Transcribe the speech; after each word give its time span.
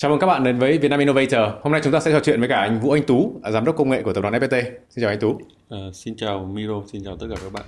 Chào 0.00 0.10
mừng 0.10 0.20
các 0.20 0.26
bạn 0.26 0.44
đến 0.44 0.58
với 0.58 0.78
Vietnam 0.78 1.00
Innovator. 1.00 1.40
Hôm 1.62 1.72
nay 1.72 1.80
chúng 1.84 1.92
ta 1.92 2.00
sẽ 2.00 2.12
trò 2.12 2.20
chuyện 2.20 2.40
với 2.40 2.48
cả 2.48 2.60
anh 2.60 2.80
Vũ 2.80 2.90
Anh 2.90 3.02
Tú, 3.02 3.40
giám 3.50 3.64
đốc 3.64 3.76
công 3.76 3.90
nghệ 3.90 4.02
của 4.02 4.12
tập 4.12 4.20
đoàn 4.20 4.34
FPT. 4.34 4.62
Xin 4.90 5.02
chào 5.02 5.10
anh 5.10 5.18
Tú. 5.20 5.40
À, 5.70 5.78
xin 5.92 6.16
chào 6.16 6.50
Miro, 6.54 6.74
xin 6.92 7.04
chào 7.04 7.16
tất 7.16 7.26
cả 7.30 7.36
các 7.42 7.52
bạn. 7.52 7.62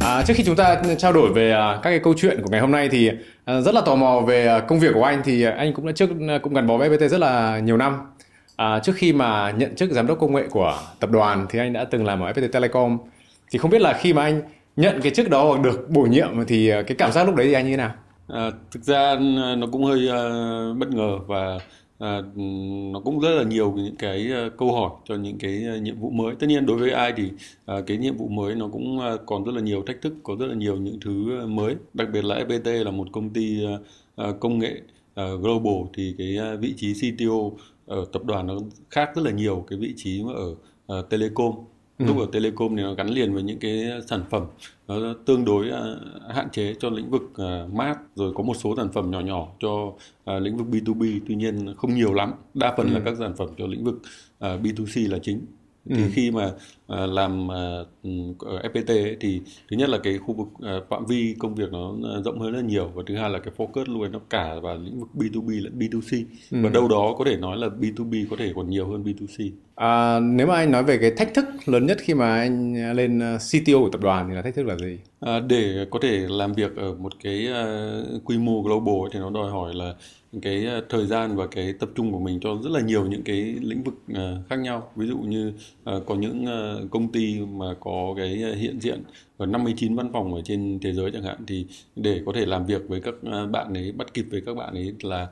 À, 0.00 0.22
trước 0.26 0.34
khi 0.36 0.44
chúng 0.44 0.56
ta 0.56 0.82
trao 0.98 1.12
đổi 1.12 1.32
về 1.32 1.52
à, 1.52 1.74
các 1.82 1.90
cái 1.90 1.98
câu 1.98 2.14
chuyện 2.16 2.40
của 2.42 2.50
ngày 2.50 2.60
hôm 2.60 2.70
nay 2.70 2.88
thì 2.88 3.10
à, 3.44 3.60
rất 3.60 3.74
là 3.74 3.80
tò 3.80 3.94
mò 3.94 4.20
về 4.20 4.46
à, 4.46 4.60
công 4.60 4.80
việc 4.80 4.90
của 4.94 5.04
anh 5.04 5.22
thì 5.24 5.44
anh 5.44 5.72
cũng 5.72 5.86
đã 5.86 5.92
trước 5.92 6.10
cũng 6.42 6.54
gắn 6.54 6.66
bó 6.66 6.76
với 6.76 6.90
FPT 6.90 7.08
rất 7.08 7.20
là 7.20 7.58
nhiều 7.58 7.76
năm. 7.76 7.96
À, 8.56 8.78
trước 8.78 8.92
khi 8.96 9.12
mà 9.12 9.50
nhận 9.50 9.74
chức 9.74 9.90
giám 9.90 10.06
đốc 10.06 10.18
công 10.18 10.34
nghệ 10.34 10.44
của 10.50 10.78
tập 11.00 11.10
đoàn 11.10 11.46
thì 11.50 11.58
anh 11.58 11.72
đã 11.72 11.84
từng 11.84 12.04
làm 12.04 12.20
ở 12.20 12.32
FPT 12.32 12.48
Telecom. 12.52 12.98
Thì 13.50 13.58
không 13.58 13.70
biết 13.70 13.80
là 13.80 13.92
khi 13.92 14.12
mà 14.12 14.22
anh 14.22 14.42
nhận 14.80 15.00
cái 15.02 15.12
chức 15.14 15.30
đó 15.30 15.44
hoặc 15.44 15.62
được 15.62 15.90
bổ 15.90 16.02
nhiệm 16.02 16.28
thì 16.48 16.68
ờ, 16.68 16.82
cái 16.82 16.96
cảm 16.96 17.12
giác 17.12 17.26
lúc 17.26 17.34
đấy 17.34 17.46
thì 17.46 17.52
anh 17.52 17.64
như 17.64 17.70
thế 17.70 17.76
nào? 17.76 17.92
À, 18.28 18.50
thực 18.70 18.84
ra 18.84 19.10
ừ, 19.10 19.56
nó 19.58 19.66
cũng 19.72 19.84
hơi 19.84 20.08
uh, 20.08 20.76
bất 20.78 20.88
ngờ 20.90 21.18
và 21.26 21.54
uh, 22.04 22.36
nó 22.92 23.00
cũng 23.04 23.20
rất 23.20 23.30
là 23.30 23.42
nhiều 23.42 23.72
những 23.76 23.96
cái 23.96 24.30
uh, 24.46 24.52
câu 24.58 24.72
hỏi 24.72 24.90
cho 25.04 25.14
những 25.14 25.38
cái 25.38 25.64
uh, 25.76 25.82
nhiệm 25.82 26.00
vụ 26.00 26.10
mới. 26.10 26.34
Tất 26.34 26.46
nhiên 26.46 26.66
đối 26.66 26.76
với 26.76 26.90
ai 26.90 27.12
thì 27.16 27.24
uh, 27.24 27.86
cái 27.86 27.96
nhiệm 27.96 28.16
vụ 28.16 28.28
mới 28.28 28.54
nó 28.54 28.68
cũng 28.68 28.98
uh, 28.98 29.20
còn 29.26 29.44
rất 29.44 29.52
là 29.54 29.60
nhiều 29.60 29.82
thách 29.86 30.02
thức, 30.02 30.14
có 30.22 30.36
rất 30.40 30.46
là 30.46 30.54
nhiều 30.54 30.76
những 30.76 30.98
thứ 31.04 31.46
mới. 31.46 31.74
Đặc 31.94 32.08
biệt 32.12 32.24
là 32.24 32.44
FPT 32.48 32.84
là 32.84 32.90
một 32.90 33.06
công 33.12 33.30
ty 33.30 33.58
uh, 34.26 34.40
công 34.40 34.58
nghệ 34.58 34.80
uh, 35.20 35.40
global 35.40 35.88
thì 35.94 36.14
cái 36.18 36.38
uh, 36.54 36.60
vị 36.60 36.74
trí 36.76 36.94
CTO 36.94 37.50
ở 37.86 38.04
tập 38.12 38.24
đoàn 38.24 38.46
nó 38.46 38.54
khác 38.90 39.10
rất 39.16 39.22
là 39.24 39.30
nhiều 39.30 39.64
cái 39.70 39.78
vị 39.78 39.94
trí 39.96 40.22
mà 40.22 40.32
ở 40.32 40.54
uh, 40.98 41.10
telecom 41.10 41.54
lúc 42.06 42.18
ở 42.18 42.26
telecom 42.32 42.76
thì 42.76 42.82
nó 42.82 42.94
gắn 42.94 43.08
liền 43.08 43.34
với 43.34 43.42
những 43.42 43.58
cái 43.58 43.90
sản 44.06 44.24
phẩm 44.30 44.46
nó 44.88 45.14
tương 45.26 45.44
đối 45.44 45.68
uh, 45.68 45.74
hạn 46.34 46.48
chế 46.52 46.74
cho 46.80 46.90
lĩnh 46.90 47.10
vực 47.10 47.22
uh, 47.22 47.74
mát 47.74 47.98
rồi 48.16 48.32
có 48.34 48.42
một 48.42 48.54
số 48.54 48.74
sản 48.76 48.88
phẩm 48.92 49.10
nhỏ 49.10 49.20
nhỏ 49.20 49.48
cho 49.60 49.70
uh, 49.76 50.42
lĩnh 50.42 50.56
vực 50.56 50.66
B2B 50.70 51.20
tuy 51.28 51.34
nhiên 51.34 51.74
không 51.76 51.94
nhiều 51.94 52.14
lắm 52.14 52.32
đa 52.54 52.74
phần 52.76 52.86
ừ. 52.86 52.94
là 52.94 53.00
các 53.04 53.14
sản 53.18 53.36
phẩm 53.36 53.48
cho 53.58 53.66
lĩnh 53.66 53.84
vực 53.84 53.94
uh, 54.44 54.60
B2C 54.62 55.10
là 55.10 55.18
chính 55.18 55.46
thì 55.88 56.02
ừ. 56.02 56.08
khi 56.12 56.30
mà 56.30 56.46
uh, 56.46 57.10
làm 57.10 57.46
uh, 57.46 58.38
ở 58.38 58.62
FPT 58.62 58.88
ấy, 58.88 59.16
thì 59.20 59.40
thứ 59.70 59.76
nhất 59.76 59.88
là 59.88 59.98
cái 59.98 60.18
khu 60.18 60.34
vực 60.34 60.48
uh, 60.48 60.88
phạm 60.88 61.06
vi 61.06 61.34
công 61.38 61.54
việc 61.54 61.72
nó 61.72 61.94
rộng 62.24 62.40
hơn 62.40 62.52
rất 62.52 62.64
nhiều 62.64 62.90
và 62.94 63.02
thứ 63.06 63.16
hai 63.16 63.30
là 63.30 63.38
cái 63.38 63.54
focus 63.56 63.84
luôn 63.86 64.12
nó 64.12 64.20
cả 64.30 64.54
vào 64.62 64.78
lĩnh 64.78 65.00
vực 65.00 65.08
B2B 65.14 65.62
lẫn 65.62 65.78
B2C 65.78 66.24
ừ. 66.50 66.58
và 66.62 66.70
đâu 66.70 66.88
đó 66.88 67.14
có 67.18 67.24
thể 67.24 67.36
nói 67.36 67.56
là 67.56 67.68
B2B 67.68 68.26
có 68.30 68.36
thể 68.38 68.52
còn 68.56 68.70
nhiều 68.70 68.86
hơn 68.86 69.04
B2C. 69.04 69.50
À, 69.80 70.20
nếu 70.20 70.46
mà 70.46 70.54
anh 70.54 70.70
nói 70.70 70.84
về 70.84 70.98
cái 70.98 71.10
thách 71.10 71.34
thức 71.34 71.44
lớn 71.66 71.86
nhất 71.86 71.98
khi 72.00 72.14
mà 72.14 72.36
anh 72.36 72.74
lên 72.96 73.20
ờ, 73.20 73.38
CTO 73.38 73.80
của 73.80 73.88
tập 73.92 74.00
đoàn 74.00 74.28
thì 74.28 74.34
là 74.34 74.42
thách 74.42 74.54
thức 74.54 74.62
là 74.62 74.76
gì? 74.76 74.98
À, 75.20 75.40
để 75.40 75.86
có 75.90 75.98
thể 76.02 76.26
làm 76.28 76.52
việc 76.52 76.76
ở 76.76 76.94
một 76.94 77.12
cái 77.22 77.48
uh, 77.48 78.24
quy 78.24 78.38
mô 78.38 78.62
global 78.62 78.94
ấy, 78.94 79.10
thì 79.12 79.18
nó 79.18 79.30
đòi 79.30 79.50
hỏi 79.50 79.74
là 79.74 79.94
cái 80.42 80.66
ờ, 80.66 80.80
thời 80.88 81.06
gian 81.06 81.36
và 81.36 81.46
cái 81.46 81.72
tập 81.80 81.88
trung 81.94 82.12
của 82.12 82.18
mình 82.18 82.40
cho 82.40 82.58
rất 82.62 82.70
là 82.70 82.80
nhiều 82.80 83.06
những 83.06 83.22
cái 83.22 83.36
lĩnh 83.60 83.82
vực 83.82 83.94
uh, 84.12 84.48
khác 84.48 84.56
nhau 84.56 84.90
ví 84.96 85.06
dụ 85.06 85.18
như 85.18 85.52
uh, 85.96 86.06
có 86.06 86.14
những 86.14 86.44
uh, 86.44 86.90
công 86.90 87.12
ty 87.12 87.40
mà 87.40 87.66
có 87.80 88.14
cái 88.16 88.28
hiện 88.56 88.80
diện 88.80 89.02
ở 89.36 89.46
59 89.46 89.96
văn 89.96 90.10
phòng 90.12 90.34
ở 90.34 90.42
trên 90.44 90.78
thế 90.82 90.92
giới 90.92 91.10
chẳng 91.10 91.22
hạn 91.22 91.36
thì 91.46 91.66
để 91.96 92.20
có 92.26 92.32
thể 92.32 92.46
làm 92.46 92.66
việc 92.66 92.88
với 92.88 93.00
các 93.00 93.14
bạn 93.50 93.74
ấy 93.74 93.92
bắt 93.92 94.14
kịp 94.14 94.26
với 94.30 94.40
các 94.46 94.54
bạn 94.54 94.74
ấy 94.74 94.94
là 95.02 95.28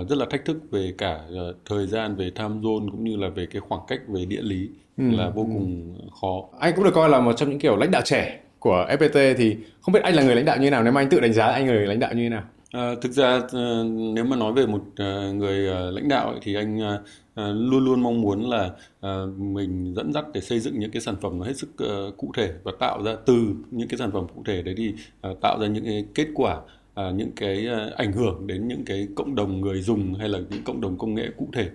uh, 0.00 0.08
rất 0.08 0.18
là 0.18 0.26
thách 0.30 0.44
thức 0.44 0.56
về 0.70 0.94
cả 0.98 1.20
uh, 1.30 1.56
thời 1.66 1.86
gian 1.86 2.16
về 2.16 2.30
time 2.30 2.48
zone 2.48 2.90
cũng 2.90 3.04
như 3.04 3.16
là 3.16 3.28
về 3.28 3.46
cái 3.46 3.60
khoảng 3.60 3.82
cách 3.88 4.00
về 4.08 4.24
địa 4.24 4.42
lý 4.42 4.68
ừ. 4.98 5.04
là 5.10 5.30
vô 5.30 5.42
cùng 5.42 5.94
ừ. 6.00 6.06
khó 6.20 6.44
anh 6.60 6.72
cũng 6.76 6.84
được 6.84 6.94
coi 6.94 7.08
là 7.08 7.20
một 7.20 7.32
trong 7.32 7.50
những 7.50 7.58
kiểu 7.58 7.76
lãnh 7.76 7.90
đạo 7.90 8.02
trẻ 8.04 8.40
của 8.58 8.86
FPT 8.88 9.34
thì 9.38 9.56
không 9.80 9.92
biết 9.92 10.02
anh 10.02 10.14
là 10.14 10.22
người 10.22 10.34
lãnh 10.34 10.44
đạo 10.44 10.56
như 10.56 10.66
thế 10.66 10.70
nào 10.70 10.82
nếu 10.82 10.92
mà 10.92 11.00
anh 11.00 11.08
tự 11.10 11.20
đánh 11.20 11.32
giá 11.32 11.46
anh 11.46 11.66
là 11.66 11.72
người 11.72 11.86
lãnh 11.86 12.00
đạo 12.00 12.14
như 12.14 12.22
thế 12.22 12.28
nào 12.28 12.42
À, 12.72 12.94
thực 13.00 13.12
ra 13.12 13.40
à, 13.52 13.82
nếu 14.14 14.24
mà 14.24 14.36
nói 14.36 14.52
về 14.52 14.66
một 14.66 14.82
à, 14.96 15.30
người 15.34 15.68
à, 15.70 15.80
lãnh 15.80 16.08
đạo 16.08 16.28
ấy, 16.28 16.38
thì 16.42 16.54
anh 16.54 16.80
à, 16.82 16.98
à, 17.34 17.48
luôn 17.54 17.84
luôn 17.84 18.02
mong 18.02 18.20
muốn 18.20 18.50
là 18.50 18.70
à, 19.00 19.22
mình 19.38 19.94
dẫn 19.96 20.12
dắt 20.12 20.24
để 20.34 20.40
xây 20.40 20.60
dựng 20.60 20.78
những 20.78 20.90
cái 20.90 21.00
sản 21.02 21.14
phẩm 21.20 21.38
nó 21.38 21.44
hết 21.44 21.56
sức 21.56 21.68
à, 21.78 21.94
cụ 22.16 22.32
thể 22.36 22.52
và 22.62 22.72
tạo 22.80 23.02
ra 23.02 23.16
từ 23.26 23.54
những 23.70 23.88
cái 23.88 23.98
sản 23.98 24.10
phẩm 24.12 24.26
cụ 24.34 24.42
thể 24.46 24.62
đấy 24.62 24.74
thì 24.78 24.94
à, 25.20 25.30
tạo 25.40 25.60
ra 25.60 25.66
những 25.66 25.84
cái 25.84 26.04
kết 26.14 26.26
quả 26.34 26.60
à, 26.94 27.10
những 27.14 27.32
cái 27.36 27.68
à, 27.68 27.90
ảnh 27.96 28.12
hưởng 28.12 28.46
đến 28.46 28.68
những 28.68 28.84
cái 28.84 29.08
cộng 29.16 29.34
đồng 29.34 29.60
người 29.60 29.82
dùng 29.82 30.14
hay 30.14 30.28
là 30.28 30.38
những 30.50 30.64
cộng 30.64 30.80
đồng 30.80 30.98
công 30.98 31.14
nghệ 31.14 31.28
cụ 31.36 31.48
thể 31.52 31.68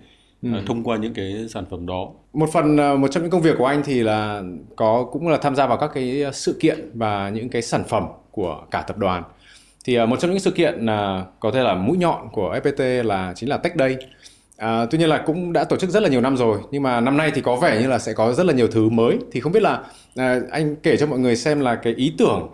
ừ. 0.44 0.50
à, 0.53 0.61
thông 0.66 0.83
qua 0.83 0.97
những 0.97 1.13
cái 1.13 1.47
sản 1.50 1.66
phẩm 1.69 1.85
đó. 1.85 2.09
Một 2.33 2.50
phần 2.53 2.75
một 2.75 3.07
trong 3.11 3.23
những 3.23 3.31
công 3.31 3.41
việc 3.41 3.56
của 3.57 3.66
anh 3.66 3.81
thì 3.85 4.03
là 4.03 4.44
có 4.75 5.09
cũng 5.11 5.27
là 5.27 5.38
tham 5.38 5.56
gia 5.56 5.67
vào 5.67 5.77
các 5.77 5.91
cái 5.94 6.23
sự 6.33 6.57
kiện 6.59 6.91
và 6.94 7.29
những 7.29 7.50
cái 7.50 7.61
sản 7.61 7.83
phẩm 7.83 8.03
của 8.31 8.66
cả 8.72 8.81
tập 8.81 8.97
đoàn 8.97 9.23
thì 9.85 10.06
một 10.06 10.19
trong 10.19 10.31
những 10.31 10.39
sự 10.39 10.51
kiện 10.51 10.85
uh, 10.85 11.27
có 11.39 11.51
thể 11.51 11.63
là 11.63 11.75
mũi 11.75 11.97
nhọn 11.97 12.29
của 12.31 12.59
FPT 12.63 13.03
là 13.03 13.33
chính 13.35 13.50
là 13.50 13.57
Tech 13.57 13.73
Day 13.79 13.97
À, 14.57 14.85
tuy 14.91 14.97
nhiên 14.97 15.09
là 15.09 15.23
cũng 15.25 15.53
đã 15.53 15.63
tổ 15.63 15.77
chức 15.77 15.89
rất 15.89 16.03
là 16.03 16.09
nhiều 16.09 16.22
năm 16.22 16.38
rồi 16.38 16.59
nhưng 16.72 16.83
mà 16.83 17.01
năm 17.01 17.17
nay 17.17 17.31
thì 17.35 17.41
có 17.41 17.56
vẻ 17.56 17.81
như 17.81 17.88
là 17.88 18.00
sẽ 18.00 18.13
có 18.13 18.33
rất 18.33 18.45
là 18.45 18.53
nhiều 18.53 18.67
thứ 18.67 18.89
mới 18.89 19.17
thì 19.31 19.39
không 19.39 19.51
biết 19.51 19.63
là 19.63 19.83
à, 20.16 20.39
anh 20.51 20.75
kể 20.75 20.97
cho 20.97 21.07
mọi 21.07 21.19
người 21.19 21.35
xem 21.35 21.59
là 21.59 21.75
cái 21.75 21.94
ý 21.94 22.13
tưởng 22.17 22.50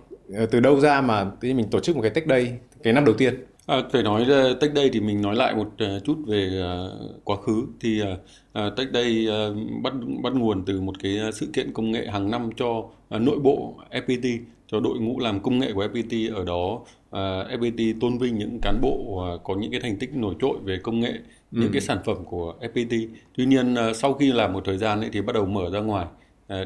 từ 0.51 0.59
đâu 0.59 0.79
ra 0.79 1.01
mà 1.01 1.31
mình 1.41 1.69
tổ 1.72 1.79
chức 1.79 1.95
một 1.95 2.01
cái 2.01 2.11
Tech 2.11 2.28
Day 2.28 2.53
cái 2.84 2.94
năm 2.94 3.06
đầu 3.06 3.16
tiên? 3.17 3.34
À, 3.66 3.84
phải 3.91 4.03
nói 4.03 4.22
uh, 4.22 4.59
Tech 4.59 4.72
Day 4.75 4.89
thì 4.94 5.00
mình 5.00 5.22
nói 5.22 5.35
lại 5.35 5.56
một 5.56 5.67
uh, 5.67 6.03
chút 6.03 6.17
về 6.28 6.63
uh, 6.63 7.22
quá 7.23 7.38
khứ. 7.38 7.63
Thì 7.79 8.01
uh, 8.01 8.78
Tech 8.78 8.88
Day 8.94 9.28
uh, 9.28 9.57
bắt 9.84 9.94
bắt 10.23 10.34
nguồn 10.34 10.66
từ 10.66 10.81
một 10.81 10.95
cái 11.03 11.19
sự 11.34 11.47
kiện 11.53 11.73
công 11.73 11.91
nghệ 11.91 12.07
hàng 12.07 12.31
năm 12.31 12.50
cho 12.57 12.69
uh, 12.69 13.22
nội 13.22 13.39
bộ 13.39 13.75
FPT 13.91 14.39
cho 14.67 14.79
đội 14.79 15.00
ngũ 15.00 15.19
làm 15.19 15.39
công 15.39 15.59
nghệ 15.59 15.73
của 15.73 15.85
FPT 15.85 16.35
ở 16.35 16.44
đó 16.44 16.79
uh, 17.09 17.51
FPT 17.59 18.00
tôn 18.01 18.17
vinh 18.17 18.38
những 18.38 18.59
cán 18.61 18.79
bộ 18.81 18.95
uh, 18.95 19.44
có 19.44 19.55
những 19.55 19.72
cái 19.72 19.79
thành 19.79 19.97
tích 19.97 20.16
nổi 20.16 20.35
trội 20.41 20.57
về 20.63 20.79
công 20.84 21.00
nghệ 21.00 21.11
ừ. 21.11 21.59
những 21.61 21.72
cái 21.72 21.81
sản 21.81 21.97
phẩm 22.05 22.17
của 22.25 22.53
FPT 22.61 23.07
tuy 23.38 23.45
nhiên 23.45 23.73
uh, 23.73 23.95
sau 23.95 24.13
khi 24.13 24.31
làm 24.31 24.53
một 24.53 24.61
thời 24.66 24.78
gian 24.78 25.00
ấy, 25.00 25.09
thì 25.13 25.22
bắt 25.22 25.34
đầu 25.34 25.45
mở 25.45 25.69
ra 25.73 25.79
ngoài 25.79 26.05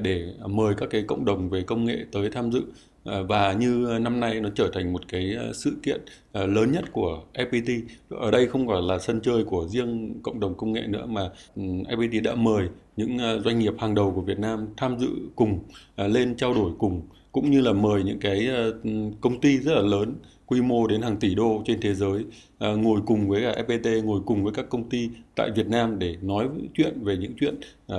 để 0.02 0.34
mời 0.46 0.74
các 0.78 0.90
cái 0.90 1.02
cộng 1.02 1.26
đồng 1.26 1.50
về 1.50 1.62
công 1.62 1.86
nghệ 1.86 1.98
tới 2.12 2.30
tham 2.30 2.52
dự 2.52 2.62
Ờ, 3.08 3.24
và 3.24 3.54
như 3.54 3.86
ờ, 3.86 4.00
năm 4.00 4.20
nay 4.20 4.42
nó 4.42 4.50
trở 4.56 4.70
thành 4.74 4.94
một 4.94 5.02
cái 5.08 5.34
ờ, 5.34 5.54
sự 5.54 5.78
kiện 5.84 6.02
lớn 6.34 6.72
nhất 6.72 6.84
của 6.92 7.24
FPT 7.34 7.82
ở 8.10 8.32
đây 8.32 8.48
không 8.48 8.68
phải 8.68 8.82
là 8.82 9.00
sân 9.00 9.22
chơi 9.22 9.44
của 9.44 9.68
riêng 9.68 10.14
cộng 10.24 10.40
đồng 10.40 10.56
công 10.58 10.74
nghệ 10.74 10.82
nữa 10.88 11.06
mà 11.06 11.22
ừ, 11.56 11.62
FPT 11.90 12.22
đã 12.24 12.36
mời 12.36 12.68
những 12.98 13.18
doanh 13.46 13.60
nghiệp 13.60 13.74
hàng 13.80 13.96
đầu 13.96 14.12
của 14.16 14.22
Việt 14.22 14.40
Nam 14.40 14.68
tham 14.78 15.00
dự 15.00 15.08
cùng 15.36 15.60
lên 15.98 16.36
trao 16.38 16.54
đổi 16.54 16.72
cùng 16.78 17.02
cũng 17.32 17.52
như 17.52 17.62
là 17.62 17.74
mời 17.74 18.04
những 18.04 18.20
cái 18.20 18.48
ừ, 18.48 18.74
công 19.22 19.42
ty 19.42 19.58
rất 19.58 19.74
là 19.74 19.82
lớn 19.82 20.14
quy 20.46 20.62
mô 20.62 20.88
đến 20.88 21.02
hàng 21.02 21.18
tỷ 21.18 21.36
đô 21.36 21.64
trên 21.66 21.82
thế 21.82 21.94
giới 21.94 22.26
à, 22.60 22.72
ngồi 22.72 23.02
cùng 23.06 23.30
với 23.30 23.42
cả 23.42 23.64
FPT 23.68 24.04
ngồi 24.04 24.22
cùng 24.26 24.44
với 24.44 24.54
các 24.54 24.70
công 24.70 24.90
ty 24.90 25.10
tại 25.36 25.52
Việt 25.56 25.68
Nam 25.68 26.00
để 26.00 26.16
nói 26.22 26.48
chuyện 26.74 27.04
về 27.04 27.18
những 27.18 27.34
chuyện 27.40 27.56
à, 27.88 27.98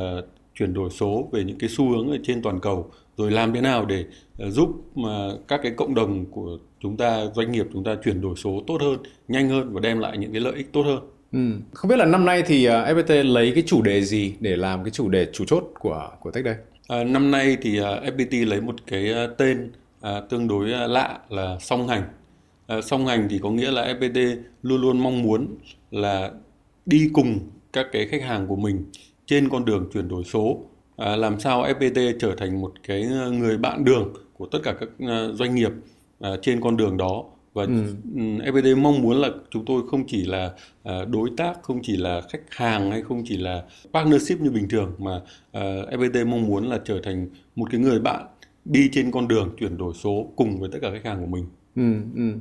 chuyển 0.54 0.74
đổi 0.74 0.90
số 0.90 1.28
về 1.32 1.44
những 1.44 1.58
cái 1.58 1.70
xu 1.70 1.90
hướng 1.90 2.10
ở 2.10 2.16
trên 2.22 2.42
toàn 2.42 2.60
cầu 2.60 2.90
rồi 3.18 3.30
làm 3.30 3.52
thế 3.52 3.60
nào 3.60 3.86
để 3.86 4.04
uh, 4.46 4.52
giúp 4.52 4.68
mà 4.94 5.28
các 5.48 5.60
cái 5.62 5.72
cộng 5.76 5.94
đồng 5.94 6.26
của 6.26 6.58
chúng 6.80 6.96
ta 6.96 7.26
doanh 7.34 7.52
nghiệp 7.52 7.66
chúng 7.72 7.84
ta 7.84 7.96
chuyển 8.04 8.20
đổi 8.20 8.36
số 8.36 8.62
tốt 8.66 8.78
hơn 8.80 8.98
nhanh 9.28 9.48
hơn 9.48 9.72
và 9.72 9.80
đem 9.80 9.98
lại 9.98 10.18
những 10.18 10.32
cái 10.32 10.40
lợi 10.40 10.54
ích 10.54 10.72
tốt 10.72 10.82
hơn 10.82 11.00
Ừ. 11.32 11.38
Không 11.72 11.88
biết 11.88 11.96
là 11.96 12.04
năm 12.04 12.24
nay 12.24 12.42
thì 12.46 12.66
FPT 12.66 13.32
lấy 13.32 13.52
cái 13.54 13.62
chủ 13.66 13.82
đề 13.82 14.02
gì 14.02 14.34
để 14.40 14.56
làm 14.56 14.84
cái 14.84 14.90
chủ 14.90 15.08
đề 15.08 15.26
chủ 15.32 15.44
chốt 15.44 15.64
của 15.78 16.10
của 16.20 16.30
Tech 16.30 16.44
đây? 16.44 16.54
À, 16.88 17.04
năm 17.04 17.30
nay 17.30 17.56
thì 17.62 17.78
FPT 17.80 18.48
lấy 18.48 18.60
một 18.60 18.74
cái 18.86 19.14
tên 19.38 19.72
uh, 20.00 20.30
tương 20.30 20.48
đối 20.48 20.68
lạ 20.68 21.18
là 21.28 21.56
song 21.60 21.88
hành. 21.88 22.02
Uh, 22.78 22.84
song 22.84 23.06
hành 23.06 23.28
thì 23.30 23.38
có 23.42 23.50
nghĩa 23.50 23.70
là 23.70 23.94
FPT 23.94 24.36
luôn 24.62 24.80
luôn 24.80 24.98
mong 24.98 25.22
muốn 25.22 25.56
là 25.90 26.30
đi 26.86 27.10
cùng 27.12 27.38
các 27.72 27.86
cái 27.92 28.08
khách 28.08 28.22
hàng 28.22 28.46
của 28.46 28.56
mình 28.56 28.84
trên 29.26 29.48
con 29.48 29.64
đường 29.64 29.90
chuyển 29.92 30.08
đổi 30.08 30.24
số. 30.24 30.60
Uh, 31.02 31.18
làm 31.18 31.40
sao 31.40 31.62
FPT 31.62 32.12
trở 32.20 32.34
thành 32.38 32.60
một 32.60 32.72
cái 32.86 33.06
người 33.32 33.58
bạn 33.58 33.84
đường 33.84 34.12
của 34.38 34.46
tất 34.46 34.58
cả 34.62 34.74
các 34.80 34.88
uh, 35.04 35.34
doanh 35.34 35.54
nghiệp 35.54 35.72
uh, 36.24 36.38
trên 36.42 36.60
con 36.60 36.76
đường 36.76 36.96
đó 36.96 37.24
và 37.58 37.64
ừ. 37.64 37.84
FPT 38.44 38.76
mong 38.76 39.02
muốn 39.02 39.20
là 39.20 39.28
chúng 39.50 39.64
tôi 39.64 39.82
không 39.90 40.06
chỉ 40.06 40.24
là 40.24 40.50
à, 40.84 41.04
đối 41.10 41.30
tác 41.36 41.62
không 41.62 41.80
chỉ 41.82 41.96
là 41.96 42.20
khách 42.30 42.40
hàng 42.50 42.90
hay 42.90 43.02
không 43.02 43.22
chỉ 43.26 43.36
là 43.36 43.62
partnership 43.94 44.40
như 44.40 44.50
bình 44.50 44.68
thường 44.68 44.92
mà 44.98 45.20
à, 45.52 45.60
FPT 45.90 46.26
mong 46.26 46.46
muốn 46.46 46.68
là 46.68 46.78
trở 46.84 47.00
thành 47.02 47.28
một 47.56 47.68
cái 47.70 47.80
người 47.80 47.98
bạn 47.98 48.26
đi 48.64 48.90
trên 48.92 49.10
con 49.10 49.28
đường 49.28 49.56
chuyển 49.60 49.78
đổi 49.78 49.94
số 49.94 50.32
cùng 50.36 50.60
với 50.60 50.68
tất 50.72 50.78
cả 50.82 50.90
khách 50.92 51.04
hàng 51.04 51.20
của 51.20 51.26
mình. 51.26 51.46
Ừ, 51.76 51.92
ừ. 52.16 52.38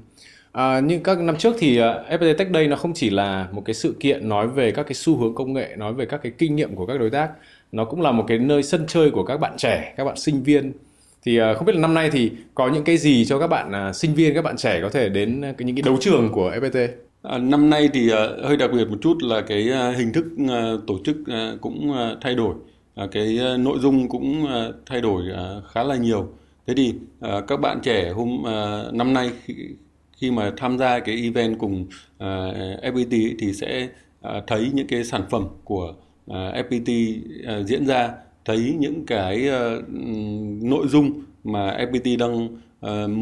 À, 0.52 0.80
như 0.80 1.00
các 1.04 1.20
năm 1.20 1.38
trước 1.38 1.56
thì 1.60 1.78
FPT 2.10 2.38
Tech 2.38 2.48
Day 2.54 2.68
nó 2.68 2.76
không 2.76 2.94
chỉ 2.94 3.10
là 3.10 3.48
một 3.52 3.62
cái 3.66 3.74
sự 3.74 3.96
kiện 4.00 4.30
nói 4.30 4.48
về 4.48 4.72
các 4.72 4.84
cái 4.84 4.94
xu 4.94 5.18
hướng 5.18 5.36
công 5.36 5.54
nghệ, 5.54 5.76
nói 5.78 5.94
về 5.94 6.06
các 6.06 6.20
cái 6.24 6.32
kinh 6.38 6.56
nghiệm 6.56 6.76
của 6.76 6.86
các 6.86 7.00
đối 7.00 7.10
tác, 7.10 7.32
nó 7.72 7.86
cũng 7.86 8.02
là 8.02 8.12
một 8.12 8.26
cái 8.28 8.38
nơi 8.38 8.64
sân 8.64 8.86
chơi 8.88 9.12
của 9.12 9.24
các 9.24 9.38
bạn 9.38 9.54
trẻ, 9.58 9.94
các 9.98 10.04
bạn 10.04 10.18
sinh 10.18 10.44
viên. 10.44 10.74
Thì 11.24 11.38
à, 11.38 11.54
không 11.54 11.66
biết 11.66 11.76
là 11.76 11.82
năm 11.82 11.94
nay 11.94 12.10
thì 12.12 12.32
có 12.56 12.70
những 12.70 12.84
cái 12.84 12.98
gì 12.98 13.26
cho 13.26 13.40
các 13.40 13.48
bạn 13.48 13.72
à, 13.72 13.94
sinh 13.94 14.14
viên 14.14 14.36
các 14.36 14.42
bạn 14.42 14.58
trẻ 14.58 14.80
có 14.82 14.90
thể 14.90 15.10
đến 15.10 15.42
à, 15.42 15.54
những 15.60 15.76
cái 15.76 15.84
đấu 15.86 15.98
trường 16.02 16.32
của 16.32 16.52
FPT 16.52 16.88
À, 17.22 17.38
năm 17.38 17.70
nay 17.70 17.90
thì 17.94 18.12
uh, 18.14 18.18
hơi 18.44 18.58
đặc 18.58 18.70
biệt 18.74 18.90
một 18.90 18.98
chút 19.02 19.18
là 19.24 19.42
cái 19.42 19.70
uh, 19.70 19.98
hình 19.98 20.14
thức 20.14 20.26
uh, 20.44 20.88
tổ 20.88 21.00
chức 21.06 21.18
uh, 21.22 21.62
cũng 21.62 21.92
uh, 21.92 22.18
thay 22.22 22.36
đổi, 22.36 22.56
uh, 23.04 23.12
cái 23.12 23.40
uh, 23.54 23.60
nội 23.60 23.80
dung 23.80 24.10
cũng 24.10 24.44
uh, 24.44 24.76
thay 24.86 25.02
đổi 25.02 25.24
uh, 25.32 25.64
khá 25.72 25.84
là 25.84 25.96
nhiều. 25.96 26.28
thế 26.68 26.74
thì 26.78 26.94
các 27.48 27.60
bạn 27.60 27.80
trẻ 27.84 28.12
hôm 28.12 28.44
năm 28.94 29.14
nay 29.14 29.32
khi, 29.46 29.54
khi 30.18 30.32
mà 30.32 30.52
tham 30.58 30.78
gia 30.78 31.00
cái 31.00 31.16
event 31.24 31.60
cùng 31.60 31.88
FPT 32.82 33.36
thì 33.40 33.54
sẽ 33.54 33.88
thấy 34.48 34.72
những 34.74 34.88
cái 34.88 35.04
sản 35.04 35.22
phẩm 35.30 35.48
của 35.64 35.94
FPT 36.28 37.20
diễn 37.66 37.86
ra 37.86 38.12
thấy 38.46 38.76
những 38.80 39.06
cái 39.06 39.50
nội 40.62 40.88
dung 40.88 41.22
mà 41.44 41.78
FPT 41.78 42.18
đang 42.18 42.48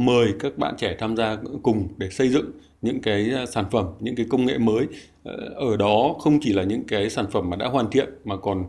mời 0.06 0.28
các 0.40 0.58
bạn 0.58 0.76
trẻ 0.78 0.96
tham 1.00 1.18
gia 1.18 1.38
cùng 1.64 1.88
để 1.98 2.10
xây 2.10 2.30
dựng 2.30 2.52
những 2.82 3.02
cái 3.02 3.32
sản 3.48 3.66
phẩm 3.72 3.86
những 4.00 4.16
cái 4.16 4.26
công 4.30 4.46
nghệ 4.46 4.58
mới 4.58 4.86
ờ, 5.24 5.34
ở 5.56 5.78
đó 5.78 6.16
không 6.20 6.40
chỉ 6.42 6.54
là 6.54 6.64
những 6.64 6.84
cái 6.84 7.10
sản 7.10 7.26
phẩm 7.32 7.50
mà 7.50 7.56
đã 7.58 7.68
hoàn 7.68 7.92
thiện 7.92 8.10
mà 8.26 8.38
còn 8.38 8.66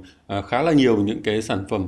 khá 0.47 0.63
là 0.63 0.73
nhiều 0.73 0.97
những 0.97 1.23
cái 1.23 1.43
sản 1.43 1.65
phẩm 1.69 1.87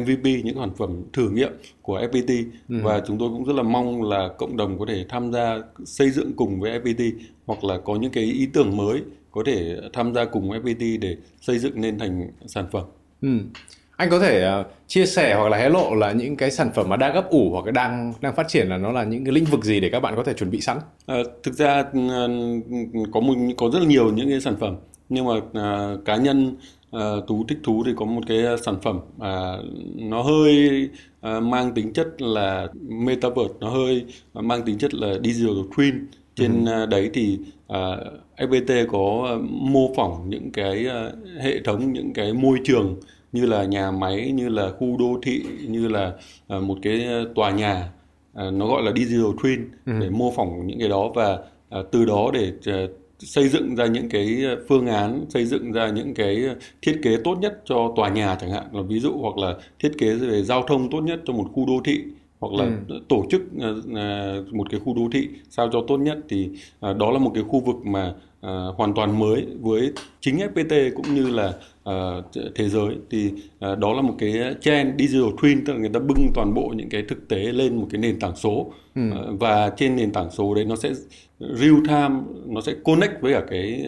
MVP 0.00 0.24
những 0.44 0.56
sản 0.56 0.70
phẩm 0.76 1.02
thử 1.12 1.30
nghiệm 1.30 1.52
của 1.82 2.00
FPT 2.00 2.44
ừ. 2.68 2.76
và 2.82 3.02
chúng 3.06 3.18
tôi 3.18 3.28
cũng 3.28 3.44
rất 3.44 3.52
là 3.56 3.62
mong 3.62 4.02
là 4.02 4.28
cộng 4.38 4.56
đồng 4.56 4.78
có 4.78 4.86
thể 4.88 5.04
tham 5.08 5.32
gia 5.32 5.58
xây 5.84 6.10
dựng 6.10 6.32
cùng 6.36 6.60
với 6.60 6.80
FPT 6.80 7.12
hoặc 7.46 7.64
là 7.64 7.78
có 7.78 7.96
những 7.96 8.12
cái 8.12 8.24
ý 8.24 8.46
tưởng 8.46 8.76
mới 8.76 9.02
có 9.36 9.42
thể 9.46 9.76
tham 9.92 10.14
gia 10.14 10.24
cùng 10.24 10.50
FPT 10.50 10.98
để 11.00 11.16
xây 11.40 11.58
dựng 11.58 11.80
nên 11.80 11.98
thành 11.98 12.30
sản 12.46 12.66
phẩm. 12.72 12.84
Ừ. 13.22 13.28
Anh 13.96 14.10
có 14.10 14.18
thể 14.18 14.60
uh, 14.60 14.66
chia 14.86 15.06
sẻ 15.06 15.34
hoặc 15.34 15.48
là 15.48 15.58
hé 15.58 15.68
lộ 15.68 15.94
là 15.94 16.12
những 16.12 16.36
cái 16.36 16.50
sản 16.50 16.70
phẩm 16.74 16.88
mà 16.88 16.96
đang 16.96 17.14
gấp 17.14 17.30
ủ 17.30 17.50
hoặc 17.50 17.72
đang 17.72 18.12
đang 18.20 18.34
phát 18.36 18.48
triển 18.48 18.68
là 18.68 18.76
nó 18.76 18.92
là 18.92 19.04
những 19.04 19.24
cái 19.24 19.34
lĩnh 19.34 19.44
vực 19.44 19.64
gì 19.64 19.80
để 19.80 19.88
các 19.88 20.00
bạn 20.00 20.16
có 20.16 20.24
thể 20.24 20.32
chuẩn 20.34 20.50
bị 20.50 20.60
sẵn? 20.60 20.78
À, 21.06 21.16
thực 21.42 21.54
ra 21.54 21.80
uh, 21.80 21.90
có 23.12 23.20
một 23.20 23.34
có 23.56 23.70
rất 23.72 23.78
là 23.78 23.86
nhiều 23.86 24.12
những 24.12 24.30
cái 24.30 24.40
sản 24.40 24.56
phẩm. 24.60 24.76
Nhưng 25.08 25.24
mà 25.24 25.34
uh, 25.34 26.04
cá 26.04 26.16
nhân 26.16 26.56
uh, 26.96 27.00
tú 27.26 27.44
thích 27.48 27.58
thú 27.64 27.82
thì 27.86 27.92
có 27.96 28.04
một 28.04 28.20
cái 28.26 28.38
sản 28.64 28.76
phẩm 28.82 28.96
uh, 29.16 29.64
nó 29.96 30.22
hơi 30.22 30.88
uh, 31.28 31.42
mang 31.42 31.74
tính 31.74 31.92
chất 31.92 32.22
là 32.22 32.68
metaverse 32.82 33.54
nó 33.60 33.70
hơi 33.70 34.04
uh, 34.38 34.44
mang 34.44 34.62
tính 34.62 34.78
chất 34.78 34.94
là 34.94 35.14
digital 35.24 35.56
twin. 35.76 35.92
Trên 36.34 36.64
uh, 36.64 36.88
đấy 36.88 37.10
thì 37.14 37.38
uh, 37.72 37.78
FPT 38.36 38.86
có 38.86 39.36
uh, 39.36 39.50
mô 39.50 39.94
phỏng 39.94 40.30
những 40.30 40.50
cái 40.52 40.86
uh, 40.86 41.42
hệ 41.42 41.60
thống 41.60 41.92
những 41.92 42.12
cái 42.12 42.32
môi 42.32 42.58
trường 42.64 42.96
như 43.32 43.46
là 43.46 43.64
nhà 43.64 43.90
máy 43.90 44.32
như 44.32 44.48
là 44.48 44.70
khu 44.78 44.96
đô 44.98 45.18
thị 45.22 45.42
như 45.68 45.88
là 45.88 46.12
uh, 46.56 46.62
một 46.62 46.78
cái 46.82 47.06
tòa 47.34 47.50
nhà 47.50 47.92
uh, 48.46 48.54
nó 48.54 48.66
gọi 48.66 48.82
là 48.82 48.92
digital 48.96 49.30
twin 49.30 49.64
ừ. 49.86 49.92
để 50.00 50.10
mô 50.10 50.32
phỏng 50.36 50.66
những 50.66 50.78
cái 50.78 50.88
đó 50.88 51.12
và 51.14 51.38
uh, 51.78 51.86
từ 51.92 52.04
đó 52.04 52.30
để 52.32 52.52
uh, 52.84 52.90
xây 53.18 53.48
dựng 53.48 53.76
ra 53.76 53.86
những 53.86 54.08
cái 54.08 54.44
phương 54.68 54.86
án 54.86 55.24
xây 55.28 55.44
dựng 55.44 55.72
ra 55.72 55.88
những 55.88 56.14
cái 56.14 56.44
thiết 56.82 57.00
kế 57.02 57.16
tốt 57.24 57.38
nhất 57.40 57.62
cho 57.64 57.92
tòa 57.96 58.08
nhà 58.08 58.36
chẳng 58.40 58.50
hạn 58.50 58.64
là 58.72 58.82
ví 58.82 59.00
dụ 59.00 59.12
hoặc 59.12 59.38
là 59.38 59.54
thiết 59.78 59.92
kế 59.98 60.14
về 60.14 60.42
giao 60.42 60.62
thông 60.62 60.90
tốt 60.90 61.00
nhất 61.00 61.20
cho 61.24 61.32
một 61.32 61.46
khu 61.52 61.66
đô 61.66 61.80
thị 61.84 62.04
hoặc 62.40 62.52
là 62.52 62.64
ừ. 62.88 63.00
tổ 63.08 63.24
chức 63.30 63.42
một 64.52 64.70
cái 64.70 64.80
khu 64.84 64.94
đô 64.94 65.08
thị 65.12 65.28
sao 65.50 65.68
cho 65.72 65.84
tốt 65.88 65.96
nhất 65.96 66.18
thì 66.28 66.50
đó 66.80 67.10
là 67.10 67.18
một 67.18 67.30
cái 67.34 67.44
khu 67.48 67.60
vực 67.60 67.76
mà 67.86 68.14
hoàn 68.76 68.94
toàn 68.94 69.18
mới 69.18 69.46
với 69.60 69.92
chính 70.20 70.36
FPT 70.36 70.90
cũng 70.94 71.14
như 71.14 71.30
là 71.30 71.52
thế 72.54 72.68
giới 72.68 72.96
thì 73.10 73.32
đó 73.60 73.92
là 73.92 74.02
một 74.02 74.14
cái 74.18 74.32
trend 74.60 75.00
digital 75.00 75.28
twin 75.28 75.62
tức 75.66 75.72
là 75.72 75.78
người 75.78 75.90
ta 75.94 76.00
bưng 76.00 76.30
toàn 76.34 76.54
bộ 76.54 76.72
những 76.76 76.88
cái 76.88 77.02
thực 77.08 77.28
tế 77.28 77.38
lên 77.38 77.76
một 77.76 77.86
cái 77.90 78.00
nền 78.00 78.20
tảng 78.20 78.36
số 78.36 78.72
ừ. 78.94 79.02
và 79.40 79.72
trên 79.76 79.96
nền 79.96 80.12
tảng 80.12 80.30
số 80.30 80.54
đấy 80.54 80.64
nó 80.64 80.76
sẽ 80.76 80.92
real 81.40 81.76
time 81.86 82.20
nó 82.46 82.60
sẽ 82.60 82.74
connect 82.84 83.20
với 83.20 83.32
cả 83.32 83.42
cái 83.50 83.86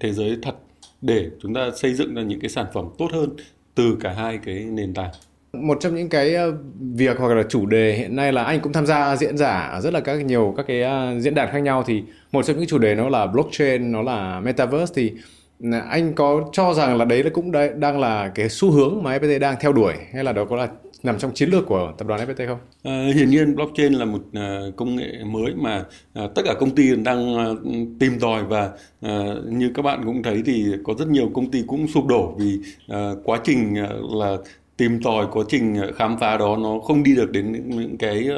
thế 0.00 0.12
giới 0.12 0.36
thật 0.42 0.54
để 1.02 1.30
chúng 1.42 1.54
ta 1.54 1.70
xây 1.76 1.94
dựng 1.94 2.14
ra 2.14 2.22
những 2.22 2.40
cái 2.40 2.50
sản 2.50 2.66
phẩm 2.74 2.88
tốt 2.98 3.08
hơn 3.12 3.30
từ 3.74 3.96
cả 4.00 4.12
hai 4.12 4.38
cái 4.38 4.64
nền 4.64 4.94
tảng 4.94 5.10
một 5.52 5.78
trong 5.80 5.94
những 5.94 6.08
cái 6.08 6.34
ờ, 6.34 6.52
việc 6.94 7.18
hoặc 7.18 7.34
là 7.34 7.42
chủ 7.48 7.66
đề 7.66 7.92
hiện 7.92 8.16
nay 8.16 8.32
là 8.32 8.44
anh 8.44 8.60
cũng 8.60 8.72
tham 8.72 8.86
gia 8.86 9.16
diễn 9.16 9.36
giả 9.38 9.80
rất 9.82 9.92
là 9.92 10.00
các 10.00 10.24
nhiều 10.24 10.54
các 10.56 10.66
cái 10.68 10.82
ờ, 10.82 11.14
diễn 11.18 11.34
đàn 11.34 11.52
khác 11.52 11.58
nhau 11.58 11.84
thì 11.86 12.02
một 12.32 12.42
trong 12.42 12.56
những 12.56 12.66
chủ 12.66 12.78
đề 12.78 12.94
nó 12.94 13.08
là 13.08 13.26
blockchain 13.26 13.92
nó 13.92 14.02
là 14.02 14.40
metaverse 14.40 14.92
thì 14.96 15.12
ừ, 15.60 15.68
anh 15.88 16.12
có 16.14 16.48
cho 16.52 16.74
rằng 16.74 16.96
là 16.96 17.04
đấy 17.04 17.22
là 17.22 17.30
cũng 17.30 17.52
đấy, 17.52 17.70
đang 17.76 18.00
là 18.00 18.28
cái 18.34 18.48
xu 18.48 18.70
hướng 18.70 19.02
mà 19.02 19.18
FPT 19.18 19.38
đang 19.38 19.56
theo 19.60 19.72
đuổi 19.72 19.94
hay 20.14 20.24
là 20.24 20.32
đó 20.32 20.44
có 20.44 20.56
là 20.56 20.68
nằm 21.02 21.18
trong 21.18 21.34
chiến 21.34 21.50
lược 21.50 21.66
của 21.66 21.92
tập 21.98 22.08
đoàn 22.08 22.20
FPT 22.20 22.46
không? 22.46 22.58
À, 22.82 23.06
hiển 23.14 23.30
nhiên 23.30 23.54
blockchain 23.54 23.92
là 23.92 24.04
một 24.04 24.20
uh, 24.20 24.76
công 24.76 24.96
nghệ 24.96 25.12
mới 25.24 25.54
mà 25.54 25.84
uh, 26.24 26.34
tất 26.34 26.42
cả 26.44 26.54
công 26.60 26.70
ty 26.70 26.96
đang 26.96 27.34
uh, 27.34 27.58
tìm 28.00 28.18
tòi 28.20 28.44
và 28.44 28.70
uh, 29.06 29.46
như 29.46 29.70
các 29.74 29.82
bạn 29.82 30.02
cũng 30.04 30.22
thấy 30.22 30.42
thì 30.46 30.66
có 30.84 30.94
rất 30.98 31.08
nhiều 31.08 31.30
công 31.34 31.50
ty 31.50 31.62
cũng 31.66 31.88
sụp 31.88 32.06
đổ 32.06 32.34
vì 32.38 32.58
uh, 32.92 33.18
quá 33.24 33.40
trình 33.44 33.74
uh, 33.84 34.14
là 34.14 34.36
tìm 34.82 35.02
tòi 35.02 35.26
quá 35.32 35.44
trình 35.48 35.76
khám 35.94 36.16
phá 36.20 36.36
đó 36.36 36.56
nó 36.56 36.78
không 36.78 37.02
đi 37.02 37.14
được 37.14 37.30
đến 37.30 37.52
những 37.52 37.98
cái 37.98 38.28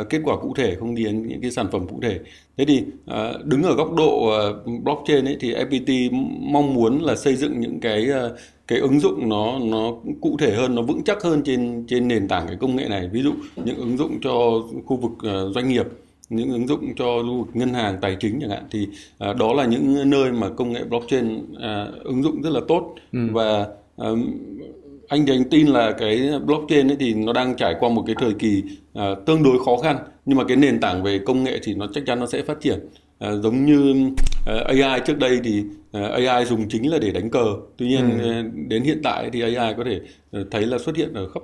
uh, 0.00 0.08
kết 0.10 0.20
quả 0.24 0.36
cụ 0.36 0.54
thể 0.56 0.76
không 0.80 0.94
đi 0.94 1.04
đến 1.04 1.28
những 1.28 1.40
cái 1.40 1.50
sản 1.50 1.66
phẩm 1.72 1.88
cụ 1.88 2.00
thể. 2.02 2.18
Thế 2.56 2.64
thì 2.64 2.84
đứng 3.44 3.62
ở 3.62 3.74
góc 3.74 3.94
độ 3.94 4.32
blockchain 4.82 5.24
ấy 5.24 5.36
thì 5.40 5.54
FPT 5.54 6.10
mong 6.52 6.74
muốn 6.74 7.02
là 7.02 7.16
xây 7.16 7.36
dựng 7.36 7.60
những 7.60 7.80
cái 7.80 8.08
cái 8.68 8.78
ứng 8.78 9.00
dụng 9.00 9.28
nó 9.28 9.58
nó 9.58 9.92
cụ 10.20 10.36
thể 10.38 10.54
hơn 10.54 10.74
nó 10.74 10.82
vững 10.82 11.04
chắc 11.04 11.22
hơn 11.22 11.42
trên 11.44 11.84
trên 11.88 12.08
nền 12.08 12.28
tảng 12.28 12.46
cái 12.46 12.56
công 12.60 12.76
nghệ 12.76 12.88
này. 12.88 13.08
Ví 13.12 13.22
dụ 13.22 13.32
những 13.64 13.76
ứng 13.76 13.96
dụng 13.96 14.18
cho 14.22 14.32
khu 14.86 14.96
vực 14.96 15.30
doanh 15.54 15.68
nghiệp 15.68 15.86
những 16.28 16.52
ứng 16.52 16.66
dụng 16.66 16.94
cho 16.96 17.04
khu 17.22 17.38
vực 17.38 17.56
ngân 17.56 17.74
hàng 17.74 17.98
tài 18.00 18.16
chính 18.20 18.38
chẳng 18.40 18.50
hạn 18.50 18.64
thì 18.70 18.88
uh, 19.30 19.36
đó 19.36 19.52
là 19.52 19.64
những 19.64 20.10
nơi 20.10 20.32
mà 20.32 20.48
công 20.48 20.72
nghệ 20.72 20.84
blockchain 20.84 21.36
uh, 21.36 22.04
ứng 22.04 22.22
dụng 22.22 22.42
rất 22.42 22.50
là 22.50 22.60
tốt. 22.68 22.94
Ừ. 23.12 23.18
và 23.32 23.66
uh, 24.02 24.18
anh 25.08 25.26
thì 25.26 25.32
anh 25.32 25.50
tin 25.50 25.66
là 25.66 25.92
cái 25.98 26.30
blockchain 26.44 26.88
ấy 26.88 26.96
thì 27.00 27.14
nó 27.14 27.32
đang 27.32 27.56
trải 27.56 27.74
qua 27.80 27.88
một 27.88 28.02
cái 28.06 28.16
thời 28.18 28.32
kỳ 28.34 28.62
uh, 28.98 29.26
tương 29.26 29.42
đối 29.42 29.58
khó 29.64 29.76
khăn. 29.76 29.96
Nhưng 30.24 30.38
mà 30.38 30.44
cái 30.44 30.56
nền 30.56 30.80
tảng 30.80 31.02
về 31.02 31.18
công 31.18 31.44
nghệ 31.44 31.60
thì 31.62 31.74
nó 31.74 31.86
chắc 31.94 32.06
chắn 32.06 32.20
nó 32.20 32.26
sẽ 32.26 32.42
phát 32.42 32.60
triển. 32.60 32.78
Uh, 32.78 33.42
giống 33.42 33.64
như 33.64 34.10
uh, 34.10 34.66
AI 34.66 35.00
trước 35.06 35.18
đây 35.18 35.40
thì 35.44 35.60
uh, 35.98 36.10
AI 36.12 36.44
dùng 36.44 36.68
chính 36.68 36.90
là 36.90 36.98
để 36.98 37.10
đánh 37.10 37.30
cờ. 37.30 37.44
Tuy 37.76 37.88
nhiên 37.88 38.18
ừ. 38.22 38.40
uh, 38.40 38.68
đến 38.68 38.82
hiện 38.82 39.00
tại 39.02 39.30
thì 39.32 39.42
AI 39.42 39.74
có 39.76 39.84
thể 39.84 40.00
thấy 40.50 40.66
là 40.66 40.78
xuất 40.78 40.96
hiện 40.96 41.14
ở 41.14 41.28
khắp 41.28 41.42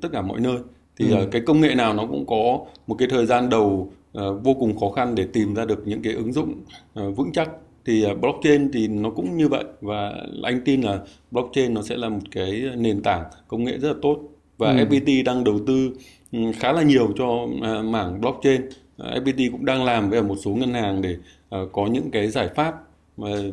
tất 0.00 0.08
cả 0.12 0.22
mọi 0.22 0.40
nơi. 0.40 0.56
Thì 0.98 1.10
ừ. 1.10 1.28
cái 1.30 1.42
công 1.46 1.60
nghệ 1.60 1.74
nào 1.74 1.94
nó 1.94 2.06
cũng 2.06 2.26
có 2.26 2.58
một 2.86 2.94
cái 2.98 3.08
thời 3.10 3.26
gian 3.26 3.50
đầu 3.50 3.92
vô 4.16 4.54
cùng 4.54 4.78
khó 4.78 4.90
khăn 4.90 5.14
để 5.14 5.26
tìm 5.32 5.54
ra 5.54 5.64
được 5.64 5.86
những 5.86 6.02
cái 6.02 6.12
ứng 6.12 6.32
dụng 6.32 6.54
vững 6.94 7.32
chắc 7.32 7.50
thì 7.86 8.04
à, 8.04 8.14
blockchain 8.14 8.72
thì 8.72 8.88
nó 8.88 9.10
cũng 9.10 9.36
như 9.36 9.48
vậy 9.48 9.64
và 9.80 10.12
anh 10.42 10.60
tin 10.64 10.80
là 10.80 10.98
blockchain 11.30 11.74
nó 11.74 11.82
sẽ 11.82 11.96
là 11.96 12.08
một 12.08 12.20
cái 12.30 12.64
nền 12.76 13.02
tảng 13.02 13.24
công 13.48 13.64
nghệ 13.64 13.78
rất 13.78 13.88
là 13.88 13.94
tốt 14.02 14.18
và 14.58 14.70
ừ. 14.70 14.76
FPT 14.76 15.24
đang 15.24 15.44
đầu 15.44 15.58
tư 15.66 15.90
ừ, 16.32 16.38
khá 16.58 16.72
là 16.72 16.82
nhiều 16.82 17.12
cho 17.18 17.46
à, 17.62 17.82
mảng 17.82 18.20
blockchain 18.20 18.60
FPT 18.98 19.50
cũng 19.52 19.64
đang 19.64 19.84
làm 19.84 20.10
với 20.10 20.22
một 20.22 20.36
số 20.44 20.50
ngân 20.50 20.74
hàng 20.74 21.02
để 21.02 21.16
à, 21.50 21.58
có 21.72 21.86
những 21.86 22.10
cái 22.10 22.28
giải 22.28 22.48
pháp 22.54 22.74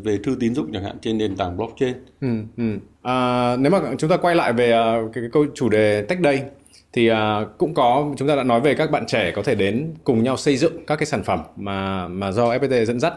về 0.03 0.19
thư 0.23 0.37
tín 0.39 0.55
dụng 0.55 0.73
chẳng 0.73 0.83
hạn 0.83 0.95
trên 1.01 1.17
nền 1.17 1.35
tảng 1.35 1.57
blockchain. 1.57 1.93
Ừ, 2.21 2.27
ừ. 2.57 2.63
À, 3.01 3.55
nếu 3.59 3.71
mà 3.71 3.79
chúng 3.97 4.09
ta 4.09 4.17
quay 4.17 4.35
lại 4.35 4.53
về 4.53 4.71
cái, 5.13 5.21
cái 5.21 5.29
câu 5.31 5.45
chủ 5.55 5.69
đề 5.69 6.01
tech 6.01 6.19
day 6.23 6.43
thì 6.93 7.11
uh, 7.11 7.15
cũng 7.57 7.73
có 7.73 8.13
chúng 8.17 8.27
ta 8.27 8.35
đã 8.35 8.43
nói 8.43 8.61
về 8.61 8.73
các 8.73 8.91
bạn 8.91 9.05
trẻ 9.07 9.31
có 9.35 9.43
thể 9.43 9.55
đến 9.55 9.93
cùng 10.03 10.23
nhau 10.23 10.37
xây 10.37 10.57
dựng 10.57 10.85
các 10.85 10.95
cái 10.95 11.05
sản 11.05 11.23
phẩm 11.23 11.39
mà 11.55 12.07
mà 12.07 12.31
do 12.31 12.45
FPT 12.45 12.85
dẫn 12.85 12.99
dắt 12.99 13.13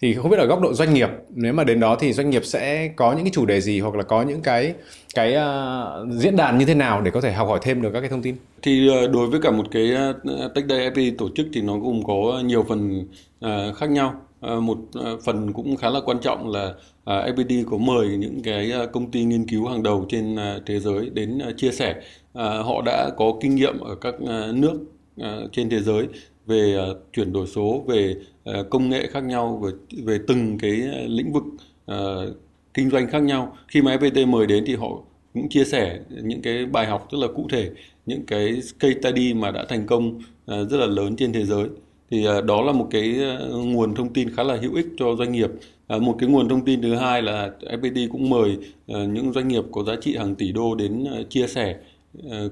thì 0.00 0.14
không 0.14 0.30
biết 0.30 0.36
ở 0.36 0.46
góc 0.46 0.60
độ 0.60 0.74
doanh 0.74 0.94
nghiệp 0.94 1.08
nếu 1.34 1.52
mà 1.52 1.64
đến 1.64 1.80
đó 1.80 1.96
thì 2.00 2.12
doanh 2.12 2.30
nghiệp 2.30 2.44
sẽ 2.44 2.88
có 2.96 3.12
những 3.12 3.24
cái 3.24 3.32
chủ 3.34 3.46
đề 3.46 3.60
gì 3.60 3.80
hoặc 3.80 3.94
là 3.94 4.02
có 4.02 4.22
những 4.22 4.40
cái 4.42 4.74
cái 5.14 5.36
uh, 5.36 6.12
diễn 6.12 6.36
đàn 6.36 6.58
như 6.58 6.64
thế 6.64 6.74
nào 6.74 7.00
để 7.00 7.10
có 7.10 7.20
thể 7.20 7.32
học 7.32 7.48
hỏi 7.48 7.58
thêm 7.62 7.82
được 7.82 7.90
các 7.92 8.00
cái 8.00 8.08
thông 8.08 8.22
tin? 8.22 8.36
Thì 8.62 8.90
uh, 8.90 9.10
đối 9.10 9.26
với 9.26 9.40
cả 9.40 9.50
một 9.50 9.66
cái 9.70 9.92
uh, 10.10 10.54
Tech 10.54 10.64
Day 10.68 10.90
FPT 10.90 11.12
tổ 11.18 11.28
chức 11.34 11.46
thì 11.52 11.60
nó 11.62 11.72
cũng 11.72 12.04
có 12.04 12.42
nhiều 12.44 12.64
phần 12.68 13.04
uh, 13.44 13.76
khác 13.76 13.90
nhau. 13.90 14.14
Uh, 14.56 14.62
một 14.62 14.78
uh, 14.98 15.22
phần 15.24 15.52
cũng 15.52 15.76
khá 15.76 15.90
là 15.90 16.00
quan 16.00 16.18
trọng 16.18 16.50
là 16.50 16.68
uh, 16.68 17.36
FPT 17.36 17.64
có 17.70 17.76
mời 17.76 18.08
những 18.08 18.42
cái 18.42 18.72
công 18.92 19.10
ty 19.10 19.24
nghiên 19.24 19.48
cứu 19.48 19.66
hàng 19.66 19.82
đầu 19.82 20.06
trên 20.08 20.34
uh, 20.34 20.40
thế 20.66 20.80
giới 20.80 21.10
đến 21.10 21.38
uh, 21.48 21.56
chia 21.56 21.70
sẻ. 21.70 21.94
Uh, 21.98 22.42
họ 22.42 22.82
đã 22.86 23.10
có 23.16 23.32
kinh 23.40 23.54
nghiệm 23.54 23.80
ở 23.80 23.94
các 23.94 24.14
uh, 24.14 24.54
nước 24.54 24.78
uh, 25.20 25.52
trên 25.52 25.70
thế 25.70 25.80
giới 25.80 26.06
về 26.46 26.76
uh, 26.90 26.96
chuyển 27.12 27.32
đổi 27.32 27.46
số 27.46 27.84
về 27.86 28.14
Ờ, 28.52 28.62
công 28.70 28.88
nghệ 28.88 29.06
khác 29.06 29.20
nhau 29.20 29.62
về 29.64 29.70
về 30.04 30.18
từng 30.26 30.58
cái 30.58 30.82
ờ, 30.92 31.06
lĩnh 31.06 31.32
vực 31.32 31.44
uh, 31.92 32.36
kinh 32.74 32.90
doanh 32.90 33.06
khác 33.06 33.22
nhau. 33.22 33.56
Khi 33.68 33.82
mà 33.82 33.96
FPT 33.96 34.26
mời 34.26 34.46
đến 34.46 34.64
thì 34.66 34.74
họ 34.74 34.88
cũng 35.34 35.48
chia 35.48 35.64
sẻ 35.64 36.00
những 36.22 36.42
cái 36.42 36.66
bài 36.66 36.86
học 36.86 37.08
rất 37.12 37.18
là 37.18 37.26
cụ 37.36 37.46
thể 37.50 37.70
những 38.06 38.26
cái 38.26 38.60
case 38.78 39.00
study 39.00 39.34
mà 39.34 39.50
đã 39.50 39.64
thành 39.68 39.86
công 39.86 40.20
rất 40.46 40.76
là 40.76 40.86
lớn 40.86 41.16
trên 41.16 41.32
thế 41.32 41.44
giới. 41.44 41.68
Thì 42.10 42.26
đó 42.46 42.62
là 42.62 42.72
một 42.72 42.88
cái 42.90 43.16
nguồn 43.50 43.94
thông 43.94 44.12
tin 44.12 44.30
khá 44.36 44.42
là 44.42 44.56
hữu 44.56 44.74
ích 44.74 44.86
cho 44.98 45.16
doanh 45.18 45.32
nghiệp. 45.32 45.50
Một 45.88 46.16
cái 46.18 46.28
nguồn 46.28 46.48
thông 46.48 46.64
tin 46.64 46.82
thứ 46.82 46.94
hai 46.94 47.22
là 47.22 47.50
FPT 47.60 48.08
cũng 48.12 48.30
mời 48.30 48.56
những 48.86 49.32
doanh 49.32 49.48
nghiệp 49.48 49.64
có 49.72 49.84
giá 49.84 49.92
trị 50.00 50.16
hàng 50.16 50.34
tỷ 50.34 50.52
đô 50.52 50.74
đến 50.74 51.04
chia 51.28 51.46
sẻ 51.46 51.76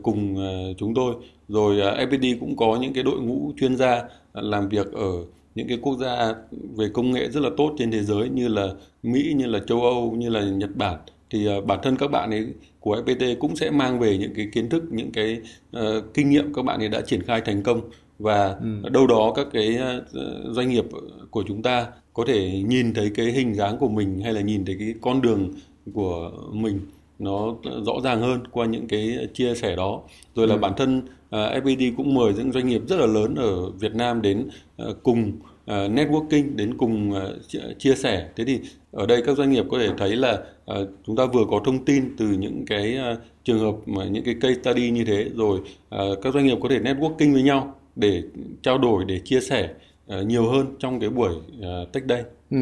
cùng 0.02 0.36
chúng 0.78 0.94
tôi. 0.94 1.14
Rồi 1.48 1.76
FPT 1.76 2.36
cũng 2.40 2.56
có 2.56 2.78
những 2.80 2.94
cái 2.94 3.04
đội 3.04 3.20
ngũ 3.20 3.52
chuyên 3.60 3.76
gia 3.76 4.02
làm 4.32 4.68
việc 4.68 4.92
ở 4.92 5.10
những 5.56 5.68
cái 5.68 5.78
quốc 5.82 5.98
gia 5.98 6.34
về 6.76 6.88
công 6.92 7.10
nghệ 7.10 7.28
rất 7.30 7.40
là 7.40 7.50
tốt 7.56 7.74
trên 7.78 7.90
thế 7.90 8.02
giới 8.02 8.28
như 8.28 8.48
là 8.48 8.68
Mỹ, 9.02 9.32
như 9.36 9.46
là 9.46 9.58
châu 9.66 9.82
Âu, 9.82 10.10
như 10.10 10.28
là 10.28 10.40
Nhật 10.44 10.76
Bản. 10.76 10.98
Thì 11.30 11.48
uh, 11.48 11.64
bản 11.64 11.78
thân 11.82 11.96
các 11.96 12.10
bạn 12.10 12.30
ấy 12.30 12.46
của 12.80 12.96
FPT 12.96 13.36
cũng 13.38 13.56
sẽ 13.56 13.70
mang 13.70 13.98
về 13.98 14.18
những 14.18 14.34
cái 14.34 14.48
kiến 14.52 14.68
thức 14.68 14.84
những 14.90 15.12
cái 15.12 15.40
uh, 15.76 15.82
kinh 16.14 16.30
nghiệm 16.30 16.54
các 16.54 16.62
bạn 16.64 16.78
ấy 16.80 16.88
đã 16.88 17.00
triển 17.00 17.22
khai 17.22 17.40
thành 17.40 17.62
công. 17.62 17.80
Và 18.18 18.56
ừ. 18.60 18.88
đâu 18.88 19.06
đó 19.06 19.32
các 19.36 19.46
cái 19.52 19.78
uh, 19.98 20.54
doanh 20.54 20.70
nghiệp 20.70 20.84
của 21.30 21.44
chúng 21.48 21.62
ta 21.62 21.86
có 22.14 22.24
thể 22.26 22.62
nhìn 22.66 22.94
thấy 22.94 23.10
cái 23.14 23.26
hình 23.26 23.54
dáng 23.54 23.78
của 23.78 23.88
mình 23.88 24.20
hay 24.20 24.32
là 24.32 24.40
nhìn 24.40 24.64
thấy 24.64 24.76
cái 24.78 24.94
con 25.00 25.22
đường 25.22 25.52
của 25.94 26.30
mình 26.52 26.80
nó 27.18 27.54
rõ 27.86 27.92
ràng 28.04 28.20
hơn 28.20 28.40
qua 28.50 28.66
những 28.66 28.88
cái 28.88 29.28
chia 29.34 29.54
sẻ 29.54 29.76
đó 29.76 30.02
rồi 30.34 30.48
là 30.48 30.54
ừ. 30.54 30.58
bản 30.58 30.72
thân 30.76 30.98
uh, 30.98 31.04
FPT 31.30 31.92
cũng 31.96 32.14
mời 32.14 32.32
những 32.36 32.52
doanh 32.52 32.68
nghiệp 32.68 32.82
rất 32.88 32.96
là 32.96 33.06
lớn 33.06 33.34
ở 33.34 33.70
Việt 33.70 33.94
Nam 33.94 34.22
đến 34.22 34.48
uh, 34.88 34.96
cùng 35.02 35.32
uh, 35.64 35.66
networking 35.66 36.56
đến 36.56 36.78
cùng 36.78 37.12
uh, 37.12 37.78
chia 37.78 37.94
sẻ 37.94 38.28
thế 38.36 38.44
thì 38.44 38.60
ở 38.92 39.06
đây 39.06 39.22
các 39.26 39.36
doanh 39.36 39.50
nghiệp 39.50 39.64
có 39.70 39.78
thể 39.78 39.88
thấy 39.98 40.16
là 40.16 40.32
uh, 40.32 40.88
chúng 41.06 41.16
ta 41.16 41.26
vừa 41.26 41.44
có 41.50 41.60
thông 41.64 41.84
tin 41.84 42.16
từ 42.16 42.26
những 42.26 42.64
cái 42.66 42.98
trường 43.44 43.58
hợp 43.58 43.74
mà 43.86 44.04
những 44.04 44.24
cái 44.24 44.34
case 44.40 44.60
study 44.60 44.90
như 44.90 45.04
thế 45.04 45.30
rồi 45.34 45.58
uh, 45.58 46.22
các 46.22 46.34
doanh 46.34 46.46
nghiệp 46.46 46.58
có 46.62 46.68
thể 46.68 46.78
networking 46.78 47.32
với 47.32 47.42
nhau 47.42 47.74
để 47.96 48.22
trao 48.62 48.78
đổi 48.78 49.04
để 49.04 49.20
chia 49.24 49.40
sẻ 49.40 49.70
uh, 50.18 50.26
nhiều 50.26 50.50
hơn 50.50 50.66
trong 50.78 51.00
cái 51.00 51.10
buổi 51.10 51.34
uh, 51.34 51.92
tech 51.92 52.04
day. 52.08 52.22
Ừ. 52.50 52.58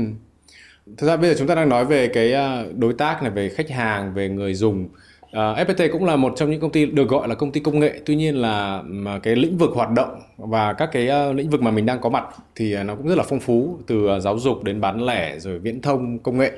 Thực 0.97 1.07
ra 1.07 1.17
bây 1.17 1.31
giờ 1.31 1.37
chúng 1.38 1.49
ta 1.49 1.55
đang 1.55 1.69
nói 1.69 1.85
về 1.85 2.09
cái 2.09 2.33
à, 2.33 2.64
đối 2.76 2.93
tác 2.93 3.23
này 3.23 3.31
về 3.31 3.49
khách 3.49 3.71
hàng 3.71 4.14
về 4.14 4.29
người 4.29 4.55
dùng 4.55 4.88
à, 4.95 5.14
Uh, 5.35 5.41
FPT 5.41 5.93
cũng 5.93 6.05
là 6.05 6.17
một 6.17 6.33
trong 6.37 6.50
những 6.50 6.61
công 6.61 6.73
ty 6.73 6.87
được 6.87 7.09
gọi 7.09 7.29
là 7.29 7.35
công 7.35 7.53
ty 7.53 7.61
công 7.61 7.79
nghệ 7.79 8.00
tuy 8.07 8.17
nhiên 8.17 8.37
là 8.37 8.83
mà 8.87 9.19
cái 9.19 9.37
lĩnh 9.37 9.59
vực 9.59 9.71
hoạt 9.75 9.91
động 9.91 10.21
và 10.37 10.73
các 10.73 10.88
cái 10.93 11.09
uh, 11.31 11.37
lĩnh 11.37 11.50
vực 11.50 11.62
mà 11.62 11.71
mình 11.71 11.87
đang 11.87 12.00
có 12.00 12.09
mặt 12.09 12.25
thì 12.55 12.76
nó 12.76 12.97
cũng 12.97 13.09
rất 13.09 13.19
là 13.19 13.25
phong 13.29 13.41
phú 13.41 13.79
từ 13.87 14.17
uh, 14.17 14.23
giáo 14.23 14.38
dục 14.38 14.64
đến 14.64 14.81
bán 14.81 15.07
lẻ 15.07 15.38
rồi 15.38 15.59
viễn 15.59 15.81
thông 15.81 16.19
công 16.19 16.38
nghệ 16.38 16.53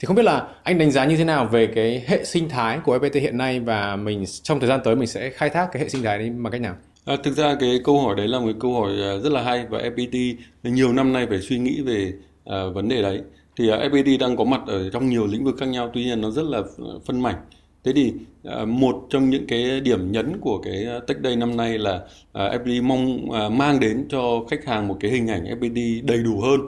thì 0.00 0.06
không 0.06 0.16
biết 0.16 0.24
là 0.24 0.48
anh 0.62 0.78
đánh 0.78 0.90
giá 0.90 1.04
như 1.04 1.16
thế 1.16 1.24
nào 1.24 1.44
về 1.44 1.66
cái 1.66 2.04
hệ 2.06 2.24
sinh 2.24 2.48
thái 2.48 2.78
của 2.84 2.98
FPT 2.98 3.20
hiện 3.20 3.38
nay 3.38 3.60
và 3.60 3.96
mình 3.96 4.24
trong 4.42 4.60
thời 4.60 4.68
gian 4.68 4.80
tới 4.84 4.96
mình 4.96 5.08
sẽ 5.08 5.30
khai 5.30 5.50
thác 5.50 5.68
cái 5.72 5.82
hệ 5.82 5.88
sinh 5.88 6.02
thái 6.02 6.18
đấy 6.18 6.30
bằng 6.30 6.52
cách 6.52 6.60
nào? 6.60 6.74
À, 7.04 7.16
thực 7.24 7.36
ra 7.36 7.56
cái 7.60 7.80
câu 7.84 8.00
hỏi 8.00 8.14
đấy 8.16 8.28
là 8.28 8.38
một 8.38 8.52
câu 8.60 8.80
hỏi 8.80 8.90
rất 9.22 9.32
là 9.32 9.42
hay 9.42 9.66
và 9.70 9.78
FPT 9.78 10.34
nhiều 10.62 10.92
năm 10.92 11.12
nay 11.12 11.26
phải 11.30 11.40
suy 11.40 11.58
nghĩ 11.58 11.80
về 11.80 12.12
à, 12.44 12.56
vấn 12.74 12.88
đề 12.88 13.02
đấy. 13.02 13.20
Thì 13.58 13.68
à, 13.68 13.78
FPT 13.78 14.18
đang 14.18 14.36
có 14.36 14.44
mặt 14.44 14.60
ở 14.66 14.90
trong 14.90 15.08
nhiều 15.08 15.26
lĩnh 15.26 15.44
vực 15.44 15.56
khác 15.58 15.66
nhau, 15.68 15.90
tuy 15.94 16.04
nhiên 16.04 16.20
nó 16.20 16.30
rất 16.30 16.44
là 16.44 16.62
phân 17.04 17.20
mảnh. 17.20 17.36
Thế 17.84 17.92
thì 17.92 18.12
à, 18.44 18.64
một 18.64 19.06
trong 19.10 19.30
những 19.30 19.46
cái 19.46 19.80
điểm 19.80 20.12
nhấn 20.12 20.40
của 20.40 20.58
cái 20.58 20.84
à, 20.84 20.98
Tech 21.06 21.16
Day 21.24 21.36
năm 21.36 21.56
nay 21.56 21.78
là 21.78 22.00
FPT 22.32 22.82
mong 22.82 23.28
mang 23.58 23.80
đến 23.80 24.06
cho 24.08 24.44
khách 24.50 24.64
hàng 24.64 24.88
một 24.88 24.96
cái 25.00 25.10
hình 25.10 25.28
ảnh 25.28 25.44
FPT 25.44 26.06
đầy 26.06 26.18
đủ 26.22 26.40
hơn 26.40 26.60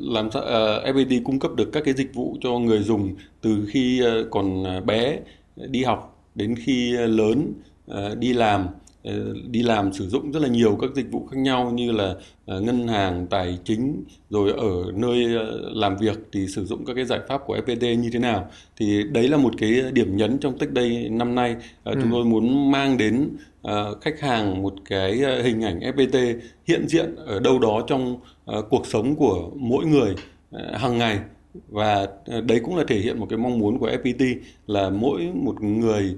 làm 0.00 0.30
sao 0.30 0.42
FPT 0.84 1.22
cung 1.24 1.38
cấp 1.38 1.50
được 1.56 1.70
các 1.72 1.82
cái 1.84 1.94
dịch 1.94 2.14
vụ 2.14 2.36
cho 2.40 2.58
người 2.58 2.82
dùng 2.82 3.14
từ 3.40 3.66
khi 3.68 4.02
còn 4.30 4.64
bé 4.86 5.18
đi 5.56 5.84
học 5.84 6.26
đến 6.34 6.54
khi 6.56 6.92
lớn 6.92 7.52
đi 8.18 8.32
làm 8.32 8.66
đi 9.50 9.62
làm 9.62 9.92
sử 9.92 10.08
dụng 10.08 10.32
rất 10.32 10.40
là 10.40 10.48
nhiều 10.48 10.78
các 10.80 10.90
dịch 10.94 11.10
vụ 11.10 11.26
khác 11.26 11.36
nhau 11.38 11.70
như 11.70 11.92
là 11.92 12.14
ờ, 12.46 12.60
ngân 12.60 12.88
hàng 12.88 13.26
tài 13.30 13.58
chính 13.64 14.04
rồi 14.30 14.50
ở 14.50 14.92
nơi 14.94 15.34
ờ, 15.34 15.70
làm 15.74 15.96
việc 15.96 16.18
thì 16.32 16.46
sử 16.46 16.64
dụng 16.64 16.84
các 16.84 16.94
cái 16.94 17.04
giải 17.04 17.20
pháp 17.28 17.42
của 17.46 17.56
FPT 17.56 17.94
như 17.94 18.10
thế 18.12 18.18
nào. 18.18 18.48
Thì 18.76 19.02
đấy 19.12 19.28
là 19.28 19.36
một 19.36 19.52
cái 19.58 19.82
điểm 19.92 20.16
nhấn 20.16 20.38
trong 20.38 20.58
Tech 20.58 20.70
Day 20.74 21.08
năm 21.10 21.34
nay. 21.34 21.56
Ừ. 21.84 21.94
chúng 22.02 22.10
tôi 22.10 22.24
muốn 22.24 22.70
mang 22.70 22.98
đến 22.98 23.28
khách 24.00 24.20
hàng 24.20 24.62
một 24.62 24.74
cái 24.88 25.12
hình 25.42 25.62
ảnh 25.64 25.80
FPT 25.80 26.38
hiện 26.66 26.88
diện 26.88 27.16
ở 27.16 27.40
đâu 27.40 27.58
đó 27.58 27.84
trong 27.86 28.16
cuộc 28.70 28.86
sống 28.86 29.16
của 29.16 29.50
mỗi 29.56 29.86
người 29.86 30.14
hàng 30.74 30.98
ngày. 30.98 31.18
Và 31.68 32.06
đấy 32.46 32.60
cũng 32.64 32.76
là 32.76 32.84
thể 32.88 32.98
hiện 32.98 33.20
một 33.20 33.26
cái 33.30 33.38
mong 33.38 33.58
muốn 33.58 33.78
của 33.78 33.90
FPT 33.90 34.36
là 34.66 34.90
mỗi 34.90 35.30
một 35.34 35.62
người 35.62 36.14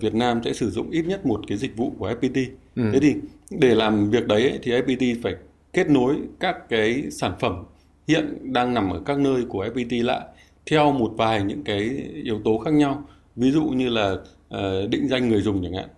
Việt 0.00 0.14
Nam 0.14 0.40
sẽ 0.44 0.52
sử 0.52 0.70
dụng 0.70 0.90
ít 0.90 1.02
nhất 1.06 1.26
một 1.26 1.40
cái 1.46 1.58
dịch 1.58 1.76
vụ 1.76 1.92
của 1.98 2.10
FPT. 2.10 2.46
Ừ. 2.76 2.82
Thế 2.92 3.00
thì 3.00 3.14
để 3.50 3.74
làm 3.74 4.10
việc 4.10 4.26
đấy 4.26 4.58
thì 4.62 4.72
FPT 4.72 5.14
phải 5.22 5.34
kết 5.72 5.90
nối 5.90 6.16
các 6.40 6.68
cái 6.68 7.04
sản 7.10 7.32
phẩm 7.40 7.64
hiện 8.08 8.52
đang 8.52 8.74
nằm 8.74 8.90
ở 8.90 9.00
các 9.06 9.18
nơi 9.18 9.44
của 9.48 9.64
FPT 9.64 10.04
lại 10.04 10.20
theo 10.66 10.92
một 10.92 11.12
vài 11.16 11.44
những 11.44 11.62
cái 11.64 11.80
yếu 12.24 12.40
tố 12.44 12.58
khác 12.58 12.74
nhau. 12.74 13.04
Ví 13.36 13.50
dụ 13.50 13.64
như 13.64 13.88
là 13.88 14.12
uh, 14.54 14.90
định 14.90 15.08
danh 15.08 15.28
người 15.28 15.42
dùng 15.42 15.62
chẳng 15.62 15.74
hạn 15.74 15.88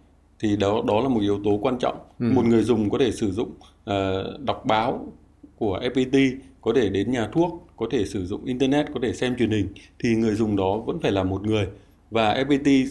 thì 0.40 0.56
đó 0.56 0.82
đó 0.86 1.00
là 1.00 1.08
một 1.08 1.20
yếu 1.20 1.40
tố 1.44 1.58
quan 1.62 1.78
trọng. 1.78 1.96
Ừ. 2.18 2.26
Một 2.34 2.44
người 2.44 2.62
dùng 2.62 2.90
có 2.90 2.98
thể 2.98 3.12
sử 3.12 3.32
dụng 3.32 3.50
uh, 3.90 4.40
đọc 4.40 4.62
báo 4.66 5.12
của 5.58 5.80
FPT, 5.94 6.36
có 6.60 6.72
thể 6.76 6.88
đến 6.88 7.10
nhà 7.12 7.28
thuốc, 7.32 7.66
có 7.76 7.86
thể 7.90 8.04
sử 8.04 8.26
dụng 8.26 8.44
internet, 8.44 8.86
có 8.94 9.00
thể 9.02 9.12
xem 9.12 9.36
truyền 9.36 9.50
hình 9.50 9.68
thì 9.98 10.14
người 10.14 10.34
dùng 10.34 10.56
đó 10.56 10.78
vẫn 10.86 11.00
phải 11.00 11.12
là 11.12 11.22
một 11.22 11.42
người 11.42 11.66
và 12.10 12.34
FPT 12.34 12.86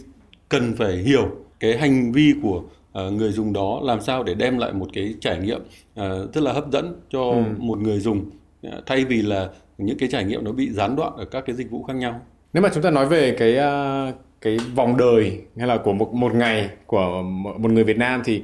cần 0.52 0.74
phải 0.78 0.98
hiểu 0.98 1.30
cái 1.60 1.78
hành 1.78 2.12
vi 2.12 2.34
của 2.44 2.64
uh, 3.08 3.14
người 3.14 3.32
dùng 3.32 3.54
đó 3.54 3.82
làm 3.84 4.02
sao 4.02 4.24
để 4.24 4.34
đem 4.34 4.58
lại 4.58 4.74
một 4.74 4.88
cái 4.94 5.16
trải 5.22 5.38
nghiệm 5.38 5.62
uh, 5.62 6.34
rất 6.34 6.44
là 6.44 6.54
hấp 6.54 6.72
dẫn 6.72 7.02
cho 7.10 7.20
ừ. 7.20 7.44
một 7.58 7.80
người 7.80 8.00
dùng 8.00 8.30
uh, 8.68 8.74
thay 8.86 9.06
vì 9.06 9.22
là 9.22 9.50
những 9.78 9.98
cái 9.98 10.10
trải 10.12 10.24
nghiệm 10.24 10.44
nó 10.44 10.52
bị 10.52 10.70
gián 10.70 10.96
đoạn 10.96 11.14
ở 11.18 11.26
các 11.26 11.44
cái 11.46 11.56
dịch 11.56 11.72
vụ 11.72 11.84
khác 11.84 11.94
nhau. 11.94 12.22
Nếu 12.54 12.64
mà 12.64 12.70
chúng 12.74 12.84
ta 12.84 12.90
nói 12.90 13.06
về 13.06 13.36
cái 13.40 13.58
cái 14.42 14.58
vòng 14.76 14.98
đời 14.98 15.42
hay 15.58 15.68
là 15.68 15.78
của 15.78 15.94
một 15.94 16.14
một 16.14 16.36
ngày 16.36 16.70
của 16.86 17.22
một 17.58 17.72
người 17.72 17.84
Việt 17.84 17.98
Nam 17.98 18.22
thì 18.26 18.42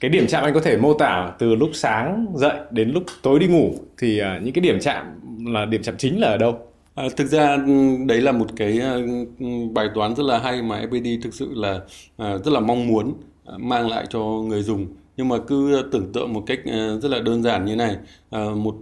cái 0.00 0.08
điểm 0.08 0.26
chạm 0.26 0.44
anh 0.44 0.54
có 0.54 0.60
thể 0.60 0.76
mô 0.76 0.94
tả 0.94 1.32
từ 1.38 1.54
lúc 1.54 1.70
sáng 1.74 2.26
dậy 2.34 2.56
đến 2.70 2.90
lúc 2.90 3.02
tối 3.22 3.38
đi 3.38 3.46
ngủ 3.46 3.74
thì 3.98 4.20
những 4.42 4.54
cái 4.54 4.62
điểm 4.62 4.78
chạm 4.80 5.20
là 5.46 5.64
điểm 5.64 5.82
chạm 5.82 5.94
chính 5.98 6.20
là 6.20 6.28
ở 6.28 6.36
đâu? 6.36 6.71
À, 6.94 7.04
thực 7.16 7.26
ra 7.26 7.54
ừ, 7.66 7.72
đấy 8.06 8.20
là 8.20 8.32
một 8.32 8.46
cái 8.56 8.78
ờ, 8.78 9.02
ừ, 9.38 9.46
bài 9.74 9.88
toán 9.94 10.14
rất 10.16 10.22
là 10.22 10.38
hay 10.38 10.62
mà 10.62 10.76
FPT 10.78 11.18
thực 11.22 11.34
sự 11.34 11.48
là 11.54 11.80
à, 12.16 12.38
rất 12.38 12.50
là 12.52 12.60
mong 12.60 12.86
muốn 12.86 13.14
à, 13.44 13.54
mang 13.58 13.88
lại 13.88 14.06
cho 14.10 14.20
người 14.20 14.62
dùng. 14.62 14.86
Nhưng 15.16 15.28
mà 15.28 15.36
cứ 15.48 15.82
tưởng 15.92 16.12
tượng 16.12 16.32
một 16.32 16.42
cách 16.46 16.58
ờ, 16.66 17.00
rất 17.00 17.08
là 17.08 17.20
đơn 17.20 17.42
giản 17.42 17.64
như 17.64 17.76
này 17.76 17.96
à, 18.30 18.40
một 18.56 18.74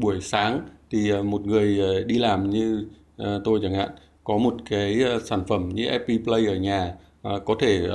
buổi 0.00 0.20
sáng 0.20 0.60
thì 0.90 1.12
một 1.22 1.46
người 1.46 1.78
đi 2.04 2.18
làm 2.18 2.50
như 2.50 2.86
tôi 3.44 3.58
chẳng 3.62 3.74
hạn 3.74 3.88
có 4.24 4.38
một 4.38 4.54
cái 4.70 5.00
sản 5.24 5.44
phẩm 5.48 5.68
như 5.74 5.84
FP 5.88 6.18
Play 6.24 6.46
ở 6.46 6.54
nhà 6.56 6.94
à, 7.22 7.30
có 7.46 7.54
thể 7.60 7.88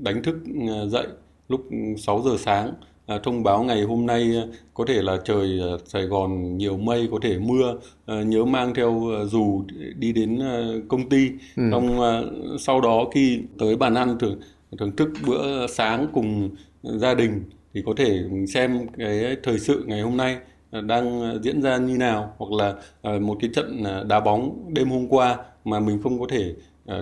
đánh 0.00 0.22
thức 0.22 0.36
ừ, 0.68 0.88
dậy 0.88 1.06
lúc 1.48 1.60
6 1.98 2.22
giờ 2.24 2.30
sáng 2.38 2.72
à, 3.08 3.18
thông 3.22 3.42
báo 3.42 3.62
ngày 3.62 3.82
hôm 3.82 4.06
nay 4.06 4.36
à, 4.36 4.42
có 4.74 4.84
thể 4.88 5.02
là 5.02 5.18
trời 5.24 5.60
à, 5.62 5.72
Sài 5.86 6.02
Gòn 6.02 6.58
nhiều 6.58 6.76
mây 6.76 7.08
có 7.12 7.18
thể 7.22 7.38
mưa 7.38 7.74
à, 8.06 8.22
nhớ 8.22 8.44
mang 8.44 8.74
theo 8.74 9.10
dù 9.30 9.64
đi 9.96 10.12
đến 10.12 10.40
công 10.88 11.08
ty 11.08 11.30
ừ. 11.56 11.62
trong 11.72 12.00
à, 12.00 12.22
sau 12.58 12.80
đó 12.80 13.04
khi 13.14 13.40
tới 13.58 13.76
bàn 13.76 13.94
ăn 13.94 14.18
thưởng 14.18 14.40
thưởng 14.78 14.96
thức 14.96 15.08
bữa 15.26 15.66
sáng 15.66 16.06
cùng 16.12 16.50
gia 16.82 17.14
đình 17.14 17.42
thì 17.74 17.82
có 17.86 17.92
thể 17.96 18.20
xem 18.48 18.86
cái 18.98 19.36
thời 19.42 19.58
sự 19.58 19.84
ngày 19.86 20.00
hôm 20.00 20.16
nay 20.16 20.36
đang 20.70 21.38
diễn 21.42 21.62
ra 21.62 21.76
như 21.76 21.96
nào 21.96 22.34
hoặc 22.38 22.52
là 22.52 22.74
một 23.18 23.36
cái 23.40 23.50
trận 23.54 23.84
đá 24.08 24.20
bóng 24.20 24.74
đêm 24.74 24.90
hôm 24.90 25.08
qua 25.08 25.36
mà 25.64 25.80
mình 25.80 26.02
không 26.02 26.20
có 26.20 26.26
thể 26.28 26.54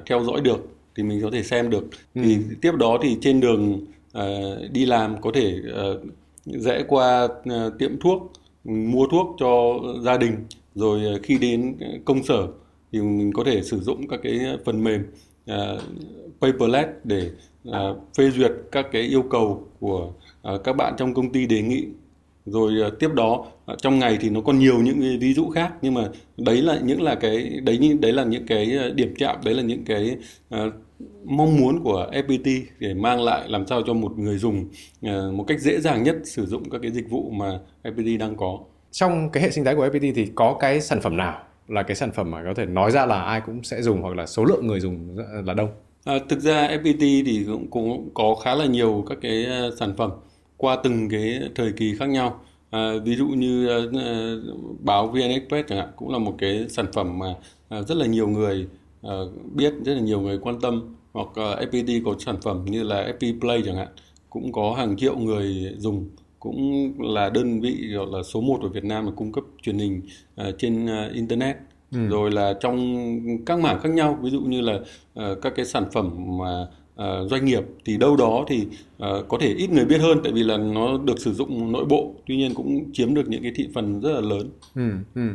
theo 0.06 0.24
dõi 0.24 0.40
được 0.40 0.68
thì 0.96 1.02
mình 1.02 1.20
có 1.22 1.30
thể 1.32 1.42
xem 1.42 1.70
được 1.70 1.84
ừ. 2.14 2.20
thì 2.24 2.38
tiếp 2.62 2.72
đó 2.78 2.98
thì 3.02 3.16
trên 3.20 3.40
đường 3.40 3.86
Ờ, 4.16 4.58
đi 4.72 4.86
làm 4.86 5.20
có 5.20 5.30
thể 5.34 5.60
uh, 5.92 6.02
rẽ 6.44 6.84
qua 6.88 7.24
uh, 7.24 7.78
tiệm 7.78 8.00
thuốc 8.00 8.32
mua 8.64 9.06
thuốc 9.10 9.36
cho 9.38 9.80
gia 10.04 10.16
đình 10.16 10.36
rồi 10.74 11.00
khi 11.22 11.38
đến 11.38 11.76
công 12.04 12.24
sở 12.24 12.46
thì 12.92 13.00
mình 13.00 13.32
có 13.32 13.44
thể 13.44 13.62
sử 13.62 13.80
dụng 13.80 14.08
các 14.08 14.20
cái 14.22 14.40
phần 14.64 14.84
mềm 14.84 15.02
uh, 15.50 15.82
paperless 16.40 16.88
để 17.04 17.30
uh, 17.68 17.74
phê 18.18 18.30
duyệt 18.30 18.52
các 18.72 18.86
cái 18.92 19.02
yêu 19.02 19.22
cầu 19.22 19.68
của 19.80 20.12
uh, 20.54 20.64
các 20.64 20.76
bạn 20.76 20.94
trong 20.98 21.14
công 21.14 21.32
ty 21.32 21.46
đề 21.46 21.62
nghị. 21.62 21.86
Rồi 22.46 22.72
uh, 22.86 22.98
tiếp 22.98 23.10
đó 23.14 23.46
uh, 23.72 23.78
trong 23.82 23.98
ngày 23.98 24.18
thì 24.20 24.30
nó 24.30 24.40
còn 24.40 24.58
nhiều 24.58 24.78
những 24.82 25.18
ví 25.20 25.34
dụ 25.34 25.48
khác 25.48 25.72
nhưng 25.82 25.94
mà 25.94 26.08
đấy 26.36 26.62
là 26.62 26.80
những 26.84 27.02
là 27.02 27.14
cái 27.14 27.60
đấy 27.62 27.96
đấy 28.00 28.12
là 28.12 28.24
những 28.24 28.46
cái 28.46 28.78
điểm 28.94 29.14
chạm 29.18 29.36
đấy 29.44 29.54
là 29.54 29.62
những 29.62 29.84
cái 29.84 30.16
uh, 30.54 30.72
mong 31.24 31.56
muốn 31.60 31.84
của 31.84 32.10
FPT 32.12 32.62
để 32.78 32.94
mang 32.94 33.22
lại 33.22 33.48
làm 33.48 33.66
sao 33.66 33.82
cho 33.86 33.92
một 33.92 34.18
người 34.18 34.38
dùng 34.38 34.68
ờ, 35.02 35.32
một 35.32 35.44
cách 35.48 35.60
dễ 35.60 35.80
dàng 35.80 36.02
nhất 36.02 36.16
sử 36.24 36.46
dụng 36.46 36.70
các 36.70 36.78
cái 36.82 36.90
dịch 36.90 37.10
vụ 37.10 37.30
mà 37.30 37.60
FPT 37.82 38.18
đang 38.18 38.36
có. 38.36 38.58
Trong 38.90 39.30
cái 39.30 39.42
hệ 39.42 39.50
sinh 39.50 39.64
thái 39.64 39.74
của 39.74 39.86
FPT 39.86 40.12
thì 40.14 40.26
có 40.34 40.56
cái 40.60 40.80
sản 40.80 41.00
phẩm 41.00 41.16
nào 41.16 41.42
là 41.68 41.82
cái 41.82 41.96
sản 41.96 42.12
phẩm 42.12 42.30
mà 42.30 42.42
có 42.44 42.54
thể 42.54 42.66
nói 42.66 42.90
ra 42.90 43.06
là 43.06 43.22
ai 43.22 43.40
cũng 43.46 43.62
sẽ 43.62 43.82
dùng 43.82 44.02
hoặc 44.02 44.16
là 44.16 44.26
số 44.26 44.44
lượng 44.44 44.66
người 44.66 44.80
dùng 44.80 45.16
là 45.44 45.54
đông? 45.54 45.68
À, 46.04 46.14
thực 46.28 46.40
ra 46.40 46.68
FPT 46.68 47.24
thì 47.26 47.44
cũng, 47.46 47.70
cũng 47.70 48.10
có 48.14 48.34
khá 48.34 48.54
là 48.54 48.66
nhiều 48.66 49.04
các 49.08 49.18
cái 49.22 49.44
ờ, 49.44 49.70
sản 49.78 49.94
phẩm 49.96 50.10
qua 50.56 50.76
từng 50.84 51.08
cái 51.08 51.40
thời 51.54 51.72
kỳ 51.72 51.94
khác 51.98 52.08
nhau. 52.08 52.40
À, 52.70 52.92
ví 53.04 53.16
dụ 53.16 53.26
như 53.26 53.84
uh, 53.86 54.80
báo 54.80 55.06
VN 55.08 55.20
Express 55.20 55.68
chẳng 55.68 55.78
hạn 55.78 55.88
cũng 55.96 56.10
là 56.10 56.18
một 56.18 56.34
cái 56.38 56.66
sản 56.68 56.86
phẩm 56.92 57.18
mà 57.18 57.34
uh, 57.78 57.86
rất 57.86 57.96
là 57.96 58.06
nhiều 58.06 58.28
người 58.28 58.66
biết 59.54 59.74
rất 59.84 59.94
là 59.94 60.00
nhiều 60.00 60.20
người 60.20 60.38
quan 60.38 60.60
tâm 60.60 60.94
hoặc 61.16 61.28
uh, 61.28 61.36
ờ, 61.36 61.64
FPT 61.70 62.02
có 62.04 62.14
sản 62.18 62.36
phẩm 62.42 62.64
như 62.64 62.82
là 62.82 63.12
FP 63.18 63.40
Play 63.40 63.62
chẳng 63.66 63.76
hạn 63.76 63.88
cũng 64.30 64.52
có 64.52 64.74
hàng 64.78 64.96
triệu 64.96 65.16
người 65.18 65.74
dùng 65.78 66.08
cũng 66.40 66.92
là 66.98 67.30
đơn 67.30 67.60
vị 67.60 67.76
gọi 67.94 68.06
là 68.12 68.22
số 68.22 68.40
1 68.40 68.58
ở 68.62 68.68
Việt 68.68 68.84
Nam 68.84 69.06
là 69.06 69.12
cung 69.16 69.32
cấp 69.32 69.44
truyền 69.62 69.78
hình 69.78 70.02
uh, 70.40 70.54
trên 70.58 70.84
uh, 70.84 71.12
internet 71.12 71.56
ừ. 71.92 72.08
rồi 72.08 72.30
là 72.30 72.54
trong 72.60 73.08
các 73.46 73.58
mảng 73.58 73.80
khác 73.80 73.88
nhau 73.88 74.18
ví 74.22 74.30
dụ 74.30 74.40
như 74.40 74.60
là 74.60 74.74
uh, 74.74 75.42
các 75.42 75.52
cái 75.56 75.66
sản 75.66 75.84
phẩm 75.92 76.10
mà 76.38 76.66
uh, 76.94 77.30
doanh 77.30 77.44
nghiệp 77.44 77.62
thì 77.84 77.96
đâu 77.96 78.16
đó 78.16 78.44
thì 78.48 78.66
uh, 78.96 79.28
có 79.28 79.38
thể 79.40 79.54
ít 79.54 79.70
người 79.70 79.84
biết 79.84 79.98
hơn 80.00 80.20
tại 80.24 80.32
vì 80.32 80.42
là 80.42 80.56
nó 80.56 80.98
được 80.98 81.18
sử 81.18 81.32
dụng 81.32 81.72
nội 81.72 81.84
bộ 81.84 82.14
tuy 82.26 82.36
nhiên 82.36 82.54
cũng 82.54 82.92
chiếm 82.92 83.14
được 83.14 83.28
những 83.28 83.42
cái 83.42 83.52
thị 83.54 83.68
phần 83.74 84.00
rất 84.00 84.12
là 84.12 84.20
lớn. 84.20 84.50
Ừ, 84.74 84.90
ừ. 85.14 85.28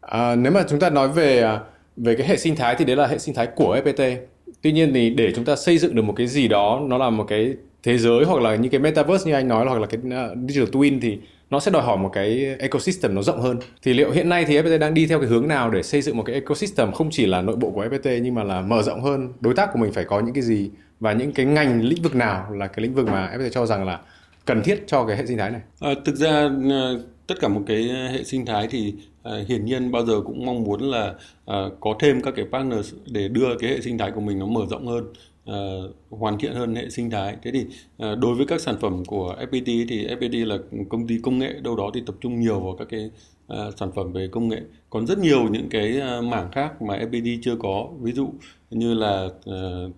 À, 0.00 0.36
nếu 0.36 0.52
mà 0.52 0.64
chúng 0.68 0.80
ta 0.80 0.90
nói 0.90 1.08
về 1.08 1.58
về 1.96 2.14
cái 2.14 2.26
hệ 2.28 2.36
sinh 2.36 2.56
thái 2.56 2.74
thì 2.78 2.84
đấy 2.84 2.96
là 2.96 3.06
hệ 3.06 3.18
sinh 3.18 3.34
thái 3.34 3.46
của 3.46 3.80
FPT. 3.84 4.16
Tuy 4.62 4.72
nhiên 4.72 4.94
thì 4.94 5.10
để 5.10 5.32
chúng 5.36 5.44
ta 5.44 5.56
xây 5.56 5.78
dựng 5.78 5.94
được 5.94 6.02
một 6.02 6.14
cái 6.16 6.26
gì 6.26 6.48
đó 6.48 6.80
nó 6.88 6.98
là 6.98 7.10
một 7.10 7.24
cái 7.28 7.54
thế 7.82 7.98
giới 7.98 8.24
hoặc 8.24 8.42
là 8.42 8.56
những 8.56 8.70
cái 8.70 8.80
metaverse 8.80 9.30
như 9.30 9.34
anh 9.34 9.48
nói 9.48 9.66
hoặc 9.66 9.78
là 9.78 9.86
cái 9.86 10.00
ờ, 10.10 10.34
digital 10.48 10.70
twin 10.70 10.98
thì 11.02 11.18
nó 11.50 11.60
sẽ 11.60 11.70
đòi 11.70 11.82
hỏi 11.82 11.96
một 11.96 12.10
cái 12.12 12.56
ecosystem 12.58 13.14
nó 13.14 13.22
rộng 13.22 13.40
hơn. 13.40 13.58
Thì 13.82 13.94
liệu 13.94 14.10
hiện 14.10 14.28
nay 14.28 14.44
thì 14.44 14.58
FPT 14.58 14.78
đang 14.78 14.94
đi 14.94 15.06
theo 15.06 15.20
cái 15.20 15.28
hướng 15.28 15.48
nào 15.48 15.70
để 15.70 15.82
xây 15.82 16.02
dựng 16.02 16.16
một 16.16 16.22
cái 16.22 16.34
ecosystem 16.34 16.92
không 16.92 17.08
chỉ 17.10 17.26
là 17.26 17.42
nội 17.42 17.56
bộ 17.56 17.70
của 17.70 17.84
FPT 17.84 18.20
nhưng 18.22 18.34
mà 18.34 18.42
là 18.44 18.60
mở 18.60 18.82
rộng 18.82 19.00
hơn? 19.00 19.32
Đối 19.40 19.54
tác 19.54 19.70
của 19.72 19.78
mình 19.78 19.92
phải 19.92 20.04
có 20.04 20.20
những 20.20 20.34
cái 20.34 20.42
gì 20.42 20.70
và 21.00 21.12
những 21.12 21.32
cái 21.32 21.46
ngành 21.46 21.82
lĩnh 21.82 22.02
vực 22.02 22.14
nào 22.14 22.50
là 22.50 22.66
cái 22.66 22.82
lĩnh 22.82 22.94
vực 22.94 23.06
mà 23.06 23.32
FPT 23.36 23.48
cho 23.48 23.66
rằng 23.66 23.84
là 23.84 24.00
cần 24.44 24.62
thiết 24.62 24.84
cho 24.86 25.04
cái 25.06 25.16
hệ 25.16 25.26
sinh 25.26 25.38
thái 25.38 25.50
này? 25.50 25.60
À, 25.80 25.90
thực 26.04 26.16
ra 26.16 26.50
ờ, 26.70 27.00
tất 27.26 27.40
cả 27.40 27.48
một 27.48 27.62
cái 27.66 27.82
hệ 27.84 28.24
sinh 28.24 28.46
thái 28.46 28.68
thì 28.70 28.94
uh, 29.28 29.48
hiển 29.48 29.64
nhiên 29.64 29.92
bao 29.92 30.06
giờ 30.06 30.20
cũng 30.20 30.46
mong 30.46 30.62
muốn 30.64 30.80
là 30.80 31.14
uh, 31.50 31.72
có 31.80 31.94
thêm 32.00 32.22
các 32.22 32.34
cái 32.36 32.44
partners 32.52 32.94
để 33.06 33.28
đưa 33.28 33.58
cái 33.58 33.70
hệ 33.70 33.80
sinh 33.80 33.98
thái 33.98 34.10
của 34.10 34.20
mình 34.20 34.38
nó 34.38 34.46
mở 34.46 34.66
rộng 34.70 34.86
hơn 34.86 35.04
uh, 35.50 35.94
hoàn 36.10 36.38
thiện 36.38 36.52
hơn 36.52 36.74
hệ 36.74 36.90
sinh 36.90 37.10
thái 37.10 37.36
thế 37.42 37.50
thì 37.52 37.60
uh, 37.60 38.18
đối 38.18 38.34
với 38.34 38.46
các 38.46 38.60
sản 38.60 38.76
phẩm 38.80 39.04
của 39.04 39.36
FPT 39.50 39.86
thì 39.88 40.06
FPT 40.06 40.46
là 40.46 40.58
công 40.88 41.06
ty 41.06 41.18
công 41.22 41.38
nghệ 41.38 41.52
đâu 41.62 41.76
đó 41.76 41.90
thì 41.94 42.02
tập 42.06 42.14
trung 42.20 42.40
nhiều 42.40 42.60
vào 42.60 42.76
các 42.78 42.88
cái 42.90 43.10
uh, 43.52 43.74
sản 43.76 43.92
phẩm 43.94 44.12
về 44.12 44.28
công 44.28 44.48
nghệ 44.48 44.60
còn 44.90 45.06
rất 45.06 45.18
nhiều 45.18 45.48
những 45.50 45.68
cái 45.68 46.00
uh, 46.18 46.24
mảng 46.24 46.50
khác 46.52 46.82
mà 46.82 46.98
FPT 46.98 47.38
chưa 47.42 47.56
có 47.56 47.88
ví 48.00 48.12
dụ 48.12 48.28
như 48.70 48.94
là 48.94 49.24
uh, 49.24 49.92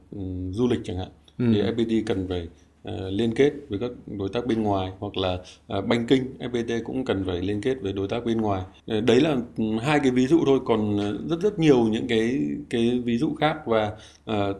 du 0.50 0.68
lịch 0.68 0.80
chẳng 0.84 0.96
hạn 0.96 1.08
ừ. 1.38 1.44
thì 1.54 1.62
FPT 1.62 2.02
cần 2.06 2.28
phải 2.28 2.48
Ờ, 2.86 3.10
liên 3.10 3.34
kết 3.34 3.52
với 3.68 3.78
các 3.78 3.90
đối 4.06 4.28
tác 4.28 4.46
bên 4.46 4.62
ngoài 4.62 4.92
hoặc 4.98 5.16
là 5.16 5.38
ờ, 5.66 5.80
banking 5.80 6.24
FPT 6.38 6.82
cũng 6.84 7.04
cần 7.04 7.24
phải 7.26 7.40
liên 7.40 7.60
kết 7.60 7.74
với 7.82 7.92
đối 7.92 8.08
tác 8.08 8.24
bên 8.24 8.40
ngoài. 8.40 8.62
Ờ, 8.86 9.00
đấy 9.00 9.20
là 9.20 9.36
ừ, 9.56 9.64
hai 9.82 10.00
cái 10.00 10.10
ví 10.10 10.26
dụ 10.26 10.40
thôi. 10.46 10.60
Còn 10.64 10.98
rất 11.28 11.40
rất 11.40 11.58
nhiều 11.58 11.84
những 11.84 12.08
cái 12.08 12.40
cái 12.70 13.00
ví 13.04 13.18
dụ 13.18 13.34
khác 13.34 13.56
và 13.66 13.92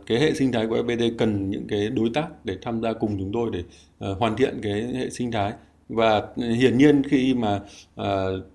cái 0.07 0.19
hệ 0.19 0.35
sinh 0.35 0.53
thái 0.53 0.67
của 0.67 0.77
FPT 0.77 1.11
cần 1.19 1.51
những 1.51 1.67
cái 1.69 1.89
đối 1.89 2.11
tác 2.15 2.45
để 2.45 2.57
tham 2.63 2.83
gia 2.83 2.93
cùng 2.93 3.19
chúng 3.19 3.33
tôi 3.33 3.51
để 3.53 3.63
hoàn 4.19 4.37
thiện 4.37 4.59
cái 4.63 4.83
hệ 4.95 5.11
sinh 5.11 5.31
thái. 5.33 5.53
Và 5.89 6.23
ừ, 6.37 6.53
hiển 6.53 6.79
nhiên 6.79 7.03
khi 7.03 7.35
mà 7.35 7.61
uh, 8.01 8.07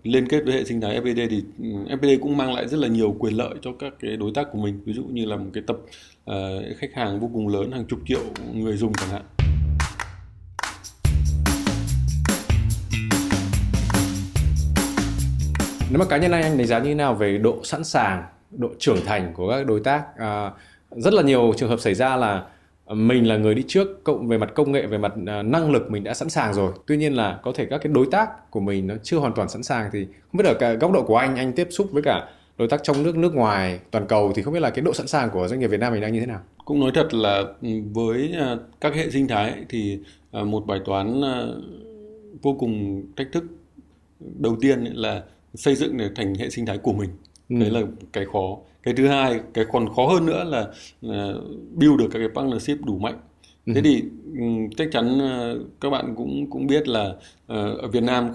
liên 0.03 0.27
kết 0.27 0.41
với 0.45 0.53
hệ 0.53 0.63
sinh 0.63 0.81
thái 0.81 1.01
FPT 1.01 1.27
thì 1.29 1.43
ừ, 1.59 1.95
FPT 1.95 2.19
cũng 2.21 2.37
mang 2.37 2.53
lại 2.53 2.67
rất 2.67 2.77
là 2.77 2.87
nhiều 2.87 3.15
quyền 3.19 3.33
lợi 3.33 3.55
cho 3.61 3.71
các 3.79 3.93
cái 3.99 4.17
đối 4.17 4.31
tác 4.33 4.47
của 4.51 4.59
mình. 4.59 4.79
Ví 4.85 4.93
dụ 4.93 5.03
như 5.03 5.25
là 5.25 5.35
một 5.35 5.49
cái 5.53 5.63
tập 5.67 5.77
uh, 6.31 6.77
khách 6.77 6.93
hàng 6.93 7.19
vô 7.19 7.29
cùng 7.33 7.47
lớn 7.47 7.71
hàng 7.71 7.85
chục 7.85 7.99
triệu 8.05 8.21
người 8.53 8.77
dùng 8.77 8.93
chẳng 8.93 9.09
hạn. 9.09 9.40
Nếu 15.91 15.99
mà 15.99 16.05
cá 16.05 16.17
nhân 16.17 16.31
anh 16.31 16.43
anh 16.43 16.57
đánh 16.57 16.67
giá 16.67 16.79
như 16.79 16.85
thế 16.85 16.95
nào 16.95 17.13
về 17.13 17.37
độ 17.37 17.59
sẵn 17.63 17.83
sàng 17.83 18.23
độ 18.51 18.69
trưởng 18.79 19.05
thành 19.05 19.33
của 19.33 19.49
các 19.49 19.67
đối 19.67 19.79
tác? 19.79 20.17
À, 20.17 20.51
rất 20.91 21.13
là 21.13 21.21
nhiều 21.21 21.53
trường 21.57 21.69
hợp 21.69 21.79
xảy 21.79 21.93
ra 21.93 22.15
là 22.15 22.43
mình 22.87 23.27
là 23.27 23.37
người 23.37 23.55
đi 23.55 23.63
trước 23.67 24.03
cộng 24.03 24.27
về 24.27 24.37
mặt 24.37 24.49
công 24.55 24.71
nghệ 24.71 24.85
về 24.85 24.97
mặt 24.97 25.13
à, 25.27 25.41
năng 25.41 25.71
lực 25.71 25.91
mình 25.91 26.03
đã 26.03 26.13
sẵn 26.13 26.29
sàng 26.29 26.53
rồi. 26.53 26.71
Tuy 26.87 26.97
nhiên 26.97 27.13
là 27.13 27.39
có 27.43 27.51
thể 27.55 27.65
các 27.65 27.77
cái 27.77 27.93
đối 27.93 28.07
tác 28.11 28.51
của 28.51 28.59
mình 28.59 28.87
nó 28.87 28.95
chưa 29.03 29.17
hoàn 29.17 29.33
toàn 29.33 29.49
sẵn 29.49 29.63
sàng 29.63 29.89
thì 29.93 30.05
không 30.05 30.37
biết 30.37 30.45
ở 30.45 30.53
cả 30.53 30.73
góc 30.73 30.91
độ 30.91 31.03
của 31.03 31.17
anh 31.17 31.35
anh 31.35 31.53
tiếp 31.53 31.67
xúc 31.71 31.87
với 31.91 32.03
cả 32.03 32.29
đối 32.57 32.67
tác 32.67 32.83
trong 32.83 33.03
nước 33.03 33.17
nước 33.17 33.35
ngoài 33.35 33.79
toàn 33.91 34.07
cầu 34.07 34.31
thì 34.35 34.41
không 34.41 34.53
biết 34.53 34.59
là 34.59 34.69
cái 34.69 34.81
độ 34.81 34.93
sẵn 34.93 35.07
sàng 35.07 35.29
của 35.29 35.47
doanh 35.47 35.59
nghiệp 35.59 35.67
Việt 35.67 35.79
Nam 35.79 35.93
mình 35.93 36.01
đang 36.01 36.13
như 36.13 36.19
thế 36.19 36.25
nào? 36.25 36.39
Cũng 36.65 36.79
nói 36.79 36.91
thật 36.93 37.13
là 37.13 37.43
với 37.93 38.33
à, 38.39 38.55
các 38.81 38.95
hệ 38.95 39.09
sinh 39.09 39.27
thái 39.27 39.53
thì 39.69 39.99
à, 40.31 40.43
một 40.43 40.65
bài 40.65 40.79
toán 40.85 41.21
vô 42.41 42.55
cùng 42.59 43.03
thách 43.17 43.27
thức. 43.31 43.43
Đầu 44.19 44.57
tiên 44.61 44.83
là 44.83 45.23
xây 45.55 45.75
dựng 45.75 45.97
để 45.97 46.09
thành 46.15 46.35
hệ 46.35 46.49
sinh 46.49 46.65
thái 46.65 46.77
của 46.77 46.93
mình 46.93 47.09
ừ. 47.49 47.55
đấy 47.59 47.69
là 47.69 47.81
cái 48.13 48.25
khó 48.33 48.57
cái 48.83 48.93
thứ 48.93 49.07
hai 49.07 49.39
cái 49.53 49.65
còn 49.71 49.93
khó 49.95 50.07
hơn 50.07 50.25
nữa 50.25 50.43
là, 50.43 50.67
là 51.01 51.33
build 51.75 51.99
được 51.99 52.07
các 52.11 52.19
cái 52.19 52.29
partnership 52.35 52.85
đủ 52.85 52.97
mạnh 52.97 53.19
ừ. 53.65 53.73
thế 53.75 53.81
thì 53.81 54.03
ừ, 54.37 54.43
chắc 54.77 54.87
chắn 54.91 55.19
ờ, 55.19 55.59
các 55.81 55.89
bạn 55.89 56.13
cũng 56.17 56.49
cũng 56.49 56.67
biết 56.67 56.87
là 56.87 57.13
ờ, 57.47 57.73
ở 57.73 57.87
Việt 57.87 58.03
Nam 58.03 58.29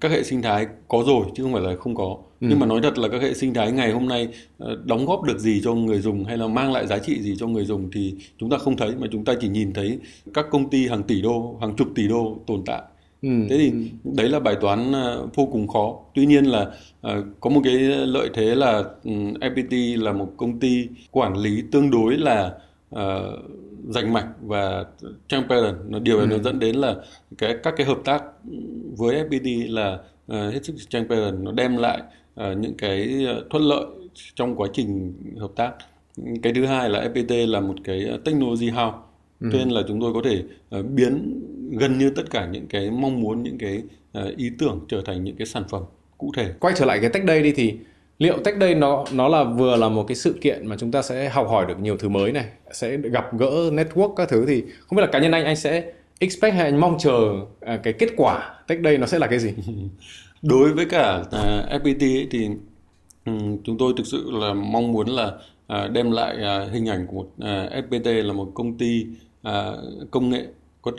các 0.00 0.10
hệ 0.10 0.22
sinh 0.22 0.42
thái 0.42 0.66
có 0.88 1.02
rồi 1.06 1.26
chứ 1.34 1.42
không 1.42 1.52
phải 1.52 1.62
là 1.62 1.76
không 1.76 1.94
có 1.94 2.16
ừ. 2.40 2.46
nhưng 2.50 2.60
mà 2.60 2.66
nói 2.66 2.80
thật 2.82 2.98
là 2.98 3.08
các 3.08 3.22
hệ 3.22 3.34
sinh 3.34 3.54
thái 3.54 3.72
ngày 3.72 3.92
hôm 3.92 4.08
nay 4.08 4.28
ờ, 4.58 4.76
đóng 4.84 5.06
góp 5.06 5.22
được 5.22 5.38
gì 5.38 5.60
cho 5.64 5.74
người 5.74 6.00
dùng 6.00 6.24
hay 6.24 6.36
là 6.36 6.46
mang 6.46 6.72
lại 6.72 6.86
giá 6.86 6.98
trị 6.98 7.22
gì 7.22 7.36
cho 7.38 7.46
người 7.46 7.64
dùng 7.64 7.90
thì 7.92 8.14
chúng 8.38 8.50
ta 8.50 8.58
không 8.58 8.76
thấy 8.76 8.94
mà 8.98 9.06
chúng 9.12 9.24
ta 9.24 9.32
chỉ 9.40 9.48
nhìn 9.48 9.72
thấy 9.72 9.98
các 10.34 10.46
công 10.50 10.70
ty 10.70 10.88
hàng 10.88 11.02
tỷ 11.02 11.22
đô 11.22 11.58
hàng 11.60 11.76
chục 11.76 11.88
tỷ 11.94 12.08
đô 12.08 12.38
tồn 12.46 12.62
tại 12.66 12.82
Ừ. 13.24 13.30
Thế 13.50 13.58
thì 13.58 13.72
đấy 14.04 14.28
là 14.28 14.40
bài 14.40 14.56
toán 14.60 14.92
ờ, 14.92 15.26
vô 15.34 15.46
cùng 15.52 15.68
khó. 15.68 15.98
Tuy 16.14 16.26
nhiên 16.26 16.44
là 16.44 16.60
uh, 17.06 17.24
có 17.40 17.50
một 17.50 17.60
cái 17.64 17.74
lợi 18.06 18.30
thế 18.34 18.54
là 18.54 18.84
ừ, 19.04 19.10
FPT 19.40 20.02
là 20.02 20.12
một 20.12 20.32
công 20.36 20.60
ty 20.60 20.88
quản 21.10 21.36
lý 21.36 21.62
tương 21.72 21.90
đối 21.90 22.16
là 22.16 22.52
uh, 22.94 23.00
rành 23.88 24.12
mạch 24.12 24.26
và 24.42 24.84
transparent. 25.28 25.76
Nó 25.88 25.98
điều 25.98 26.16
này 26.16 26.26
ừ. 26.26 26.30
nó 26.30 26.42
dẫn 26.42 26.58
đến 26.58 26.76
là 26.76 26.96
cái 27.38 27.56
các 27.62 27.74
cái 27.76 27.86
hợp 27.86 27.98
tác 28.04 28.22
với 28.96 29.24
FPT 29.24 29.72
là 29.72 29.94
uh, 30.32 30.54
hết 30.54 30.64
sức 30.64 30.74
transparent. 30.88 31.40
Nó 31.40 31.52
đem 31.52 31.76
lại 31.76 32.02
uh, 32.40 32.58
những 32.58 32.74
cái 32.78 33.26
thuận 33.50 33.62
lợi 33.62 33.86
trong 34.34 34.56
quá 34.56 34.68
trình 34.72 35.12
hợp 35.38 35.50
tác. 35.56 35.72
Cái 36.42 36.52
thứ 36.54 36.66
hai 36.66 36.90
là 36.90 37.08
FPT 37.14 37.50
là 37.50 37.60
một 37.60 37.74
cái 37.84 38.18
technology 38.24 38.68
house. 38.68 38.96
Ừ. 39.40 39.48
Cho 39.52 39.58
nên 39.58 39.68
là 39.70 39.82
chúng 39.88 40.00
tôi 40.00 40.12
có 40.14 40.20
thể 40.24 40.42
uh, 40.78 40.86
biến 40.86 41.40
gần 41.78 41.98
như 41.98 42.10
tất 42.10 42.30
cả 42.30 42.46
những 42.46 42.66
cái 42.66 42.90
mong 42.90 43.20
muốn 43.20 43.42
những 43.42 43.58
cái 43.58 43.82
uh, 44.18 44.36
ý 44.36 44.50
tưởng 44.58 44.80
trở 44.88 45.02
thành 45.06 45.24
những 45.24 45.36
cái 45.36 45.46
sản 45.46 45.62
phẩm 45.68 45.82
cụ 46.18 46.32
thể. 46.36 46.52
Quay 46.60 46.74
trở 46.76 46.84
lại 46.84 46.98
cái 47.00 47.10
tech 47.10 47.24
day 47.26 47.42
đi 47.42 47.52
thì 47.52 47.74
liệu 48.18 48.38
tech 48.44 48.54
day 48.60 48.74
nó 48.74 49.04
nó 49.12 49.28
là 49.28 49.44
vừa 49.44 49.76
là 49.76 49.88
một 49.88 50.04
cái 50.08 50.16
sự 50.16 50.38
kiện 50.40 50.66
mà 50.66 50.76
chúng 50.78 50.90
ta 50.90 51.02
sẽ 51.02 51.28
học 51.28 51.48
hỏi 51.48 51.66
được 51.66 51.80
nhiều 51.80 51.96
thứ 51.96 52.08
mới 52.08 52.32
này 52.32 52.46
sẽ 52.72 52.96
gặp 52.96 53.38
gỡ 53.38 53.70
network 53.72 54.14
các 54.14 54.28
thứ 54.28 54.44
thì 54.46 54.62
không 54.86 54.96
biết 54.96 55.02
là 55.02 55.08
cá 55.12 55.18
nhân 55.18 55.32
anh 55.32 55.44
anh 55.44 55.56
sẽ 55.56 55.92
expect 56.18 56.54
hay 56.54 56.64
anh 56.64 56.80
mong 56.80 56.96
chờ 56.98 57.12
uh, 57.20 57.82
cái 57.82 57.92
kết 57.92 58.08
quả 58.16 58.54
tech 58.66 58.78
day 58.84 58.98
nó 58.98 59.06
sẽ 59.06 59.18
là 59.18 59.26
cái 59.26 59.38
gì? 59.38 59.54
Đối 60.42 60.72
với 60.72 60.86
cả 60.86 61.18
uh, 61.18 61.82
FPT 61.82 62.18
ấy, 62.18 62.28
thì 62.30 62.48
um, 63.26 63.58
chúng 63.64 63.78
tôi 63.78 63.92
thực 63.96 64.06
sự 64.06 64.30
là 64.32 64.54
mong 64.54 64.92
muốn 64.92 65.08
là 65.08 65.26
uh, 65.72 65.90
đem 65.92 66.10
lại 66.10 66.36
hình 66.72 66.88
ảnh 66.88 67.06
của 67.06 67.24
FPT 67.70 68.26
là 68.26 68.32
một 68.32 68.50
công 68.54 68.78
ty 68.78 69.06
công 70.10 70.30
nghệ 70.30 70.46
có 70.82 70.92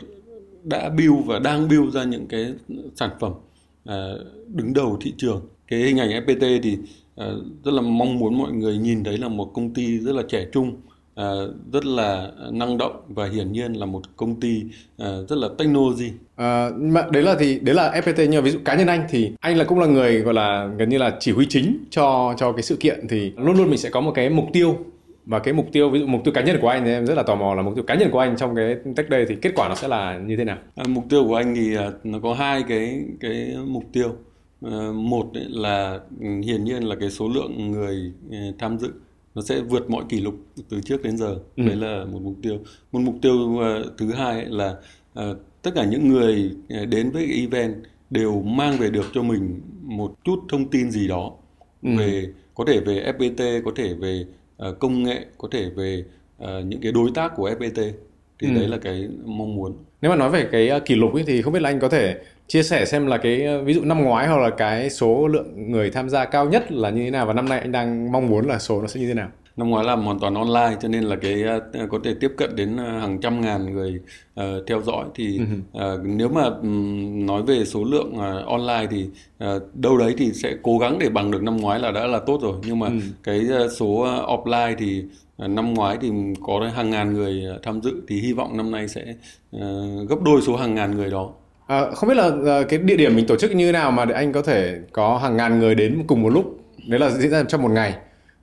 đã 0.66 0.88
build 0.88 1.26
và 1.26 1.38
đang 1.38 1.68
build 1.68 1.94
ra 1.94 2.04
những 2.04 2.26
cái 2.26 2.52
sản 2.94 3.10
phẩm 3.20 3.32
à, 3.84 4.12
đứng 4.46 4.74
đầu 4.74 4.98
thị 5.00 5.14
trường. 5.16 5.40
Cái 5.68 5.80
hình 5.80 5.98
ảnh 5.98 6.10
FPT 6.10 6.60
thì 6.62 6.78
à, 7.16 7.26
rất 7.64 7.74
là 7.74 7.82
mong 7.82 8.18
muốn 8.18 8.38
mọi 8.38 8.52
người 8.52 8.78
nhìn 8.78 9.04
thấy 9.04 9.18
là 9.18 9.28
một 9.28 9.50
công 9.54 9.74
ty 9.74 9.98
rất 9.98 10.14
là 10.14 10.22
trẻ 10.28 10.46
trung 10.52 10.76
à, 11.14 11.30
rất 11.72 11.84
là 11.86 12.30
năng 12.52 12.78
động 12.78 12.96
và 13.08 13.28
hiển 13.28 13.52
nhiên 13.52 13.72
là 13.72 13.86
một 13.86 14.02
công 14.16 14.40
ty 14.40 14.62
rất 14.98 15.38
là 15.38 15.48
technology. 15.58 16.10
À, 16.36 16.70
mà 16.76 17.06
đấy 17.12 17.22
là 17.22 17.36
thì 17.38 17.58
đấy 17.58 17.74
là 17.74 18.00
FPT 18.04 18.26
nhưng 18.30 18.34
mà 18.34 18.40
ví 18.40 18.50
dụ 18.50 18.58
cá 18.64 18.74
nhân 18.74 18.86
anh 18.86 19.06
thì 19.10 19.32
anh 19.40 19.56
là 19.56 19.64
cũng 19.64 19.78
là 19.78 19.86
người 19.86 20.20
gọi 20.20 20.34
là 20.34 20.70
gần 20.78 20.88
như 20.88 20.98
là 20.98 21.16
chỉ 21.20 21.32
huy 21.32 21.46
chính 21.48 21.78
cho 21.90 22.34
cho 22.38 22.52
cái 22.52 22.62
sự 22.62 22.76
kiện 22.76 23.08
thì 23.08 23.32
luôn 23.36 23.56
luôn 23.56 23.70
mình 23.70 23.78
sẽ 23.78 23.90
có 23.90 24.00
một 24.00 24.12
cái 24.14 24.30
mục 24.30 24.46
tiêu 24.52 24.78
và 25.26 25.38
cái 25.38 25.54
mục 25.54 25.68
tiêu 25.72 25.90
ví 25.90 26.00
dụ 26.00 26.06
mục 26.06 26.20
tiêu 26.24 26.34
cá 26.34 26.42
nhân 26.42 26.58
của 26.60 26.68
anh 26.68 26.84
thì 26.84 26.90
em 26.90 27.06
rất 27.06 27.14
là 27.14 27.22
tò 27.22 27.34
mò 27.34 27.54
là 27.54 27.62
mục 27.62 27.74
tiêu 27.74 27.84
cá 27.84 27.94
nhân 27.94 28.10
của 28.10 28.18
anh 28.18 28.36
trong 28.36 28.54
cái 28.54 28.76
tech 28.96 29.06
day 29.10 29.24
thì 29.28 29.36
kết 29.42 29.52
quả 29.54 29.68
nó 29.68 29.74
sẽ 29.74 29.88
là 29.88 30.18
như 30.18 30.36
thế 30.36 30.44
nào 30.44 30.58
à, 30.74 30.84
mục 30.88 31.04
tiêu 31.08 31.24
của 31.28 31.34
anh 31.34 31.54
thì 31.54 31.76
à, 31.76 31.90
nó 32.04 32.18
có 32.22 32.34
hai 32.34 32.62
cái 32.68 33.04
cái 33.20 33.56
mục 33.66 33.84
tiêu 33.92 34.08
à, 34.62 34.90
một 34.94 35.26
là 35.32 36.00
hiển 36.20 36.64
nhiên 36.64 36.82
là 36.82 36.96
cái 37.00 37.10
số 37.10 37.28
lượng 37.28 37.72
người 37.72 38.12
à, 38.32 38.38
tham 38.58 38.78
dự 38.78 38.92
nó 39.34 39.42
sẽ 39.42 39.60
vượt 39.60 39.90
mọi 39.90 40.04
kỷ 40.08 40.20
lục 40.20 40.34
từ 40.68 40.80
trước 40.80 41.02
đến 41.02 41.16
giờ 41.16 41.38
ừ. 41.56 41.66
đấy 41.66 41.76
là 41.76 42.04
một 42.04 42.22
mục 42.22 42.34
tiêu 42.42 42.58
một 42.92 43.00
mục 43.00 43.14
tiêu 43.22 43.32
thứ 43.98 44.12
hai 44.12 44.44
là 44.44 44.74
tất 45.62 45.70
cả 45.74 45.84
những 45.84 46.08
người 46.08 46.50
đến 46.88 47.10
với 47.10 47.26
event 47.26 47.74
đều 48.10 48.42
mang 48.42 48.76
về 48.78 48.90
được 48.90 49.06
cho 49.12 49.22
mình 49.22 49.60
một 49.82 50.14
chút 50.24 50.40
thông 50.48 50.70
tin 50.70 50.90
gì 50.90 51.08
đó 51.08 51.32
ừ. 51.82 51.90
về 51.98 52.26
có 52.54 52.64
thể 52.66 52.80
về 52.80 53.12
FPT 53.18 53.62
có 53.64 53.70
thể 53.76 53.94
về 53.94 54.24
công 54.78 55.02
nghệ 55.02 55.26
có 55.38 55.48
thể 55.52 55.70
về 55.76 56.04
uh, 56.42 56.48
những 56.64 56.80
cái 56.80 56.92
đối 56.92 57.10
tác 57.14 57.32
của 57.36 57.50
FPT 57.50 57.92
thì 58.38 58.48
ừ. 58.48 58.54
đấy 58.54 58.68
là 58.68 58.78
cái 58.78 59.08
mong 59.24 59.56
muốn. 59.56 59.76
Nếu 60.02 60.10
mà 60.10 60.16
nói 60.16 60.30
về 60.30 60.48
cái 60.52 60.70
uh, 60.76 60.84
kỷ 60.84 60.94
lục 60.94 61.14
ấy, 61.14 61.24
thì 61.26 61.42
không 61.42 61.52
biết 61.52 61.62
là 61.62 61.70
anh 61.70 61.80
có 61.80 61.88
thể 61.88 62.16
chia 62.46 62.62
sẻ 62.62 62.84
xem 62.84 63.06
là 63.06 63.16
cái 63.16 63.58
ví 63.64 63.74
dụ 63.74 63.84
năm 63.84 64.04
ngoái 64.04 64.26
hoặc 64.26 64.38
là 64.38 64.50
cái 64.50 64.90
số 64.90 65.28
lượng 65.28 65.72
người 65.72 65.90
tham 65.90 66.08
gia 66.08 66.24
cao 66.24 66.48
nhất 66.48 66.72
là 66.72 66.90
như 66.90 67.04
thế 67.04 67.10
nào 67.10 67.26
và 67.26 67.32
năm 67.32 67.48
nay 67.48 67.60
anh 67.60 67.72
đang 67.72 68.12
mong 68.12 68.26
muốn 68.26 68.46
là 68.46 68.58
số 68.58 68.80
nó 68.80 68.86
sẽ 68.86 69.00
như 69.00 69.08
thế 69.08 69.14
nào 69.14 69.28
năm 69.56 69.70
ngoái 69.70 69.84
làm 69.84 70.04
hoàn 70.04 70.18
toàn 70.18 70.34
online 70.34 70.76
cho 70.80 70.88
nên 70.88 71.04
là 71.04 71.16
cái 71.16 71.44
uh, 71.56 71.90
có 71.90 71.98
thể 72.04 72.14
tiếp 72.20 72.32
cận 72.36 72.56
đến 72.56 72.78
hàng 72.78 73.18
trăm 73.20 73.40
ngàn 73.40 73.74
người 73.74 74.00
uh, 74.40 74.44
theo 74.66 74.82
dõi. 74.82 75.04
Thì 75.14 75.40
uh, 75.76 75.80
nếu 76.04 76.28
mà 76.28 76.44
um, 76.44 77.26
nói 77.26 77.42
về 77.42 77.64
số 77.64 77.84
lượng 77.84 78.12
uh, 78.14 78.46
online 78.46 78.86
thì 78.90 79.06
uh, 79.44 79.62
đâu 79.74 79.98
đấy 79.98 80.14
thì 80.18 80.32
sẽ 80.32 80.54
cố 80.62 80.78
gắng 80.78 80.98
để 80.98 81.08
bằng 81.08 81.30
được 81.30 81.42
năm 81.42 81.56
ngoái 81.56 81.80
là 81.80 81.90
đã 81.90 82.06
là 82.06 82.18
tốt 82.18 82.40
rồi. 82.42 82.54
Nhưng 82.66 82.78
mà 82.78 82.86
ừ. 82.86 82.92
cái 83.22 83.40
uh, 83.64 83.72
số 83.72 83.86
uh, 83.86 84.06
offline 84.06 84.74
thì 84.78 85.04
uh, 85.44 85.50
năm 85.50 85.74
ngoái 85.74 85.98
thì 86.00 86.10
có 86.46 86.70
hàng 86.74 86.90
ngàn 86.90 87.14
người 87.14 87.42
uh, 87.56 87.62
tham 87.62 87.80
dự. 87.82 87.92
Thì 88.08 88.20
hy 88.20 88.32
vọng 88.32 88.56
năm 88.56 88.70
nay 88.70 88.88
sẽ 88.88 89.04
uh, 89.56 90.08
gấp 90.08 90.22
đôi 90.24 90.40
số 90.42 90.56
hàng 90.56 90.74
ngàn 90.74 90.96
người 90.96 91.10
đó. 91.10 91.30
À, 91.66 91.90
không 91.94 92.08
biết 92.08 92.16
là 92.16 92.26
uh, 92.26 92.68
cái 92.68 92.78
địa 92.78 92.96
điểm 92.96 93.16
mình 93.16 93.26
tổ 93.26 93.36
chức 93.36 93.54
như 93.54 93.66
thế 93.66 93.72
nào 93.72 93.90
mà 93.90 94.04
để 94.04 94.14
anh 94.14 94.32
có 94.32 94.42
thể 94.42 94.78
có 94.92 95.18
hàng 95.18 95.36
ngàn 95.36 95.58
người 95.58 95.74
đến 95.74 96.04
cùng 96.06 96.22
một 96.22 96.30
lúc. 96.30 96.60
Đấy 96.86 97.00
là 97.00 97.10
diễn 97.10 97.30
ra 97.30 97.42
trong 97.48 97.62
một 97.62 97.70
ngày 97.70 97.94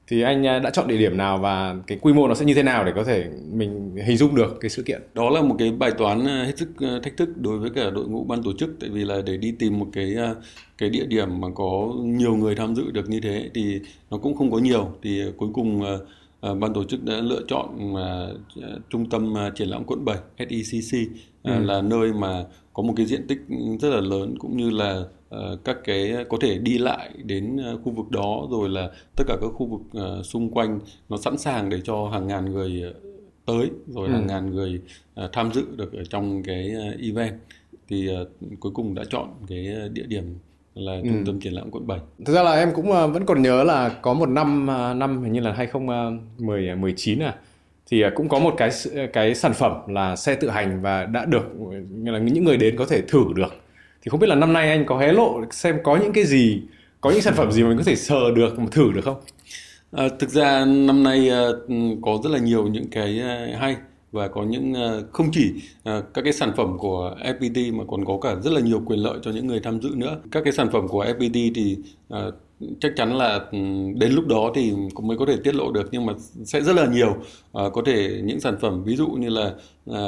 thì 0.07 0.21
anh 0.21 0.43
đã 0.43 0.69
chọn 0.73 0.87
địa 0.87 0.97
điểm 0.97 1.17
nào 1.17 1.37
và 1.37 1.75
cái 1.87 1.97
quy 2.01 2.13
mô 2.13 2.27
nó 2.27 2.33
sẽ 2.33 2.45
như 2.45 2.53
thế 2.53 2.63
nào 2.63 2.83
để 2.83 2.91
có 2.95 3.03
thể 3.03 3.25
mình 3.51 3.95
hình 4.05 4.17
dung 4.17 4.35
được 4.35 4.57
cái 4.61 4.69
sự 4.69 4.83
kiện? 4.83 5.01
Đó 5.13 5.29
là 5.29 5.41
một 5.41 5.55
cái 5.59 5.71
bài 5.71 5.91
toán 5.97 6.25
hết 6.25 6.57
sức 6.57 6.69
thách 7.03 7.17
thức 7.17 7.29
đối 7.37 7.59
với 7.59 7.69
cả 7.69 7.89
đội 7.89 8.07
ngũ 8.07 8.23
ban 8.23 8.43
tổ 8.43 8.53
chức. 8.59 8.69
Tại 8.79 8.89
vì 8.89 9.05
là 9.05 9.21
để 9.25 9.37
đi 9.37 9.51
tìm 9.59 9.79
một 9.79 9.87
cái 9.93 10.15
cái 10.77 10.89
địa 10.89 11.05
điểm 11.05 11.41
mà 11.41 11.47
có 11.55 11.93
nhiều 12.03 12.35
người 12.35 12.55
tham 12.55 12.75
dự 12.75 12.91
được 12.91 13.09
như 13.09 13.19
thế 13.19 13.49
thì 13.53 13.79
nó 14.11 14.17
cũng 14.17 14.35
không 14.37 14.51
có 14.51 14.57
nhiều. 14.57 14.89
Thì 15.03 15.23
cuối 15.37 15.49
cùng 15.53 15.81
ban 16.41 16.73
tổ 16.73 16.83
chức 16.83 17.03
đã 17.03 17.13
lựa 17.21 17.41
chọn 17.47 17.93
trung 18.89 19.09
tâm 19.09 19.33
triển 19.55 19.67
lãm 19.67 19.83
quận 19.83 20.05
7 20.05 20.17
SECC 20.37 20.99
ừ. 21.43 21.51
là 21.63 21.81
nơi 21.81 22.13
mà 22.13 22.45
có 22.73 22.83
một 22.83 22.93
cái 22.97 23.05
diện 23.05 23.27
tích 23.27 23.39
rất 23.81 23.89
là 23.89 24.01
lớn 24.01 24.35
cũng 24.39 24.57
như 24.57 24.69
là 24.69 25.03
các 25.63 25.77
cái 25.83 26.15
có 26.29 26.37
thể 26.41 26.57
đi 26.57 26.77
lại 26.77 27.09
đến 27.23 27.57
uh, 27.73 27.81
khu 27.83 27.91
vực 27.91 28.09
đó 28.09 28.47
rồi 28.51 28.69
là 28.69 28.89
tất 29.15 29.23
cả 29.27 29.37
các 29.41 29.47
khu 29.53 29.65
vực 29.65 29.81
uh, 30.19 30.25
xung 30.25 30.49
quanh 30.49 30.79
nó 31.09 31.17
sẵn 31.17 31.37
sàng 31.37 31.69
để 31.69 31.81
cho 31.83 32.09
hàng 32.09 32.27
ngàn 32.27 32.53
người 32.53 32.93
tới 33.45 33.69
rồi 33.87 34.07
ừ. 34.07 34.13
hàng 34.13 34.27
ngàn 34.27 34.51
người 34.51 34.79
uh, 35.23 35.29
tham 35.33 35.53
dự 35.53 35.65
được 35.75 35.93
ở 35.93 36.03
trong 36.09 36.43
cái 36.43 36.73
event 37.01 37.33
thì 37.87 38.09
uh, 38.21 38.27
cuối 38.59 38.71
cùng 38.75 38.95
đã 38.95 39.03
chọn 39.09 39.29
cái 39.47 39.67
địa 39.93 40.05
điểm 40.07 40.37
là 40.75 40.99
trung 41.03 41.17
ừ. 41.17 41.23
tâm 41.25 41.39
triển 41.39 41.53
lãm 41.53 41.71
quận 41.71 41.87
7. 41.87 41.99
Thực 42.25 42.33
ra 42.33 42.43
là 42.43 42.53
em 42.53 42.71
cũng 42.75 42.89
vẫn 42.89 43.25
còn 43.25 43.41
nhớ 43.41 43.63
là 43.63 43.89
có 43.89 44.13
một 44.13 44.29
năm 44.29 44.65
năm 44.95 45.23
hình 45.23 45.33
như 45.33 45.39
là 45.39 45.53
2019 45.53 47.19
à 47.19 47.35
thì 47.91 48.03
cũng 48.15 48.29
có 48.29 48.39
một 48.39 48.53
cái 48.57 48.69
cái 49.13 49.35
sản 49.35 49.53
phẩm 49.53 49.71
là 49.87 50.15
xe 50.15 50.35
tự 50.35 50.49
hành 50.49 50.81
và 50.81 51.05
đã 51.05 51.25
được 51.25 51.43
là 52.03 52.19
những 52.19 52.43
người 52.43 52.57
đến 52.57 52.77
có 52.77 52.85
thể 52.85 53.01
thử 53.01 53.23
được 53.35 53.62
thì 54.03 54.09
không 54.09 54.19
biết 54.19 54.27
là 54.27 54.35
năm 54.35 54.53
nay 54.53 54.69
anh 54.69 54.85
có 54.85 54.97
hé 54.97 55.11
lộ 55.11 55.41
xem 55.51 55.77
có 55.83 55.97
những 55.97 56.13
cái 56.13 56.23
gì 56.25 56.61
có 57.01 57.11
những 57.11 57.21
sản 57.21 57.33
phẩm 57.33 57.51
gì 57.51 57.63
mà 57.63 57.69
mình 57.69 57.77
có 57.77 57.83
thể 57.83 57.95
sờ 57.95 58.31
được 58.35 58.59
mà 58.59 58.65
thử 58.71 58.91
được 58.91 59.01
không? 59.05 59.17
À, 59.91 60.09
thực 60.19 60.29
ra 60.29 60.65
năm 60.65 61.03
nay 61.03 61.29
à, 61.29 61.47
có 62.01 62.19
rất 62.23 62.29
là 62.29 62.39
nhiều 62.39 62.67
những 62.67 62.87
cái 62.91 63.19
à, 63.19 63.47
hay 63.59 63.75
và 64.11 64.27
có 64.27 64.43
những 64.43 64.73
à, 64.73 64.89
không 65.11 65.29
chỉ 65.31 65.53
các 65.85 66.21
cái 66.23 66.33
sản 66.33 66.51
phẩm 66.57 66.77
của 66.77 67.15
FPT 67.23 67.75
mà 67.77 67.83
còn 67.87 68.05
có 68.05 68.17
cả 68.21 68.35
rất 68.43 68.53
là 68.53 68.61
nhiều 68.61 68.81
quyền 68.85 68.99
lợi 68.99 69.19
cho 69.21 69.31
những 69.31 69.47
người 69.47 69.59
tham 69.59 69.81
dự 69.81 69.89
nữa. 69.95 70.19
Các 70.31 70.43
cái 70.43 70.53
sản 70.53 70.69
phẩm 70.71 70.87
của 70.87 71.05
FPT 71.05 71.51
thì 71.55 71.77
chắc 72.79 72.93
chắn 72.95 73.17
là 73.17 73.39
ừ, 73.51 73.57
đến 73.95 74.11
lúc 74.11 74.27
đó 74.27 74.51
thì 74.55 74.73
cũng 74.93 75.07
mới 75.07 75.17
có 75.17 75.25
thể 75.25 75.37
tiết 75.43 75.55
lộ 75.55 75.71
được 75.71 75.89
nhưng 75.91 76.05
mà 76.05 76.13
sẽ 76.45 76.61
rất 76.61 76.75
là 76.75 76.85
nhiều. 76.87 77.15
À, 77.53 77.63
có 77.73 77.81
thể 77.85 78.21
những 78.23 78.39
sản 78.39 78.55
phẩm 78.61 78.83
ví 78.83 78.95
dụ 78.95 79.07
như 79.07 79.29
là 79.29 79.53
à, 79.91 80.01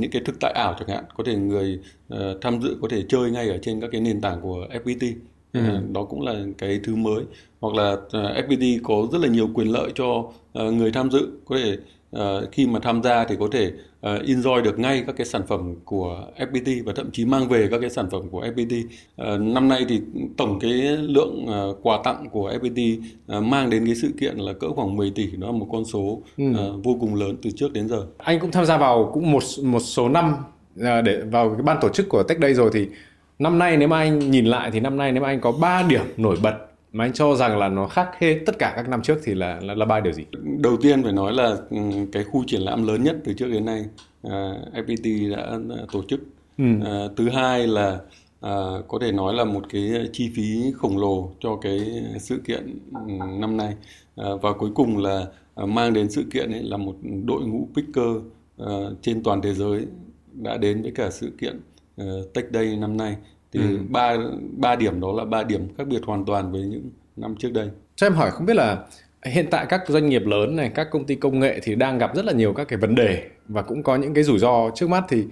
những 0.00 0.10
cái 0.10 0.22
thực 0.24 0.40
tại 0.40 0.52
ảo 0.52 0.74
chẳng 0.78 0.88
hạn 0.88 1.04
có 1.16 1.24
thể 1.24 1.36
người 1.36 1.78
à, 2.08 2.18
tham 2.40 2.62
dự 2.62 2.76
có 2.82 2.88
thể 2.90 3.04
chơi 3.08 3.30
ngay 3.30 3.48
ở 3.48 3.58
trên 3.62 3.80
các 3.80 3.90
cái 3.92 4.00
nền 4.00 4.20
tảng 4.20 4.40
của 4.40 4.66
FPT 4.84 5.12
ừ. 5.52 5.60
à, 5.60 5.82
đó 5.92 6.04
cũng 6.04 6.20
là 6.20 6.44
cái 6.58 6.80
thứ 6.84 6.96
mới. 6.96 7.24
Hoặc 7.60 7.74
là 7.74 7.96
à, 8.12 8.42
FPT 8.48 8.80
có 8.82 9.08
rất 9.12 9.18
là 9.20 9.28
nhiều 9.28 9.48
quyền 9.54 9.72
lợi 9.72 9.90
cho 9.94 10.32
à, 10.54 10.64
người 10.64 10.92
tham 10.92 11.10
dự. 11.10 11.28
Có 11.44 11.56
thể 11.56 11.76
uh, 12.16 12.20
khi 12.52 12.66
mà 12.66 12.80
tham 12.82 13.02
gia 13.02 13.24
thì 13.24 13.36
có 13.40 13.48
thể 13.52 13.66
uh, 13.66 14.22
enjoy 14.26 14.62
được 14.62 14.78
ngay 14.78 15.04
các 15.06 15.16
cái 15.16 15.26
sản 15.26 15.42
phẩm 15.48 15.74
của 15.84 16.26
FPT 16.36 16.84
và 16.84 16.92
thậm 16.96 17.10
chí 17.12 17.24
mang 17.24 17.48
về 17.48 17.68
các 17.70 17.78
cái 17.80 17.90
sản 17.90 18.10
phẩm 18.10 18.22
của 18.30 18.44
FPT. 18.44 18.84
Uh, 18.84 19.40
năm 19.40 19.68
nay 19.68 19.86
thì 19.88 20.00
tổng 20.36 20.58
cái 20.60 20.70
lượng 20.96 21.46
uh, 21.48 21.78
quà 21.82 21.98
tặng 22.04 22.28
của 22.32 22.50
FPT 22.50 22.98
uh, 23.38 23.44
mang 23.44 23.70
đến 23.70 23.86
cái 23.86 23.94
sự 23.94 24.10
kiện 24.20 24.36
là 24.36 24.52
cỡ 24.52 24.66
khoảng 24.70 24.96
10 24.96 25.10
tỷ, 25.10 25.26
đó 25.36 25.46
là 25.46 25.52
một 25.52 25.68
con 25.72 25.84
số 25.84 26.22
ừ. 26.36 26.44
uh, 26.50 26.84
vô 26.84 26.96
cùng 27.00 27.14
lớn 27.14 27.36
từ 27.42 27.50
trước 27.56 27.72
đến 27.72 27.88
giờ. 27.88 28.06
Anh 28.18 28.40
cũng 28.40 28.50
tham 28.50 28.64
gia 28.64 28.78
vào 28.78 29.10
cũng 29.14 29.32
một 29.32 29.42
một 29.62 29.80
số 29.80 30.08
năm 30.08 30.34
uh, 30.80 30.84
để 31.04 31.20
vào 31.30 31.50
cái 31.50 31.62
ban 31.62 31.78
tổ 31.80 31.88
chức 31.88 32.08
của 32.08 32.22
Tech 32.22 32.38
Day 32.40 32.54
rồi 32.54 32.70
thì 32.72 32.86
năm 33.38 33.58
nay 33.58 33.76
nếu 33.76 33.88
mà 33.88 33.98
anh 33.98 34.30
nhìn 34.30 34.46
lại 34.46 34.70
thì 34.70 34.80
năm 34.80 34.96
nay 34.96 35.12
nếu 35.12 35.22
mà 35.22 35.28
anh 35.28 35.40
có 35.40 35.52
3 35.52 35.82
điểm 35.82 36.04
nổi 36.16 36.36
bật 36.42 36.67
mà 36.92 37.04
anh 37.04 37.12
cho 37.12 37.34
rằng 37.34 37.58
là 37.58 37.68
nó 37.68 37.86
khác 37.86 38.10
hết 38.18 38.38
tất 38.46 38.58
cả 38.58 38.72
các 38.76 38.88
năm 38.88 39.02
trước 39.02 39.18
thì 39.24 39.34
là 39.34 39.60
là, 39.62 39.74
là 39.74 39.84
ba 39.84 40.00
điều 40.00 40.12
gì? 40.12 40.24
Đầu 40.58 40.76
tiên 40.76 41.02
phải 41.02 41.12
nói 41.12 41.32
là 41.32 41.56
ừ, 41.70 41.78
cái 42.12 42.24
khu 42.24 42.44
triển 42.46 42.60
lãm 42.60 42.86
lớn 42.86 43.04
nhất 43.04 43.16
từ 43.24 43.32
trước 43.32 43.48
đến 43.48 43.64
nay 43.64 43.84
uh, 44.26 44.32
à, 44.32 44.54
FPT 44.72 45.36
đã 45.36 45.58
tổ 45.92 46.02
chức. 46.08 46.20
Ừ. 46.58 46.64
Uh, 46.64 47.16
thứ 47.16 47.28
hai 47.28 47.66
là 47.66 47.98
uh, 48.46 48.88
có 48.88 48.98
thể 49.00 49.12
nói 49.12 49.34
là 49.34 49.44
một 49.44 49.64
cái 49.68 50.08
chi 50.12 50.30
phí 50.36 50.72
khổng 50.76 50.98
lồ 50.98 51.30
cho 51.40 51.56
cái 51.56 52.04
sự 52.20 52.40
kiện 52.46 52.78
ừ, 52.94 53.12
năm 53.38 53.56
nay 53.56 53.74
uh, 54.20 54.42
và 54.42 54.52
cuối 54.52 54.70
cùng 54.74 54.98
là 54.98 55.26
uh, 55.62 55.68
mang 55.68 55.92
đến 55.92 56.10
sự 56.10 56.24
kiện 56.32 56.50
ấy 56.50 56.62
là 56.62 56.76
một 56.76 56.94
đội 57.24 57.42
ngũ 57.42 57.68
picker 57.74 58.16
uh, 58.62 58.68
trên 59.02 59.22
toàn 59.22 59.42
thế 59.42 59.54
giới 59.54 59.86
đã 60.32 60.56
đến 60.56 60.82
với 60.82 60.92
cả 60.94 61.10
sự 61.10 61.32
kiện 61.40 61.60
uh, 62.02 62.34
Tech 62.34 62.44
Day 62.52 62.76
năm 62.76 62.96
nay 62.96 63.16
thì 63.52 63.60
ừ. 63.60 63.78
ba 63.88 64.08
ừ. 64.08 64.32
ba 64.56 64.76
điểm 64.76 65.00
đó 65.00 65.12
là 65.12 65.24
ba 65.24 65.42
điểm 65.42 65.68
khác 65.78 65.86
biệt 65.86 66.00
hoàn 66.06 66.24
toàn 66.24 66.52
với 66.52 66.60
những 66.60 66.90
năm 67.16 67.34
trước 67.38 67.52
đây. 67.52 67.68
Cho 67.96 68.06
em 68.06 68.14
hỏi 68.14 68.30
không 68.30 68.46
biết 68.46 68.56
là 68.56 68.86
hiện 69.24 69.46
tại 69.50 69.66
các 69.68 69.80
doanh 69.88 70.08
nghiệp 70.08 70.22
lớn 70.26 70.56
này, 70.56 70.70
các 70.74 70.88
công 70.90 71.04
ty 71.04 71.14
công 71.14 71.40
nghệ 71.40 71.60
thì 71.62 71.74
đang 71.74 71.98
gặp 71.98 72.16
rất 72.16 72.24
là 72.24 72.32
nhiều 72.32 72.52
các 72.52 72.68
cái 72.68 72.78
vấn 72.78 72.94
đề 72.94 73.22
và 73.48 73.62
cũng 73.62 73.82
có 73.82 73.96
những 73.96 74.14
cái 74.14 74.24
rủi 74.24 74.38
ro 74.38 74.70
trước 74.74 74.88
mắt 74.88 75.04
thì 75.08 75.24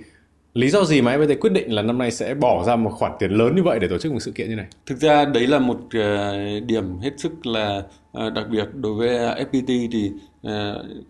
lý 0.54 0.70
do 0.70 0.84
gì 0.84 1.02
mà 1.02 1.16
FPT 1.16 1.38
quyết 1.40 1.52
định 1.52 1.72
là 1.72 1.82
năm 1.82 1.98
nay 1.98 2.10
sẽ 2.10 2.34
bỏ 2.34 2.64
ra 2.64 2.76
một 2.76 2.90
khoản 2.90 3.12
tiền 3.18 3.30
lớn 3.30 3.56
như 3.56 3.62
vậy 3.62 3.78
để 3.78 3.88
tổ 3.88 3.98
chức 3.98 4.12
một 4.12 4.20
sự 4.20 4.30
kiện 4.30 4.48
như 4.48 4.54
này? 4.54 4.66
Thực 4.86 4.98
ra 4.98 5.24
đấy 5.24 5.46
là 5.46 5.58
một 5.58 5.78
uh, 5.84 6.62
điểm 6.66 6.98
hết 6.98 7.10
sức 7.16 7.46
là 7.46 7.82
uh, 8.26 8.32
đặc 8.32 8.46
biệt 8.50 8.64
đối 8.74 8.94
với 8.94 9.08
FPT 9.44 9.88
thì 9.92 10.10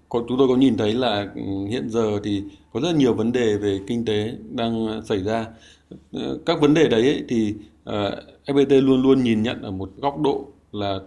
có, 0.09 0.23
chúng 0.29 0.39
tôi 0.39 0.49
có 0.49 0.57
nhìn 0.57 0.77
thấy 0.77 0.93
là 0.93 1.27
uh, 1.41 1.71
hiện 1.71 1.91
giờ 1.91 2.21
thì 2.25 2.43
có 2.73 2.81
rất 2.81 2.97
nhiều 2.97 3.15
vấn 3.15 3.33
đề 3.33 3.57
về 3.57 3.79
kinh 3.87 4.05
tế 4.05 4.33
đang 4.51 5.03
xảy 5.05 5.23
ra 5.23 5.45
Ờ, 5.45 5.76
các 6.47 6.61
vấn 6.61 6.75
đề 6.75 6.89
đấy 6.89 7.03
ấy, 7.03 7.25
thì 7.29 7.55
uh, 7.59 7.65
ờ, 7.85 8.23
FPT 8.47 8.81
luôn 8.81 9.03
luôn 9.03 9.23
nhìn 9.23 9.43
nhận 9.43 9.63
ở 9.63 9.71
một 9.71 9.91
góc 9.97 10.21
độ 10.21 10.47
là 10.73 10.99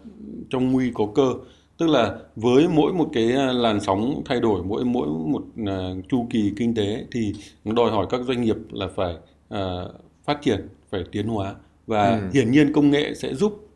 trong 0.49 0.71
nguy 0.71 0.91
có 0.93 1.07
cơ. 1.15 1.33
Tức 1.77 1.87
là 1.87 2.17
với 2.35 2.67
mỗi 2.67 2.93
một 2.93 3.09
cái 3.13 3.31
ờ, 3.31 3.53
làn 3.53 3.79
sóng 3.79 4.21
thay 4.25 4.39
đổi 4.39 4.63
mỗi 4.63 4.85
mỗi 4.85 5.07
một 5.07 5.43
uh, 5.61 6.09
chu 6.09 6.27
kỳ 6.29 6.53
kinh 6.57 6.75
tế 6.75 7.05
thì 7.11 7.33
nó 7.65 7.73
đòi 7.73 7.91
hỏi 7.91 8.07
các 8.09 8.21
doanh 8.27 8.41
nghiệp 8.41 8.57
là 8.71 8.87
phải 8.95 9.13
uh, 9.53 9.91
phát 10.25 10.41
triển 10.41 10.67
phải 10.89 11.03
tiến 11.11 11.27
hóa. 11.27 11.55
Và 11.87 12.09
ừ. 12.09 12.29
hiển 12.33 12.51
nhiên 12.51 12.73
công 12.73 12.89
nghệ 12.89 13.13
sẽ 13.13 13.35
giúp 13.35 13.69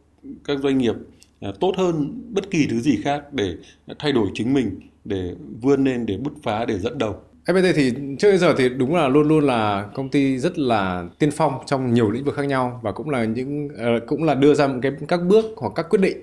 các 0.43 0.59
doanh 0.59 0.77
nghiệp 0.77 0.95
uh, 1.49 1.59
tốt 1.59 1.73
hơn 1.77 2.21
bất 2.33 2.51
kỳ 2.51 2.67
thứ 2.69 2.79
gì 2.79 2.97
khác 3.03 3.33
để 3.33 3.55
thay 3.99 4.11
đổi 4.11 4.27
chính 4.33 4.53
mình 4.53 4.79
để 5.05 5.35
vươn 5.61 5.83
lên 5.83 6.05
để 6.05 6.17
bứt 6.17 6.33
phá 6.43 6.65
để 6.65 6.79
dẫn 6.79 6.97
đầu 6.97 7.15
FPT 7.45 7.73
thì 7.75 7.93
trước 8.19 8.29
bây 8.29 8.37
giờ 8.37 8.55
thì 8.57 8.69
đúng 8.69 8.95
là 8.95 9.07
luôn 9.07 9.27
luôn 9.27 9.43
là 9.45 9.85
công 9.93 10.09
ty 10.09 10.37
rất 10.37 10.59
là 10.59 11.05
tiên 11.19 11.31
phong 11.31 11.53
trong 11.65 11.93
nhiều 11.93 12.11
lĩnh 12.11 12.25
vực 12.25 12.35
khác 12.35 12.43
nhau 12.45 12.79
và 12.83 12.91
cũng 12.91 13.09
là 13.09 13.25
những 13.25 13.69
ờ, 13.77 13.99
cũng 14.07 14.23
là 14.23 14.35
đưa 14.35 14.53
ra 14.53 14.67
một 14.67 14.79
cái 14.81 14.91
các 15.07 15.19
bước 15.23 15.45
hoặc 15.57 15.73
các 15.75 15.89
quyết 15.89 16.01
định 16.01 16.17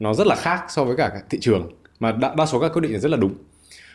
nó 0.00 0.14
rất 0.14 0.26
là 0.26 0.34
khác 0.34 0.64
so 0.68 0.84
với 0.84 0.96
cả 0.96 1.12
thị 1.30 1.38
trường 1.40 1.70
mà 2.00 2.12
đa, 2.12 2.34
đa 2.38 2.46
số 2.46 2.60
các 2.60 2.72
quyết 2.72 2.82
định 2.82 3.00
rất 3.00 3.10
là 3.10 3.16
đúng. 3.16 3.34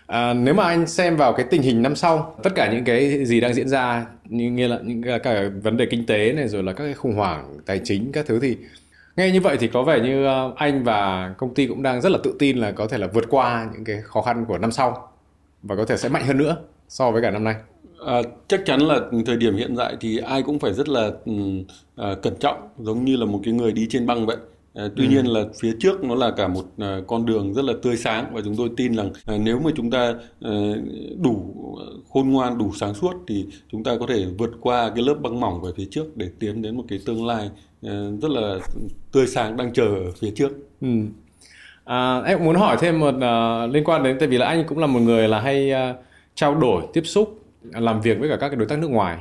À, 0.07 0.33
nếu 0.33 0.53
mà 0.53 0.63
anh 0.63 0.87
xem 0.87 1.17
vào 1.17 1.33
cái 1.33 1.45
tình 1.49 1.61
hình 1.61 1.81
năm 1.81 1.95
sau 1.95 2.35
tất 2.43 2.55
cả 2.55 2.71
những 2.71 2.83
cái 2.83 3.25
gì 3.25 3.41
đang 3.41 3.53
diễn 3.53 3.69
ra 3.69 4.05
như 4.25 4.51
nghĩa 4.51 4.67
là 4.67 4.79
những 4.83 5.03
cái, 5.03 5.19
cả 5.19 5.49
vấn 5.63 5.77
đề 5.77 5.85
kinh 5.89 6.05
tế 6.05 6.33
này 6.33 6.47
rồi 6.47 6.63
là 6.63 6.73
các 6.73 6.83
cái 6.83 6.93
khủng 6.93 7.15
hoảng 7.15 7.57
tài 7.65 7.81
chính 7.83 8.11
các 8.11 8.25
thứ 8.25 8.39
thì 8.39 8.57
nghe 9.17 9.31
như 9.31 9.41
vậy 9.41 9.57
thì 9.59 9.67
có 9.67 9.83
vẻ 9.83 9.99
như 9.99 10.25
ờ, 10.25 10.53
anh 10.55 10.83
và 10.83 11.33
công 11.37 11.53
ty 11.53 11.67
cũng 11.67 11.83
đang 11.83 12.01
rất 12.01 12.11
là 12.11 12.17
tự 12.23 12.35
tin 12.39 12.57
là 12.57 12.71
có 12.71 12.87
thể 12.87 12.97
là 12.97 13.07
vượt 13.07 13.25
qua 13.29 13.67
những 13.73 13.83
cái 13.83 14.01
khó 14.03 14.21
khăn 14.21 14.45
của 14.45 14.57
năm 14.57 14.71
sau 14.71 15.14
và 15.65 15.75
có 15.75 15.85
thể 15.85 15.97
sẽ 15.97 16.09
mạnh 16.09 16.25
hơn 16.27 16.37
nữa 16.37 16.57
so 16.87 17.11
với 17.11 17.21
cả 17.21 17.31
năm 17.31 17.43
nay? 17.43 17.55
À, 18.05 18.21
chắc 18.47 18.61
chắn 18.65 18.81
là 18.81 18.99
thời 19.25 19.37
điểm 19.37 19.55
hiện 19.55 19.75
tại 19.77 19.97
thì 20.01 20.17
ai 20.17 20.43
cũng 20.43 20.59
phải 20.59 20.73
rất 20.73 20.89
là 20.89 21.07
uh, 21.07 22.21
cẩn 22.21 22.35
trọng 22.39 22.69
giống 22.79 23.05
như 23.05 23.15
là 23.15 23.25
một 23.25 23.41
cái 23.43 23.53
người 23.53 23.71
đi 23.71 23.87
trên 23.89 24.05
băng 24.05 24.25
vậy. 24.25 24.37
À, 24.73 24.87
tuy 24.95 25.05
ừ. 25.05 25.09
nhiên 25.09 25.25
là 25.25 25.43
phía 25.59 25.75
trước 25.79 26.03
nó 26.03 26.15
là 26.15 26.31
cả 26.31 26.47
một 26.47 26.61
uh, 26.61 27.07
con 27.07 27.25
đường 27.25 27.53
rất 27.53 27.65
là 27.65 27.73
tươi 27.81 27.97
sáng 27.97 28.33
và 28.33 28.41
chúng 28.45 28.55
tôi 28.55 28.69
tin 28.77 28.95
rằng 28.95 29.09
uh, 29.09 29.41
nếu 29.41 29.59
mà 29.59 29.71
chúng 29.75 29.91
ta 29.91 30.13
đủ 31.23 31.55
khôn 32.09 32.29
ngoan 32.29 32.57
đủ 32.57 32.71
sáng 32.75 32.93
suốt 32.93 33.13
thì 33.27 33.45
chúng 33.71 33.83
ta 33.83 33.97
có 33.99 34.05
thể 34.07 34.25
vượt 34.37 34.51
qua 34.61 34.91
cái 34.95 35.03
lớp 35.03 35.15
băng 35.21 35.39
mỏng 35.39 35.61
về 35.61 35.71
phía 35.75 35.87
trước 35.91 36.17
để 36.17 36.29
tiến 36.39 36.61
đến 36.61 36.77
một 36.77 36.83
cái 36.87 36.99
tương 37.05 37.25
lai 37.25 37.49
rất 38.21 38.31
là 38.31 38.59
tươi 39.11 39.27
sáng 39.27 39.57
đang 39.57 39.73
chờ 39.73 39.85
ở 39.85 40.11
phía 40.19 40.31
trước. 40.35 40.51
Ừ. 40.81 40.87
À, 41.85 42.21
em 42.25 42.43
muốn 42.43 42.55
hỏi 42.55 42.77
thêm 42.79 42.99
một 42.99 43.15
uh, 43.15 43.73
liên 43.73 43.83
quan 43.83 44.03
đến 44.03 44.17
tại 44.19 44.27
vì 44.27 44.37
là 44.37 44.45
anh 44.45 44.63
cũng 44.67 44.77
là 44.77 44.87
một 44.87 44.99
người 44.99 45.27
là 45.27 45.39
hay 45.39 45.71
uh, 45.71 45.95
trao 46.35 46.55
đổi 46.55 46.83
tiếp 46.93 47.01
xúc 47.01 47.39
làm 47.71 48.01
việc 48.01 48.19
với 48.19 48.29
cả 48.29 48.37
các 48.39 48.49
cái 48.49 48.55
đối 48.55 48.67
tác 48.67 48.79
nước 48.79 48.89
ngoài 48.89 49.17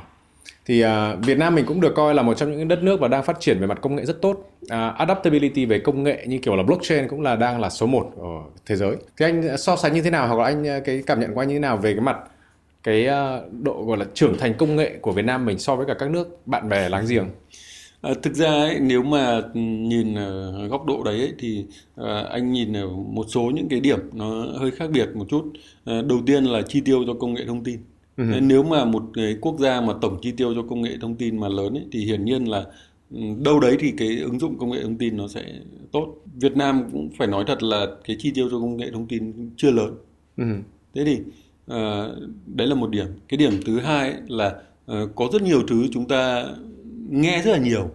thì 0.65 0.85
uh, 0.85 0.89
Việt 1.25 1.37
Nam 1.37 1.55
mình 1.55 1.65
cũng 1.65 1.81
được 1.81 1.95
coi 1.95 2.13
là 2.13 2.21
một 2.21 2.33
trong 2.33 2.51
những 2.51 2.67
đất 2.67 2.83
nước 2.83 2.99
và 2.99 3.07
đang 3.07 3.23
phát 3.23 3.39
triển 3.39 3.59
về 3.59 3.67
mặt 3.67 3.77
công 3.81 3.95
nghệ 3.95 4.05
rất 4.05 4.21
tốt. 4.21 4.51
Uh, 4.63 4.97
adaptability 4.97 5.65
về 5.65 5.79
công 5.79 6.03
nghệ 6.03 6.25
như 6.27 6.37
kiểu 6.37 6.55
là 6.55 6.63
blockchain 6.63 7.07
cũng 7.07 7.21
là 7.21 7.35
đang 7.35 7.61
là 7.61 7.69
số 7.69 7.87
1 7.87 8.11
ở 8.17 8.27
thế 8.65 8.75
giới. 8.75 8.95
Thì 9.17 9.25
anh 9.25 9.57
so 9.57 9.75
sánh 9.75 9.93
như 9.93 10.01
thế 10.01 10.09
nào 10.09 10.27
hoặc 10.27 10.39
là 10.39 10.45
anh 10.45 10.83
cái 10.85 11.03
cảm 11.05 11.19
nhận 11.19 11.33
của 11.33 11.41
anh 11.41 11.47
như 11.47 11.55
thế 11.55 11.59
nào 11.59 11.77
về 11.77 11.93
cái 11.93 12.01
mặt 12.01 12.17
cái 12.83 13.07
uh, 13.07 13.53
độ 13.63 13.83
gọi 13.83 13.97
là 13.97 14.05
trưởng 14.13 14.37
thành 14.37 14.53
công 14.53 14.75
nghệ 14.75 14.97
của 15.01 15.11
Việt 15.11 15.25
Nam 15.25 15.45
mình 15.45 15.59
so 15.59 15.75
với 15.75 15.85
cả 15.85 15.93
các 15.93 16.09
nước 16.09 16.47
bạn 16.47 16.69
bè 16.69 16.89
láng 16.89 17.05
giềng? 17.09 17.25
À, 18.01 18.13
thực 18.23 18.33
ra 18.33 18.51
ấy, 18.51 18.79
nếu 18.79 19.03
mà 19.03 19.41
nhìn 19.53 20.15
ở 20.15 20.67
góc 20.67 20.85
độ 20.85 21.03
đấy 21.03 21.19
ấy, 21.19 21.33
thì 21.39 21.65
à, 21.95 22.23
anh 22.29 22.51
nhìn 22.51 22.73
ở 22.73 22.89
một 22.89 23.25
số 23.29 23.51
những 23.55 23.67
cái 23.69 23.79
điểm 23.79 23.99
nó 24.13 24.45
hơi 24.57 24.71
khác 24.71 24.89
biệt 24.93 25.09
một 25.15 25.25
chút. 25.29 25.51
À, 25.85 26.01
đầu 26.01 26.21
tiên 26.25 26.43
là 26.43 26.61
chi 26.61 26.81
tiêu 26.81 27.03
cho 27.07 27.13
công 27.13 27.33
nghệ 27.33 27.45
thông 27.47 27.63
tin. 27.63 27.79
Uh-huh. 28.17 28.47
Nếu 28.47 28.63
mà 28.63 28.85
một 28.85 29.03
cái 29.13 29.37
quốc 29.41 29.59
gia 29.59 29.81
mà 29.81 29.93
tổng 30.01 30.17
chi 30.21 30.31
tiêu 30.31 30.53
cho 30.55 30.61
công 30.69 30.81
nghệ 30.81 30.97
thông 31.01 31.15
tin 31.15 31.39
mà 31.39 31.49
lớn 31.49 31.73
ấy, 31.73 31.85
thì 31.91 32.05
hiển 32.05 32.25
nhiên 32.25 32.45
là 32.45 32.65
ừ, 33.11 33.19
đâu 33.43 33.59
đấy 33.59 33.77
thì 33.79 33.91
cái 33.97 34.17
ứng 34.17 34.39
dụng 34.39 34.57
công 34.57 34.71
nghệ 34.71 34.83
thông 34.83 34.97
tin 34.97 35.17
nó 35.17 35.27
sẽ 35.27 35.43
tốt. 35.91 36.15
Việt 36.35 36.57
Nam 36.57 36.83
cũng 36.91 37.09
phải 37.17 37.27
nói 37.27 37.43
thật 37.47 37.63
là 37.63 37.87
cái 38.05 38.15
chi 38.19 38.31
tiêu 38.35 38.47
cho 38.51 38.59
công 38.59 38.77
nghệ 38.77 38.91
thông 38.93 39.07
tin 39.07 39.49
chưa 39.57 39.71
lớn. 39.71 39.95
Uh-huh. 40.37 40.61
Thế 40.93 41.05
thì 41.05 41.19
à, 41.67 42.07
đấy 42.55 42.67
là 42.67 42.75
một 42.75 42.89
điểm. 42.89 43.07
Cái 43.27 43.37
điểm 43.37 43.51
thứ 43.65 43.79
hai 43.79 44.11
ấy 44.11 44.21
là 44.27 44.55
à, 44.85 45.01
có 45.15 45.29
rất 45.33 45.41
nhiều 45.41 45.61
thứ 45.67 45.87
chúng 45.91 46.07
ta 46.07 46.45
nghe 47.09 47.41
rất 47.41 47.51
là 47.51 47.57
nhiều 47.57 47.89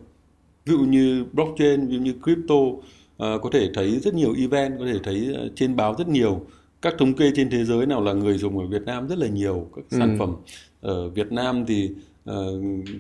ví 0.65 0.73
dụ 0.73 0.79
như 0.79 1.25
blockchain 1.33 1.87
ví 1.87 1.95
dụ 1.95 2.03
như 2.03 2.15
crypto 2.23 2.55
uh, 2.55 2.79
có 3.19 3.51
thể 3.53 3.71
thấy 3.75 3.91
rất 3.91 4.15
nhiều 4.15 4.35
event 4.39 4.79
có 4.79 4.85
thể 4.87 4.99
thấy 5.03 5.37
uh, 5.47 5.53
trên 5.57 5.77
báo 5.77 5.95
rất 5.99 6.09
nhiều 6.09 6.47
các 6.83 6.95
thống 6.99 7.15
kê 7.15 7.33
trên 7.37 7.51
thế 7.51 7.65
giới 7.65 7.87
nào 7.87 8.03
là 8.03 8.13
người 8.13 8.39
dùng 8.39 8.59
ở 8.59 8.67
Việt 8.67 8.83
Nam 8.83 9.09
rất 9.09 9.19
là 9.19 9.27
nhiều 9.27 9.67
các 9.77 9.85
ừ. 9.91 9.99
sản 9.99 10.17
phẩm 10.19 10.37
ở 10.81 11.09
Việt 11.09 11.33
Nam 11.33 11.65
thì 11.67 11.91
uh, 12.31 12.35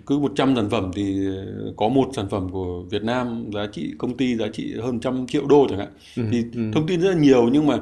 cứ 0.06 0.18
100 0.18 0.56
sản 0.56 0.70
phẩm 0.70 0.90
thì 0.94 1.28
có 1.76 1.88
một 1.88 2.08
sản 2.16 2.28
phẩm 2.28 2.48
của 2.52 2.82
Việt 2.90 3.02
Nam 3.02 3.50
giá 3.54 3.66
trị 3.72 3.92
công 3.98 4.16
ty 4.16 4.36
giá 4.36 4.46
trị 4.52 4.74
hơn 4.82 5.00
trăm 5.00 5.26
triệu 5.26 5.46
đô 5.46 5.66
chẳng 5.70 5.78
hạn 5.78 5.92
ừ. 6.16 6.22
thì 6.30 6.44
ừ. 6.54 6.60
thông 6.74 6.86
tin 6.86 7.00
rất 7.00 7.10
là 7.10 7.20
nhiều 7.20 7.48
nhưng 7.52 7.66
mà 7.66 7.78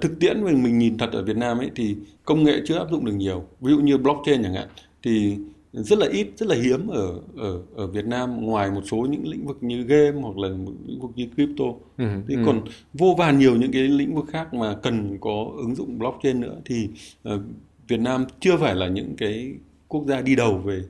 thực 0.00 0.20
tiễn 0.20 0.44
mình 0.44 0.62
mình 0.62 0.78
nhìn 0.78 0.98
thật 0.98 1.12
ở 1.12 1.24
Việt 1.24 1.36
Nam 1.36 1.58
ấy 1.58 1.70
thì 1.74 1.96
công 2.24 2.44
nghệ 2.44 2.60
chưa 2.64 2.78
áp 2.78 2.90
dụng 2.90 3.04
được 3.04 3.14
nhiều 3.14 3.44
ví 3.60 3.72
dụ 3.72 3.78
như 3.78 3.98
blockchain 3.98 4.42
chẳng 4.42 4.54
hạn 4.54 4.68
thì 5.02 5.36
rất 5.72 5.98
là 5.98 6.06
ít 6.06 6.26
rất 6.36 6.48
là 6.48 6.56
hiếm 6.56 6.88
ở 6.88 7.20
ở 7.36 7.62
ở 7.74 7.86
Việt 7.86 8.06
Nam 8.06 8.46
ngoài 8.46 8.70
một 8.70 8.80
số 8.90 8.96
những 8.96 9.28
lĩnh 9.28 9.46
vực 9.46 9.58
như 9.60 9.82
game 9.82 10.20
hoặc 10.20 10.38
là 10.38 10.48
một 10.48 10.72
lĩnh 10.86 11.00
vực 11.00 11.10
như 11.14 11.26
crypto. 11.34 11.64
Ừ, 11.98 12.04
thì 12.28 12.34
ừ. 12.34 12.42
còn 12.46 12.60
vô 12.92 13.14
vàn 13.18 13.38
nhiều 13.38 13.56
những 13.56 13.72
cái 13.72 13.82
lĩnh 13.82 14.14
vực 14.14 14.24
khác 14.28 14.54
mà 14.54 14.74
cần 14.82 15.18
có 15.20 15.46
ứng 15.56 15.74
dụng 15.74 15.98
blockchain 15.98 16.40
nữa 16.40 16.56
thì 16.64 16.88
uh, 17.34 17.40
Việt 17.88 18.00
Nam 18.00 18.24
chưa 18.40 18.56
phải 18.56 18.74
là 18.74 18.88
những 18.88 19.14
cái 19.16 19.52
quốc 19.88 20.04
gia 20.06 20.20
đi 20.20 20.36
đầu 20.36 20.58
về 20.58 20.82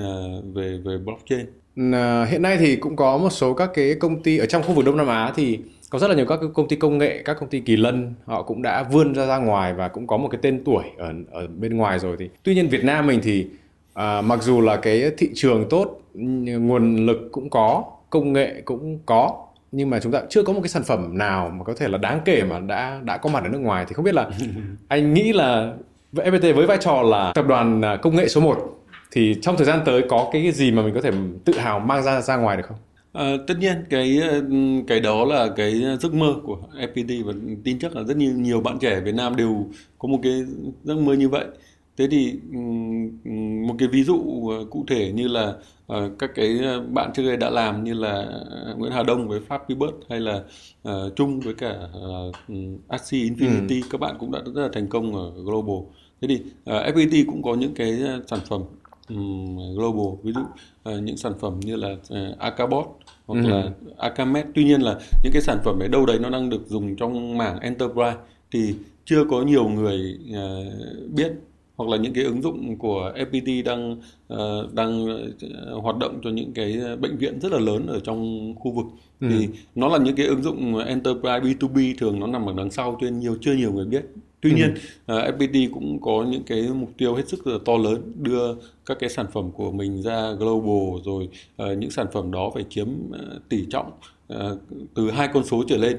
uh, 0.00 0.44
về 0.54 0.78
về 0.84 0.98
blockchain. 0.98 1.46
Uh, 1.80 2.28
hiện 2.28 2.42
nay 2.42 2.56
thì 2.60 2.76
cũng 2.76 2.96
có 2.96 3.18
một 3.18 3.30
số 3.30 3.54
các 3.54 3.70
cái 3.74 3.94
công 3.94 4.22
ty 4.22 4.38
ở 4.38 4.46
trong 4.46 4.62
khu 4.62 4.74
vực 4.74 4.84
Đông 4.84 4.96
Nam 4.96 5.06
Á 5.06 5.32
thì 5.36 5.58
có 5.90 5.98
rất 5.98 6.08
là 6.08 6.16
nhiều 6.16 6.26
các 6.26 6.40
công 6.54 6.68
ty 6.68 6.76
công 6.76 6.98
nghệ 6.98 7.22
các 7.24 7.36
công 7.40 7.48
ty 7.48 7.60
kỳ 7.60 7.76
lân 7.76 8.14
họ 8.24 8.42
cũng 8.42 8.62
đã 8.62 8.82
vươn 8.82 9.14
ra 9.14 9.26
ra 9.26 9.38
ngoài 9.38 9.74
và 9.74 9.88
cũng 9.88 10.06
có 10.06 10.16
một 10.16 10.28
cái 10.28 10.38
tên 10.42 10.64
tuổi 10.64 10.84
ở 10.98 11.12
ở 11.30 11.46
bên 11.46 11.76
ngoài 11.76 11.98
rồi 11.98 12.16
thì. 12.18 12.28
Tuy 12.42 12.54
nhiên 12.54 12.68
Việt 12.68 12.84
Nam 12.84 13.06
mình 13.06 13.20
thì 13.22 13.46
à, 13.98 14.20
mặc 14.20 14.42
dù 14.42 14.60
là 14.60 14.76
cái 14.76 15.10
thị 15.18 15.30
trường 15.34 15.68
tốt 15.70 16.00
nguồn 16.14 17.06
lực 17.06 17.28
cũng 17.32 17.50
có 17.50 17.84
công 18.10 18.32
nghệ 18.32 18.62
cũng 18.64 18.98
có 19.06 19.44
nhưng 19.72 19.90
mà 19.90 20.00
chúng 20.00 20.12
ta 20.12 20.22
chưa 20.30 20.42
có 20.42 20.52
một 20.52 20.60
cái 20.62 20.68
sản 20.68 20.82
phẩm 20.82 21.18
nào 21.18 21.52
mà 21.58 21.64
có 21.64 21.74
thể 21.76 21.88
là 21.88 21.98
đáng 21.98 22.20
kể 22.24 22.42
mà 22.42 22.58
đã 22.60 23.00
đã 23.04 23.16
có 23.16 23.30
mặt 23.30 23.42
ở 23.42 23.48
nước 23.48 23.58
ngoài 23.58 23.84
thì 23.88 23.94
không 23.94 24.04
biết 24.04 24.14
là 24.14 24.30
anh 24.88 25.14
nghĩ 25.14 25.32
là 25.32 25.72
FPT 26.12 26.54
với 26.54 26.66
vai 26.66 26.78
trò 26.80 27.02
là 27.02 27.32
tập 27.34 27.46
đoàn 27.48 27.82
à, 27.82 27.96
công 27.96 28.16
nghệ 28.16 28.28
số 28.28 28.40
1 28.40 28.84
thì 29.10 29.34
trong 29.42 29.56
thời 29.56 29.66
gian 29.66 29.80
tới 29.84 30.04
có 30.08 30.28
cái 30.32 30.52
gì 30.52 30.70
mà 30.70 30.82
mình 30.82 30.94
có 30.94 31.00
thể 31.00 31.10
tự 31.44 31.58
hào 31.58 31.80
mang 31.80 32.02
ra 32.02 32.20
ra 32.20 32.36
ngoài 32.36 32.56
được 32.56 32.66
không? 32.66 32.78
À, 33.12 33.32
tất 33.46 33.54
nhiên 33.60 33.84
cái 33.90 34.20
cái 34.88 35.00
đó 35.00 35.24
là 35.24 35.48
cái 35.56 35.82
giấc 36.00 36.14
mơ 36.14 36.34
của 36.44 36.58
FPT 36.94 37.24
và 37.24 37.32
tin 37.64 37.78
chắc 37.78 37.96
là 37.96 38.02
rất 38.02 38.16
nhiều 38.16 38.32
nhiều 38.32 38.60
bạn 38.60 38.78
trẻ 38.78 39.00
Việt 39.00 39.14
Nam 39.14 39.36
đều 39.36 39.66
có 39.98 40.08
một 40.08 40.18
cái 40.22 40.44
giấc 40.84 40.98
mơ 40.98 41.12
như 41.14 41.28
vậy 41.28 41.44
thế 41.98 42.08
thì 42.10 42.38
một 43.66 43.74
cái 43.78 43.88
ví 43.88 44.04
dụ 44.04 44.48
ờ, 44.48 44.64
cụ 44.70 44.84
thể 44.88 45.12
như 45.12 45.28
là 45.28 45.54
ờ, 45.86 46.10
các 46.18 46.30
cái 46.34 46.58
ờ, 46.58 46.80
bạn 46.80 47.10
trước 47.14 47.22
đây 47.22 47.36
đã 47.36 47.50
làm 47.50 47.84
như 47.84 47.94
là 47.94 48.26
Nguyễn 48.76 48.92
Hà 48.92 49.02
Đông 49.02 49.28
với 49.28 49.40
Pháp 49.40 49.62
Pibert 49.68 49.94
hay 50.08 50.20
là 50.20 50.42
Trung 51.16 51.40
với 51.40 51.54
cả 51.54 51.74
Axie 52.88 53.24
Infinity 53.30 53.82
ừ. 53.82 53.88
các 53.90 54.00
bạn 54.00 54.16
cũng 54.18 54.32
đã 54.32 54.40
rất 54.54 54.62
là 54.62 54.68
thành 54.72 54.88
công 54.88 55.16
ở 55.16 55.30
global 55.30 55.78
thế 56.20 56.28
thì 56.28 56.42
FPT 56.64 57.24
cũng 57.26 57.42
có 57.42 57.54
những 57.54 57.74
cái 57.74 57.98
sản 58.26 58.40
phẩm 58.48 58.62
global 59.74 60.20
ví 60.22 60.32
dụ 60.32 60.40
những 61.00 61.16
sản 61.16 61.32
phẩm 61.40 61.60
như 61.60 61.76
là 61.76 61.96
Akabot 62.38 62.86
hoặc 63.26 63.44
ừ. 63.44 63.48
là 63.48 63.70
Akamet 63.98 64.46
tuy 64.54 64.64
nhiên 64.64 64.80
là 64.80 64.98
những 65.22 65.32
cái 65.32 65.42
sản 65.42 65.58
phẩm 65.64 65.78
ở 65.78 65.88
đâu 65.88 66.06
đấy 66.06 66.18
nó 66.18 66.30
đang 66.30 66.50
được 66.50 66.66
dùng 66.66 66.96
trong 66.96 67.38
mảng 67.38 67.60
enterprise 67.60 68.16
thì 68.50 68.74
chưa 69.04 69.24
có 69.30 69.42
nhiều 69.42 69.68
người 69.68 70.18
biết 71.14 71.32
hoặc 71.78 71.90
là 71.90 71.96
những 71.96 72.12
cái 72.12 72.24
ứng 72.24 72.42
dụng 72.42 72.76
của 72.76 73.12
FPT 73.16 73.64
đang 73.64 73.92
uh, 74.32 74.74
đang 74.74 75.04
uh, 75.04 75.82
hoạt 75.82 75.96
động 75.98 76.20
cho 76.24 76.30
những 76.30 76.52
cái 76.52 76.78
bệnh 77.00 77.16
viện 77.16 77.40
rất 77.40 77.52
là 77.52 77.58
lớn 77.58 77.86
ở 77.86 78.00
trong 78.00 78.54
khu 78.58 78.70
vực 78.70 78.86
ừ. 79.20 79.26
thì 79.30 79.48
nó 79.74 79.88
là 79.88 79.98
những 79.98 80.16
cái 80.16 80.26
ứng 80.26 80.42
dụng 80.42 80.78
enterprise 80.78 81.40
B2B 81.40 81.94
thường 81.98 82.20
nó 82.20 82.26
nằm 82.26 82.46
ở 82.46 82.54
đằng 82.56 82.70
sau 82.70 82.98
cho 83.00 83.04
nên 83.04 83.18
nhiều 83.18 83.36
chưa 83.40 83.52
nhiều 83.52 83.72
người 83.72 83.84
biết 83.84 84.02
tuy 84.40 84.50
ừ. 84.50 84.56
nhiên 84.56 84.70
uh, 84.70 84.78
ờ, 85.06 85.30
FPT 85.30 85.68
cũng 85.74 86.00
có 86.00 86.26
những 86.30 86.42
cái 86.42 86.68
mục 86.74 86.90
tiêu 86.98 87.14
hết 87.14 87.28
sức 87.28 87.46
là 87.46 87.58
to 87.64 87.76
lớn 87.76 88.12
đưa 88.16 88.54
các 88.86 88.98
cái 89.00 89.10
sản 89.10 89.26
phẩm 89.32 89.50
của 89.50 89.72
mình 89.72 90.02
ra 90.02 90.32
global 90.32 91.02
rồi 91.04 91.28
uh, 91.62 91.78
những 91.78 91.90
sản 91.90 92.06
phẩm 92.12 92.30
đó 92.30 92.50
phải 92.54 92.64
chiếm 92.70 92.88
uh, 93.10 93.48
tỷ 93.48 93.66
trọng 93.70 93.90
từ 94.94 95.10
hai 95.10 95.28
con 95.34 95.44
số 95.44 95.64
trở 95.68 95.76
lên 95.76 95.96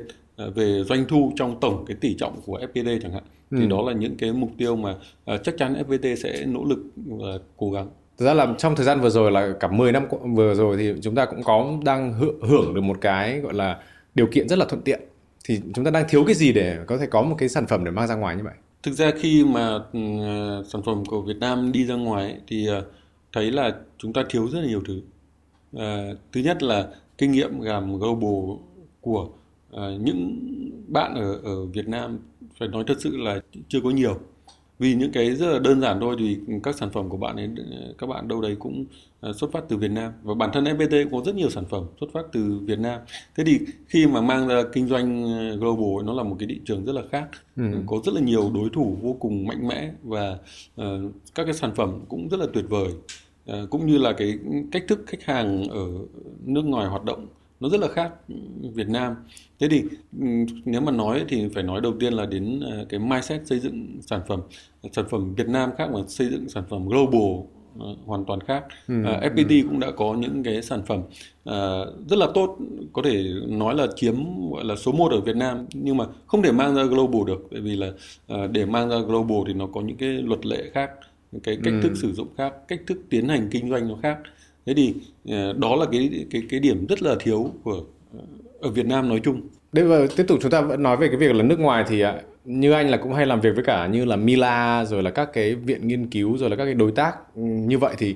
về 0.55 0.83
doanh 0.83 1.05
thu 1.07 1.31
trong 1.35 1.59
tổng 1.59 1.85
cái 1.87 1.97
tỷ 2.01 2.15
trọng 2.15 2.41
của 2.45 2.59
FPT 2.59 2.99
chẳng 3.01 3.13
hạn 3.13 3.23
thì 3.51 3.61
ừ. 3.61 3.67
đó 3.67 3.81
là 3.81 3.93
những 3.93 4.15
cái 4.17 4.33
mục 4.33 4.51
tiêu 4.57 4.75
mà 4.75 4.91
uh, 5.33 5.43
chắc 5.43 5.57
chắn 5.57 5.83
FPT 5.87 6.15
sẽ 6.15 6.45
nỗ 6.45 6.63
lực 6.63 6.79
và 6.95 7.39
cố 7.57 7.71
gắng 7.71 7.89
Thực 8.19 8.25
ra 8.25 8.33
là 8.33 8.55
trong 8.57 8.75
thời 8.75 8.85
gian 8.85 9.01
vừa 9.01 9.09
rồi 9.09 9.31
là 9.31 9.53
cả 9.59 9.67
10 9.67 9.91
năm 9.91 10.07
vừa 10.35 10.53
rồi 10.53 10.77
thì 10.77 10.93
chúng 11.01 11.15
ta 11.15 11.25
cũng 11.25 11.43
có 11.43 11.77
đang 11.83 12.13
hưởng 12.41 12.73
được 12.73 12.81
một 12.81 12.97
cái 13.01 13.39
gọi 13.39 13.53
là 13.53 13.79
điều 14.15 14.27
kiện 14.27 14.49
rất 14.49 14.59
là 14.59 14.65
thuận 14.65 14.81
tiện. 14.81 14.99
Thì 15.45 15.61
chúng 15.73 15.85
ta 15.85 15.91
đang 15.91 16.05
thiếu 16.09 16.23
cái 16.23 16.35
gì 16.35 16.53
để 16.53 16.77
có 16.87 16.97
thể 16.97 17.05
có 17.05 17.21
một 17.21 17.35
cái 17.37 17.49
sản 17.49 17.67
phẩm 17.67 17.85
để 17.85 17.91
mang 17.91 18.07
ra 18.07 18.15
ngoài 18.15 18.35
như 18.35 18.43
vậy? 18.43 18.53
Thực 18.83 18.91
ra 18.91 19.11
khi 19.19 19.43
mà 19.43 19.75
uh, 19.75 20.65
sản 20.67 20.81
phẩm 20.85 21.05
của 21.05 21.21
Việt 21.21 21.37
Nam 21.39 21.71
đi 21.71 21.85
ra 21.85 21.95
ngoài 21.95 22.37
thì 22.47 22.67
thấy 23.33 23.51
là 23.51 23.75
chúng 23.97 24.13
ta 24.13 24.23
thiếu 24.29 24.47
rất 24.47 24.59
là 24.59 24.67
nhiều 24.67 24.81
thứ. 24.87 25.01
Uh, 25.75 26.17
thứ 26.31 26.41
nhất 26.41 26.63
là 26.63 26.87
kinh 27.17 27.31
nghiệm 27.31 27.61
làm 27.61 27.99
global 27.99 28.57
của 29.01 29.29
uh, 29.75 30.01
những 30.01 30.39
bạn 30.87 31.15
ở 31.15 31.39
ở 31.43 31.65
Việt 31.65 31.87
Nam 31.87 32.19
phải 32.59 32.67
nói 32.67 32.83
thật 32.87 32.97
sự 32.99 33.17
là 33.17 33.41
chưa 33.67 33.81
có 33.83 33.89
nhiều. 33.89 34.19
Vì 34.79 34.95
những 34.95 35.11
cái 35.11 35.35
rất 35.35 35.47
là 35.47 35.59
đơn 35.59 35.81
giản 35.81 35.99
thôi 35.99 36.15
thì 36.19 36.37
các 36.63 36.75
sản 36.75 36.89
phẩm 36.89 37.09
của 37.09 37.17
bạn 37.17 37.35
ấy 37.35 37.49
các 37.97 38.07
bạn 38.07 38.27
đâu 38.27 38.41
đấy 38.41 38.55
cũng 38.59 38.85
à, 39.21 39.33
xuất 39.33 39.51
phát 39.51 39.63
từ 39.69 39.77
Việt 39.77 39.91
Nam. 39.91 40.11
Và 40.23 40.33
bản 40.33 40.49
thân 40.53 40.63
FPT 40.63 41.09
có 41.11 41.21
rất 41.25 41.35
nhiều 41.35 41.49
sản 41.49 41.65
phẩm 41.69 41.85
xuất 41.99 42.07
phát 42.13 42.25
từ 42.31 42.59
Việt 42.63 42.79
Nam. 42.79 42.99
Thế 43.35 43.43
thì 43.43 43.59
khi 43.87 44.07
mà 44.07 44.21
mang 44.21 44.47
ra 44.47 44.63
kinh 44.73 44.87
doanh 44.87 45.33
à, 45.33 45.55
global 45.59 46.05
nó 46.05 46.13
là 46.13 46.23
một 46.23 46.35
cái 46.39 46.47
thị 46.47 46.59
trường 46.65 46.85
rất 46.85 46.93
là 46.93 47.01
khác. 47.11 47.29
Ừ. 47.55 47.63
có 47.87 47.97
rất 48.05 48.13
là 48.15 48.21
nhiều 48.21 48.51
đối 48.53 48.69
thủ 48.69 48.97
vô 49.01 49.13
cùng 49.19 49.47
mạnh 49.47 49.67
mẽ 49.67 49.91
và 50.03 50.37
uh, 50.81 50.85
các 51.35 51.43
cái 51.43 51.53
sản 51.53 51.75
phẩm 51.75 51.99
cũng 52.09 52.29
rất 52.29 52.39
là 52.39 52.45
tuyệt 52.53 52.65
vời. 52.69 52.87
Uh, 53.51 53.69
cũng 53.69 53.85
như 53.85 53.97
là 53.97 54.13
cái 54.13 54.39
cách 54.71 54.83
thức 54.87 55.03
khách 55.07 55.23
hàng 55.23 55.63
ở 55.63 55.85
nước 56.45 56.65
ngoài 56.65 56.87
hoạt 56.87 57.03
động 57.03 57.27
nó 57.59 57.69
rất 57.69 57.79
là 57.79 57.87
khác 57.87 58.11
Việt 58.73 58.89
Nam 58.89 59.15
thế 59.59 59.67
thì 59.69 59.83
nếu 60.65 60.81
mà 60.81 60.91
nói 60.91 61.25
thì 61.29 61.47
phải 61.53 61.63
nói 61.63 61.81
đầu 61.81 61.93
tiên 61.99 62.13
là 62.13 62.25
đến 62.25 62.59
ờ, 62.59 62.85
cái 62.89 62.99
mindset 62.99 63.47
xây 63.47 63.59
dựng 63.59 63.97
sản 64.01 64.21
phẩm 64.27 64.41
sản 64.91 65.05
phẩm 65.09 65.35
Việt 65.35 65.47
Nam 65.47 65.69
khác 65.77 65.89
mà 65.93 65.99
xây 66.07 66.29
dựng 66.29 66.49
sản 66.49 66.63
phẩm 66.69 66.87
global 66.87 67.45
ờ, 67.79 67.95
hoàn 68.05 68.25
toàn 68.25 68.39
khác. 68.41 68.63
Ừ, 68.87 69.01
uh, 69.01 69.05
ờ, 69.05 69.19
FPT 69.19 69.63
ừ. 69.63 69.67
cũng 69.69 69.79
đã 69.79 69.91
có 69.91 70.13
những 70.13 70.43
cái 70.43 70.61
sản 70.61 70.81
phẩm 70.85 70.99
uh, 70.99 72.09
rất 72.09 72.17
là 72.17 72.27
tốt, 72.33 72.57
có 72.93 73.01
thể 73.01 73.23
nói 73.47 73.75
là 73.75 73.87
chiếm 73.95 74.15
gọi 74.51 74.65
là 74.65 74.75
số 74.75 74.91
1 74.91 75.11
ở 75.11 75.21
Việt 75.21 75.35
Nam 75.35 75.65
nhưng 75.73 75.97
mà 75.97 76.05
không 76.27 76.41
thể 76.41 76.51
mang 76.51 76.75
ra 76.75 76.83
global 76.83 77.27
được, 77.27 77.47
bởi 77.51 77.61
vì 77.61 77.75
là 77.75 77.87
uh, 78.33 78.51
để 78.51 78.65
mang 78.65 78.89
ra 78.89 78.97
global 78.97 79.37
thì 79.47 79.53
nó 79.53 79.67
có 79.67 79.81
những 79.81 79.97
cái 79.97 80.09
luật 80.09 80.45
lệ 80.45 80.69
khác, 80.73 80.91
cái 81.43 81.57
cách 81.63 81.73
ừ. 81.73 81.81
thức 81.83 81.91
sử 81.95 82.13
dụng 82.13 82.27
khác, 82.37 82.53
cách 82.67 82.79
thức 82.87 82.97
tiến 83.09 83.27
hành 83.27 83.47
kinh 83.51 83.69
doanh 83.69 83.87
nó 83.87 83.95
khác. 84.01 84.17
Thế 84.65 84.73
thì 84.73 84.93
uh, 85.23 85.57
đó 85.57 85.75
là 85.75 85.85
cái 85.91 86.25
cái 86.29 86.41
cái 86.49 86.59
điểm 86.59 86.85
rất 86.89 87.01
là 87.01 87.15
thiếu 87.19 87.51
của 87.63 87.83
ở 88.61 88.69
Việt 88.69 88.85
Nam 88.85 89.09
nói 89.09 89.21
chung. 89.23 89.41
Đây 89.71 89.85
và 89.85 90.07
tiếp 90.15 90.25
tục 90.27 90.39
chúng 90.41 90.51
ta 90.51 90.61
vẫn 90.61 90.83
nói 90.83 90.97
về 90.97 91.07
cái 91.07 91.17
việc 91.17 91.35
là 91.35 91.43
nước 91.43 91.59
ngoài 91.59 91.85
thì 91.87 92.01
à, 92.01 92.21
như 92.45 92.71
anh 92.71 92.89
là 92.89 92.97
cũng 92.97 93.13
hay 93.13 93.25
làm 93.25 93.41
việc 93.41 93.55
với 93.55 93.63
cả 93.63 93.87
như 93.87 94.05
là 94.05 94.15
Mila 94.15 94.85
rồi 94.85 95.03
là 95.03 95.09
các 95.09 95.29
cái 95.33 95.55
viện 95.55 95.87
nghiên 95.87 96.09
cứu 96.09 96.37
rồi 96.37 96.49
là 96.49 96.55
các 96.55 96.65
cái 96.65 96.73
đối 96.73 96.91
tác 96.91 97.35
ừ, 97.35 97.41
như 97.41 97.77
vậy 97.77 97.95
thì 97.97 98.15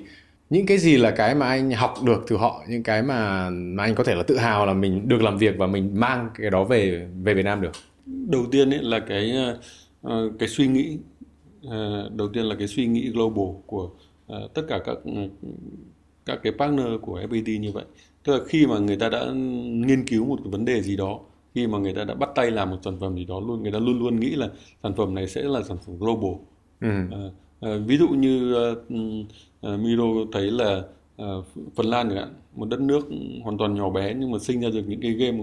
những 0.50 0.66
cái 0.66 0.78
gì 0.78 0.96
là 0.96 1.10
cái 1.10 1.34
mà 1.34 1.46
anh 1.46 1.70
học 1.70 1.94
được 2.04 2.24
từ 2.26 2.36
họ 2.36 2.62
những 2.68 2.82
cái 2.82 3.02
mà 3.02 3.50
mà 3.50 3.82
anh 3.82 3.94
có 3.94 4.04
thể 4.04 4.14
là 4.14 4.22
tự 4.22 4.38
hào 4.38 4.66
là 4.66 4.74
mình 4.74 5.08
được 5.08 5.22
làm 5.22 5.38
việc 5.38 5.54
và 5.58 5.66
mình 5.66 5.90
mang 5.94 6.30
cái 6.34 6.50
đó 6.50 6.64
về 6.64 7.08
về 7.22 7.34
Việt 7.34 7.44
Nam 7.44 7.60
được 7.60 7.72
đầu 8.06 8.46
tiên 8.50 8.70
ấy 8.70 8.82
là 8.82 9.00
cái 9.00 9.34
uh, 10.06 10.12
cái 10.38 10.48
suy 10.48 10.66
nghĩ 10.66 10.98
uh, 11.66 11.72
đầu 12.12 12.28
tiên 12.28 12.44
là 12.44 12.54
cái 12.58 12.68
suy 12.68 12.86
nghĩ 12.86 13.10
global 13.10 13.46
của 13.66 13.90
tất 14.54 14.62
cả 14.68 14.78
các 14.84 14.98
các 16.26 16.38
cái 16.42 16.52
partner 16.58 16.86
của 17.02 17.20
FPT 17.20 17.58
như 17.58 17.72
vậy 17.72 17.84
tức 18.24 18.32
là 18.32 18.44
khi 18.48 18.66
mà 18.66 18.78
người 18.78 18.96
ta 18.96 19.08
đã 19.08 19.30
nghiên 19.64 20.06
cứu 20.06 20.26
một 20.26 20.38
cái 20.44 20.50
vấn 20.50 20.64
đề 20.64 20.82
gì 20.82 20.96
đó 20.96 21.20
khi 21.54 21.66
mà 21.66 21.78
người 21.78 21.94
ta 21.94 22.04
đã 22.04 22.14
bắt 22.14 22.28
tay 22.34 22.50
làm 22.50 22.70
một 22.70 22.78
sản 22.84 22.96
phẩm 23.00 23.16
gì 23.16 23.24
đó 23.24 23.40
luôn 23.40 23.62
người 23.62 23.72
ta 23.72 23.78
luôn 23.78 23.98
luôn 23.98 24.20
nghĩ 24.20 24.30
là 24.30 24.48
sản 24.82 24.94
phẩm 24.96 25.14
này 25.14 25.28
sẽ 25.28 25.42
là 25.42 25.62
sản 25.62 25.76
phẩm 25.86 25.98
global 25.98 26.32
ừ. 26.80 26.88
à, 27.10 27.18
à, 27.60 27.70
ví 27.86 27.98
dụ 27.98 28.08
như 28.08 28.54
uh, 28.72 28.78
uh, 29.66 29.80
Miro 29.80 30.04
thấy 30.32 30.50
là 30.50 30.82
uh, 31.22 31.44
Phần 31.74 31.86
Lan 31.86 32.08
chẳng 32.08 32.18
hạn 32.18 32.34
một 32.54 32.68
đất 32.68 32.80
nước 32.80 33.08
hoàn 33.42 33.58
toàn 33.58 33.74
nhỏ 33.74 33.90
bé 33.90 34.14
nhưng 34.14 34.30
mà 34.30 34.38
sinh 34.38 34.60
ra 34.60 34.68
được 34.70 34.84
những 34.86 35.00
cái 35.00 35.12
game 35.12 35.38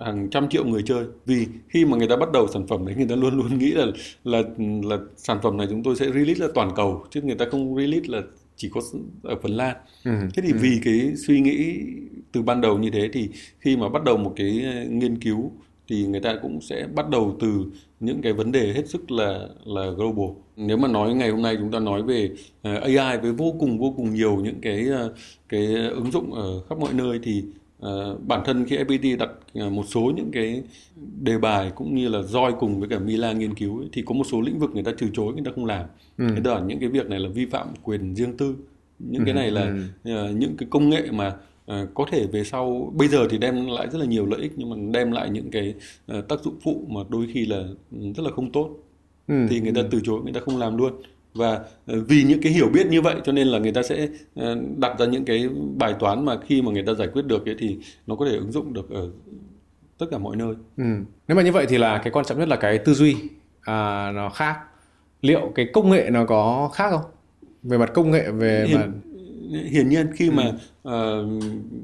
hàng 0.00 0.28
trăm 0.30 0.48
triệu 0.48 0.64
người 0.64 0.82
chơi 0.82 1.04
vì 1.26 1.46
khi 1.68 1.84
mà 1.84 1.96
người 1.96 2.08
ta 2.08 2.16
bắt 2.16 2.32
đầu 2.32 2.48
sản 2.48 2.66
phẩm 2.66 2.86
đấy 2.86 2.94
người 2.96 3.08
ta 3.08 3.14
luôn 3.16 3.36
luôn 3.36 3.58
nghĩ 3.58 3.70
là 3.70 3.86
là 4.24 4.42
là 4.82 4.98
sản 5.16 5.38
phẩm 5.42 5.56
này 5.56 5.66
chúng 5.70 5.82
tôi 5.82 5.96
sẽ 5.96 6.06
release 6.06 6.46
là 6.46 6.48
toàn 6.54 6.70
cầu 6.76 7.04
chứ 7.10 7.22
người 7.22 7.34
ta 7.34 7.46
không 7.50 7.76
release 7.76 8.06
là 8.08 8.22
chỉ 8.56 8.68
có 8.68 8.80
ở 9.22 9.36
Phần 9.42 9.56
Lan. 9.56 9.76
Ừ. 10.04 10.10
Thế 10.34 10.42
thì 10.42 10.52
ừ. 10.52 10.58
vì 10.60 10.80
cái 10.84 11.12
suy 11.26 11.40
nghĩ 11.40 11.80
từ 12.32 12.42
ban 12.42 12.60
đầu 12.60 12.78
như 12.78 12.90
thế 12.90 13.08
thì 13.12 13.28
khi 13.60 13.76
mà 13.76 13.88
bắt 13.88 14.04
đầu 14.04 14.16
một 14.16 14.32
cái 14.36 14.62
ờ, 14.64 14.84
nghiên 14.84 15.18
cứu 15.18 15.52
thì 15.88 16.06
người 16.06 16.20
ta 16.20 16.34
cũng 16.42 16.60
sẽ 16.60 16.86
bắt 16.94 17.08
đầu 17.08 17.36
từ 17.40 17.64
những 18.00 18.22
cái 18.22 18.32
vấn 18.32 18.52
đề 18.52 18.72
hết 18.72 18.88
sức 18.88 19.10
là 19.10 19.48
là 19.64 19.90
global. 19.96 20.36
Nếu 20.56 20.76
mà 20.76 20.88
nói 20.88 21.14
ngày 21.14 21.30
hôm 21.30 21.42
nay 21.42 21.56
chúng 21.56 21.70
ta 21.70 21.78
nói 21.78 22.02
về 22.02 22.30
ờ, 22.62 22.74
AI 22.74 23.18
với 23.18 23.32
vô 23.32 23.54
cùng 23.60 23.78
vô 23.78 23.94
cùng 23.96 24.14
nhiều 24.14 24.36
những 24.36 24.60
cái 24.60 24.86
ờ, 24.86 25.14
cái 25.48 25.66
ứng 25.74 26.10
dụng 26.10 26.32
ở 26.34 26.62
khắp 26.68 26.78
mọi 26.78 26.92
nơi 26.92 27.20
thì 27.22 27.44
bản 28.26 28.42
thân 28.44 28.64
khi 28.64 28.76
FPT 28.76 29.16
đặt 29.18 29.30
một 29.70 29.84
số 29.88 30.12
những 30.16 30.30
cái 30.32 30.62
đề 31.20 31.38
bài 31.38 31.72
cũng 31.74 31.94
như 31.94 32.08
là 32.08 32.22
roi 32.22 32.52
cùng 32.60 32.80
với 32.80 32.88
cả 32.88 32.98
Mila 32.98 33.32
nghiên 33.32 33.54
cứu 33.54 33.78
ấy, 33.78 33.88
thì 33.92 34.02
có 34.02 34.14
một 34.14 34.24
số 34.24 34.40
lĩnh 34.40 34.58
vực 34.58 34.70
người 34.74 34.82
ta 34.82 34.92
từ 34.98 35.06
chối 35.12 35.32
người 35.34 35.44
ta 35.44 35.50
không 35.54 35.66
làm 35.66 35.86
ừ. 36.18 36.26
thế 36.34 36.50
là 36.50 36.60
những 36.60 36.80
cái 36.80 36.88
việc 36.88 37.06
này 37.06 37.20
là 37.20 37.28
vi 37.28 37.46
phạm 37.46 37.66
quyền 37.82 38.14
riêng 38.14 38.36
tư 38.36 38.56
những 38.98 39.20
ừ. 39.20 39.24
cái 39.24 39.34
này 39.34 39.50
là 39.50 39.74
ừ. 40.04 40.30
uh, 40.30 40.36
những 40.36 40.56
cái 40.56 40.68
công 40.70 40.90
nghệ 40.90 41.02
mà 41.10 41.34
có 41.94 42.06
thể 42.12 42.26
về 42.26 42.44
sau 42.44 42.92
bây 42.96 43.08
giờ 43.08 43.28
thì 43.30 43.38
đem 43.38 43.66
lại 43.66 43.88
rất 43.92 43.98
là 43.98 44.04
nhiều 44.04 44.26
lợi 44.26 44.40
ích 44.40 44.52
nhưng 44.56 44.70
mà 44.70 44.76
đem 44.92 45.12
lại 45.12 45.30
những 45.30 45.50
cái 45.50 45.74
tác 46.28 46.44
dụng 46.44 46.58
phụ 46.62 46.86
mà 46.88 47.00
đôi 47.08 47.26
khi 47.34 47.46
là 47.46 47.64
rất 47.90 48.22
là 48.22 48.30
không 48.30 48.52
tốt 48.52 48.70
ừ. 49.28 49.46
thì 49.50 49.60
người 49.60 49.72
ta 49.72 49.80
ừ. 49.80 49.88
từ 49.90 50.00
chối 50.04 50.20
người 50.24 50.32
ta 50.32 50.40
không 50.40 50.58
làm 50.58 50.76
luôn 50.76 50.92
và 51.34 51.60
vì 51.86 52.22
những 52.22 52.40
cái 52.42 52.52
hiểu 52.52 52.68
biết 52.68 52.86
như 52.86 53.00
vậy 53.00 53.16
cho 53.24 53.32
nên 53.32 53.48
là 53.48 53.58
người 53.58 53.72
ta 53.72 53.82
sẽ 53.82 54.08
đặt 54.76 54.98
ra 54.98 55.06
những 55.06 55.24
cái 55.24 55.48
bài 55.76 55.94
toán 55.98 56.24
mà 56.24 56.38
khi 56.46 56.62
mà 56.62 56.72
người 56.72 56.84
ta 56.86 56.94
giải 56.94 57.08
quyết 57.08 57.26
được 57.26 57.48
ấy 57.48 57.56
thì 57.58 57.78
nó 58.06 58.16
có 58.16 58.26
thể 58.26 58.36
ứng 58.36 58.52
dụng 58.52 58.72
được 58.72 58.90
ở 58.90 59.10
tất 59.98 60.06
cả 60.10 60.18
mọi 60.18 60.36
nơi. 60.36 60.54
Ừ. 60.76 60.84
Nếu 61.28 61.36
mà 61.36 61.42
như 61.42 61.52
vậy 61.52 61.66
thì 61.68 61.78
là 61.78 61.98
cái 61.98 62.10
quan 62.10 62.24
trọng 62.24 62.38
nhất 62.38 62.48
là 62.48 62.56
cái 62.56 62.78
tư 62.78 62.94
duy 62.94 63.16
à, 63.60 64.10
nó 64.14 64.30
khác 64.30 64.58
liệu 65.22 65.52
cái 65.54 65.66
công 65.72 65.90
nghệ 65.90 66.08
nó 66.10 66.24
có 66.24 66.70
khác 66.74 66.90
không 66.90 67.10
về 67.62 67.78
mặt 67.78 67.90
công 67.94 68.10
nghệ 68.10 68.30
về 68.30 68.66
hiển, 68.68 68.80
mặt... 68.80 68.86
hiển 69.70 69.88
nhiên 69.88 70.06
khi 70.14 70.28
ừ. 70.28 70.32
mà 70.32 70.52
uh, 70.88 71.42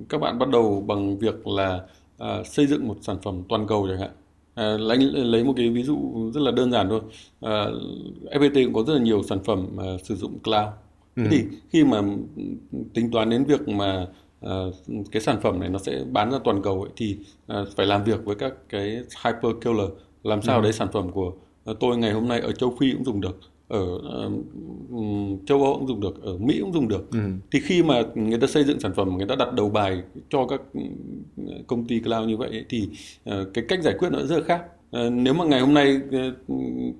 các 0.08 0.20
bạn 0.20 0.38
bắt 0.38 0.48
đầu 0.48 0.84
bằng 0.86 1.18
việc 1.18 1.46
là 1.46 1.80
uh, 2.22 2.46
xây 2.46 2.66
dựng 2.66 2.88
một 2.88 2.96
sản 3.00 3.16
phẩm 3.22 3.42
toàn 3.48 3.66
cầu 3.66 3.88
chẳng 3.90 4.00
hạn 4.00 4.10
À, 4.58 4.76
lấy 4.78 4.98
lấy 5.12 5.44
một 5.44 5.52
cái 5.56 5.70
ví 5.70 5.82
dụ 5.82 6.30
rất 6.34 6.40
là 6.40 6.50
đơn 6.50 6.72
giản 6.72 6.88
thôi. 6.88 7.00
À, 7.40 7.66
FPT 8.30 8.64
cũng 8.64 8.74
có 8.74 8.82
rất 8.82 8.94
là 8.94 9.00
nhiều 9.00 9.22
sản 9.22 9.38
phẩm 9.44 9.76
uh, 9.76 10.00
sử 10.00 10.16
dụng 10.16 10.38
cloud. 10.38 10.68
Ừ. 11.16 11.22
Thì 11.30 11.44
khi 11.70 11.84
mà 11.84 12.02
tính 12.94 13.10
toán 13.10 13.30
đến 13.30 13.44
việc 13.44 13.68
mà 13.68 14.06
uh, 14.46 14.74
cái 15.12 15.22
sản 15.22 15.40
phẩm 15.42 15.60
này 15.60 15.68
nó 15.68 15.78
sẽ 15.78 16.04
bán 16.12 16.30
ra 16.30 16.38
toàn 16.44 16.62
cầu 16.62 16.82
ấy, 16.82 16.90
thì 16.96 17.16
uh, 17.52 17.68
phải 17.76 17.86
làm 17.86 18.04
việc 18.04 18.24
với 18.24 18.34
các 18.34 18.54
cái 18.68 19.02
hyper 19.24 19.52
killer 19.60 19.90
làm 20.24 20.42
sao 20.42 20.58
ừ. 20.58 20.62
đấy 20.62 20.72
sản 20.72 20.88
phẩm 20.92 21.10
của 21.10 21.32
Ờ, 21.68 21.74
tôi 21.80 21.96
ngày 21.96 22.12
hôm 22.12 22.28
nay 22.28 22.40
ở 22.40 22.52
châu 22.52 22.76
Phi 22.80 22.92
cũng 22.92 23.04
dùng 23.04 23.20
được 23.20 23.38
ở 23.68 23.82
uh, 24.24 25.46
châu 25.46 25.64
Âu 25.64 25.74
cũng 25.78 25.88
dùng 25.88 26.00
được 26.00 26.22
ở 26.22 26.36
Mỹ 26.38 26.58
cũng 26.60 26.72
dùng 26.72 26.88
được. 26.88 27.10
Ừ. 27.10 27.18
thì 27.50 27.60
khi 27.60 27.82
mà 27.82 28.02
người 28.14 28.38
ta 28.38 28.46
xây 28.46 28.64
dựng 28.64 28.80
sản 28.80 28.94
phẩm 28.94 29.16
người 29.16 29.26
ta 29.26 29.34
đặt 29.38 29.52
đầu 29.52 29.70
bài 29.70 30.02
cho 30.30 30.46
các 30.46 30.60
công 31.66 31.84
ty 31.84 32.00
cloud 32.00 32.28
như 32.28 32.36
vậy 32.36 32.64
thì 32.68 32.88
uh, 33.30 33.34
cái 33.54 33.64
cách 33.68 33.82
giải 33.82 33.94
quyết 33.98 34.08
nó 34.12 34.18
rất 34.22 34.36
là 34.36 34.44
khác. 34.44 34.62
Uh, 35.06 35.12
nếu 35.12 35.34
mà 35.34 35.44
ngày 35.44 35.60
hôm 35.60 35.74
nay 35.74 35.96
uh, 35.96 36.50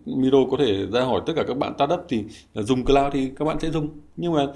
Miro 0.07 0.39
có 0.51 0.57
thể 0.57 0.87
ra 0.93 1.01
hỏi 1.01 1.23
tất 1.27 1.33
cả 1.37 1.45
các 1.49 1.59
bạn 1.59 1.73
startup 1.77 2.01
thì 2.09 2.25
dùng 2.55 2.85
cloud 2.85 3.13
thì 3.13 3.31
các 3.37 3.45
bạn 3.45 3.61
sẽ 3.61 3.71
dùng. 3.71 3.89
Nhưng 4.17 4.33
mà 4.33 4.47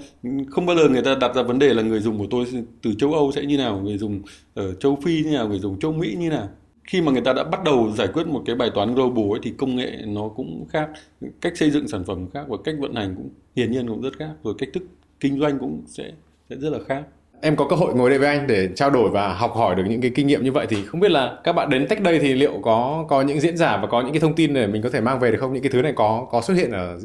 không 0.49 0.65
bao 0.65 0.75
giờ 0.75 0.89
người 0.89 1.01
ta 1.01 1.15
đặt 1.15 1.35
ra 1.35 1.43
vấn 1.43 1.59
đề 1.59 1.73
là 1.73 1.81
người 1.81 1.99
dùng 1.99 2.17
của 2.17 2.27
tôi 2.29 2.45
từ 2.81 2.93
châu 2.93 3.13
Âu 3.13 3.31
sẽ 3.31 3.45
như 3.45 3.57
nào 3.57 3.81
người 3.83 3.97
dùng 3.97 4.21
ở 4.53 4.73
châu 4.73 4.97
Phi 5.03 5.23
như 5.23 5.31
nào 5.31 5.47
người 5.47 5.59
dùng 5.59 5.79
châu 5.79 5.93
Mỹ 5.93 6.15
như 6.19 6.29
nào 6.29 6.49
khi 6.83 7.01
mà 7.01 7.11
người 7.11 7.21
ta 7.21 7.33
đã 7.33 7.43
bắt 7.43 7.63
đầu 7.63 7.91
giải 7.97 8.07
quyết 8.13 8.27
một 8.27 8.43
cái 8.45 8.55
bài 8.55 8.69
toán 8.75 8.95
global 8.95 9.31
ấy 9.31 9.39
thì 9.43 9.53
công 9.57 9.75
nghệ 9.75 9.91
nó 10.05 10.29
cũng 10.35 10.65
khác 10.69 10.89
cách 11.41 11.57
xây 11.57 11.71
dựng 11.71 11.87
sản 11.87 12.03
phẩm 12.03 12.27
khác 12.33 12.45
và 12.47 12.57
cách 12.63 12.75
vận 12.79 12.95
hành 12.95 13.15
cũng 13.15 13.29
hiển 13.55 13.71
nhiên 13.71 13.87
cũng 13.87 14.01
rất 14.01 14.17
khác. 14.17 14.31
Rồi 14.43 14.53
cách 14.57 14.69
thức 14.73 14.83
kinh 15.19 15.39
doanh 15.39 15.59
cũng 15.59 15.83
sẽ 15.87 16.11
sẽ 16.49 16.55
rất 16.55 16.69
là 16.69 16.79
khác. 16.87 17.03
Em 17.41 17.55
có 17.55 17.67
cơ 17.69 17.75
hội 17.75 17.95
ngồi 17.95 18.09
đây 18.09 18.19
với 18.19 18.27
anh 18.27 18.47
để 18.47 18.69
trao 18.75 18.89
đổi 18.89 19.09
và 19.09 19.33
học 19.33 19.53
hỏi 19.55 19.75
được 19.75 19.83
những 19.89 20.01
cái 20.01 20.11
kinh 20.15 20.27
nghiệm 20.27 20.43
như 20.43 20.51
vậy 20.51 20.65
thì 20.69 20.85
không 20.85 20.99
biết 20.99 21.11
là 21.11 21.37
các 21.43 21.53
bạn 21.53 21.69
đến 21.69 21.87
tech 21.87 22.01
đây 22.01 22.19
thì 22.19 22.33
liệu 22.33 22.59
có 22.61 23.05
có 23.09 23.21
những 23.21 23.39
diễn 23.39 23.57
giả 23.57 23.77
và 23.77 23.87
có 23.87 24.01
những 24.01 24.11
cái 24.11 24.19
thông 24.19 24.35
tin 24.35 24.53
để 24.53 24.67
mình 24.67 24.81
có 24.81 24.89
thể 24.89 25.01
mang 25.01 25.19
về 25.19 25.31
được 25.31 25.37
không? 25.39 25.53
Những 25.53 25.63
cái 25.63 25.71
thứ 25.71 25.81
này 25.81 25.93
có 25.95 26.27
có 26.31 26.41
xuất 26.41 26.53
hiện 26.53 26.71
ở 26.71 26.99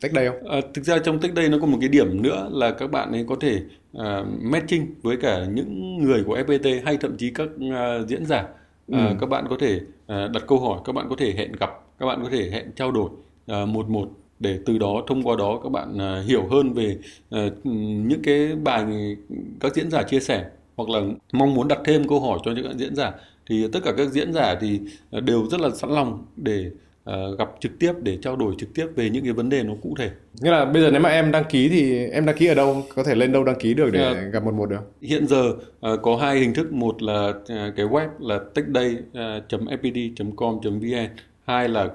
tech 0.00 0.12
đây 0.12 0.28
không? 0.28 0.48
À, 0.48 0.60
thực 0.74 0.84
ra 0.84 0.98
trong 0.98 1.20
tech 1.20 1.34
đây 1.34 1.48
nó 1.48 1.58
có 1.60 1.66
một 1.66 1.78
cái 1.80 1.88
điểm 1.88 2.22
nữa 2.22 2.48
là 2.52 2.70
các 2.70 2.90
bạn 2.90 3.12
ấy 3.12 3.24
có 3.28 3.36
thể 3.40 3.60
uh, 3.96 4.02
matching 4.42 4.94
với 5.02 5.16
cả 5.16 5.44
những 5.54 5.98
người 6.04 6.24
của 6.26 6.38
FPT 6.38 6.80
hay 6.84 6.96
thậm 6.96 7.16
chí 7.16 7.30
các 7.30 7.48
uh, 7.56 8.08
diễn 8.08 8.26
giả 8.26 8.44
ừ. 8.90 8.96
à, 8.96 9.14
các 9.20 9.28
bạn 9.28 9.46
có 9.50 9.56
thể 9.60 9.80
à, 10.06 10.28
đặt 10.28 10.42
câu 10.46 10.60
hỏi 10.60 10.80
các 10.84 10.92
bạn 10.92 11.06
có 11.10 11.16
thể 11.18 11.34
hẹn 11.36 11.52
gặp 11.52 11.70
các 11.98 12.06
bạn 12.06 12.20
có 12.22 12.28
thể 12.30 12.50
hẹn 12.50 12.72
trao 12.76 12.92
đổi 12.92 13.10
à, 13.46 13.64
một 13.64 13.88
một 13.88 14.08
để 14.38 14.58
từ 14.66 14.78
đó 14.78 15.02
thông 15.06 15.22
qua 15.22 15.36
đó 15.36 15.60
các 15.62 15.72
bạn 15.72 15.98
à, 15.98 16.22
hiểu 16.26 16.46
hơn 16.50 16.72
về 16.72 16.98
à, 17.30 17.48
những 18.08 18.22
cái 18.22 18.54
bài 18.54 19.16
các 19.60 19.74
diễn 19.74 19.90
giả 19.90 20.02
chia 20.02 20.20
sẻ 20.20 20.44
hoặc 20.76 20.88
là 20.88 21.00
mong 21.32 21.54
muốn 21.54 21.68
đặt 21.68 21.78
thêm 21.84 22.08
câu 22.08 22.20
hỏi 22.20 22.38
cho 22.44 22.52
những 22.52 22.78
diễn 22.78 22.96
giả 22.96 23.12
thì 23.46 23.68
tất 23.72 23.80
cả 23.84 23.92
các 23.96 24.08
diễn 24.08 24.32
giả 24.32 24.54
thì 24.60 24.80
đều 25.10 25.46
rất 25.50 25.60
là 25.60 25.70
sẵn 25.70 25.90
lòng 25.90 26.24
để 26.36 26.70
uh, 27.10 27.38
gặp 27.38 27.48
trực 27.60 27.78
tiếp 27.78 27.92
để 28.02 28.18
trao 28.22 28.36
đổi 28.36 28.54
trực 28.58 28.74
tiếp 28.74 28.86
về 28.96 29.10
những 29.10 29.24
cái 29.24 29.32
vấn 29.32 29.48
đề 29.48 29.62
nó 29.62 29.74
cụ 29.82 29.94
thể. 29.98 30.10
Nghĩa 30.40 30.50
là 30.50 30.64
bây 30.64 30.82
giờ 30.82 30.90
nếu 30.90 31.00
mà 31.00 31.08
em 31.08 31.32
đăng 31.32 31.44
ký 31.44 31.68
thì 31.68 32.06
em 32.06 32.26
đăng 32.26 32.36
ký 32.36 32.46
ở 32.46 32.54
đâu? 32.54 32.82
Có 32.94 33.04
thể 33.04 33.14
lên 33.14 33.32
đâu 33.32 33.44
đăng 33.44 33.58
ký 33.58 33.74
được 33.74 33.90
để 33.92 34.10
uh, 34.10 34.16
gặp 34.32 34.44
một 34.44 34.54
một 34.54 34.70
được? 34.70 34.92
Hiện 35.02 35.26
giờ 35.26 35.50
uh, 35.50 35.56
có 36.02 36.16
hai 36.16 36.38
hình 36.38 36.54
thức, 36.54 36.72
một 36.72 37.02
là 37.02 37.28
uh, 37.28 37.36
cái 37.76 37.86
web 37.86 38.08
là 38.18 38.40
techday.fpd.com.vn, 38.54 41.08
hai 41.44 41.68
là 41.68 41.84
uh, 41.84 41.92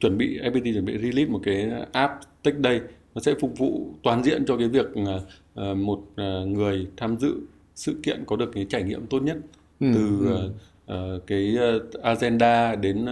chuẩn 0.00 0.18
bị 0.18 0.38
FPT 0.38 0.72
chuẩn 0.72 0.84
bị 0.84 0.98
release 0.98 1.30
một 1.30 1.40
cái 1.44 1.70
app 1.92 2.12
techday 2.42 2.80
nó 3.14 3.20
sẽ 3.20 3.34
phục 3.40 3.58
vụ 3.58 3.94
toàn 4.02 4.24
diện 4.24 4.44
cho 4.46 4.56
cái 4.56 4.68
việc 4.68 4.86
uh, 4.86 4.96
một 5.76 5.98
uh, 5.98 6.48
người 6.48 6.86
tham 6.96 7.16
dự 7.18 7.34
sự 7.74 7.94
kiện 8.02 8.24
có 8.26 8.36
được 8.36 8.50
cái 8.54 8.66
trải 8.68 8.82
nghiệm 8.82 9.06
tốt 9.06 9.22
nhất 9.22 9.36
ừ, 9.80 9.86
từ 9.94 10.26
ừ. 10.26 10.50
Uh, 10.92 11.26
cái 11.26 11.56
agenda 12.02 12.74
đến 12.74 13.06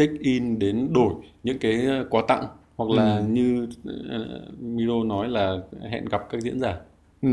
check 0.00 0.20
in 0.20 0.58
đến 0.58 0.92
đổi 0.92 1.12
những 1.42 1.58
cái 1.58 1.86
ờ, 1.86 2.06
quà 2.10 2.22
tặng 2.28 2.44
hoặc 2.76 2.90
là 2.90 3.16
ừ. 3.16 3.24
như 3.28 3.68
uh, 3.88 4.60
Miro 4.60 5.04
nói 5.04 5.28
là 5.28 5.56
hẹn 5.90 6.04
gặp 6.04 6.26
các 6.30 6.40
diễn 6.40 6.60
giả. 6.60 6.76
Ừ. 7.22 7.28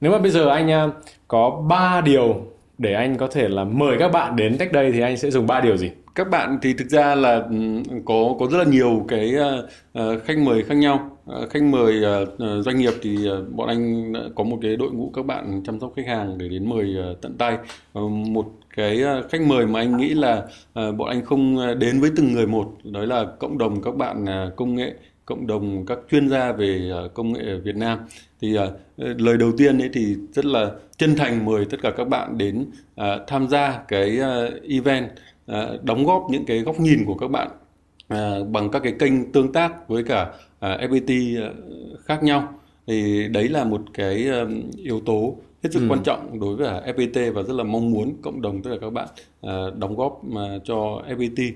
Nếu 0.00 0.12
mà 0.12 0.18
bây 0.18 0.30
giờ 0.30 0.48
anh 0.48 0.88
uh, 0.88 0.94
có 1.28 1.64
3 1.68 2.00
điều 2.00 2.46
để 2.78 2.94
anh 2.94 3.16
có 3.16 3.26
thể 3.26 3.48
là 3.48 3.64
mời 3.64 3.96
các 3.98 4.12
bạn 4.12 4.36
đến 4.36 4.56
cách 4.58 4.72
đây 4.72 4.92
thì 4.92 5.00
anh 5.00 5.16
sẽ 5.16 5.30
dùng 5.30 5.46
ba 5.46 5.60
điều 5.60 5.76
gì? 5.76 5.90
Các 6.14 6.30
bạn 6.30 6.58
thì 6.62 6.74
thực 6.74 6.88
ra 6.88 7.14
là 7.14 7.34
ừ, 7.50 7.56
có 8.04 8.34
có 8.38 8.46
rất 8.50 8.58
là 8.58 8.64
nhiều 8.64 9.04
cái 9.08 9.34
uh, 9.98 10.22
khách 10.24 10.38
mời 10.38 10.62
khác 10.62 10.74
nhau. 10.74 11.10
Uh, 11.42 11.50
khách 11.50 11.62
mời 11.62 12.02
uh, 12.22 12.64
doanh 12.64 12.78
nghiệp 12.78 12.92
thì 13.02 13.16
bọn 13.50 13.68
anh 13.68 14.12
có 14.34 14.44
một 14.44 14.58
cái 14.62 14.76
đội 14.76 14.90
ngũ 14.90 15.10
các 15.14 15.26
bạn 15.26 15.62
chăm 15.66 15.80
sóc 15.80 15.92
khách 15.96 16.06
hàng 16.06 16.38
để 16.38 16.48
đến 16.48 16.68
mời 16.68 16.96
tận 17.22 17.36
tay. 17.38 17.58
Một 17.94 18.46
cái 18.76 19.02
khách 19.30 19.40
mời 19.40 19.66
mà 19.66 19.80
anh 19.80 19.96
nghĩ 19.96 20.14
là 20.14 20.42
bọn 20.74 21.08
anh 21.08 21.24
không 21.24 21.58
đến 21.78 22.00
với 22.00 22.10
từng 22.16 22.32
người 22.32 22.46
một, 22.46 22.72
đó 22.84 23.00
là 23.00 23.24
cộng 23.38 23.58
đồng 23.58 23.82
các 23.82 23.96
bạn 23.96 24.26
công 24.56 24.74
nghệ 24.74 24.92
cộng 25.24 25.46
đồng 25.46 25.86
các 25.86 25.98
chuyên 26.10 26.28
gia 26.28 26.52
về 26.52 26.92
công 27.14 27.32
nghệ 27.32 27.40
ở 27.40 27.60
Việt 27.60 27.76
Nam. 27.76 27.98
Thì 28.40 28.58
uh, 28.58 28.62
lời 28.98 29.36
đầu 29.36 29.52
tiên 29.58 29.78
ấy 29.78 29.90
thì 29.92 30.16
rất 30.32 30.44
là 30.44 30.70
chân 30.96 31.14
thành 31.16 31.44
mời 31.44 31.64
tất 31.64 31.76
cả 31.82 31.90
các 31.96 32.08
bạn 32.08 32.38
đến 32.38 32.66
uh, 33.00 33.06
tham 33.26 33.48
gia 33.48 33.82
cái 33.88 34.18
event 34.68 35.10
đóng 35.82 36.04
góp 36.04 36.26
những 36.30 36.44
cái 36.44 36.58
góc 36.58 36.80
nhìn 36.80 37.04
của 37.06 37.14
các 37.14 37.28
bạn 37.28 37.48
bằng 38.52 38.70
các 38.72 38.80
cái 38.82 38.94
kênh 38.98 39.32
tương 39.32 39.52
tác 39.52 39.88
với 39.88 40.04
cả 40.04 40.32
FPT 40.60 41.40
khác 42.04 42.22
nhau. 42.22 42.54
Thì 42.86 43.28
đấy 43.28 43.48
là 43.48 43.64
một 43.64 43.82
cái 43.94 44.28
yếu 44.76 45.00
tố 45.00 45.36
hết 45.62 45.70
sức 45.72 45.80
ừ. 45.80 45.86
quan 45.88 46.02
trọng 46.02 46.40
đối 46.40 46.56
với 46.56 46.94
FPT 46.94 47.32
và 47.32 47.42
rất 47.42 47.54
là 47.54 47.64
mong 47.64 47.90
muốn 47.90 48.16
cộng 48.22 48.42
đồng 48.42 48.62
tất 48.62 48.70
cả 48.72 48.76
các 48.80 48.90
bạn 48.92 49.08
đóng 49.78 49.96
góp 49.96 50.22
cho 50.64 51.02
FPT 51.08 51.52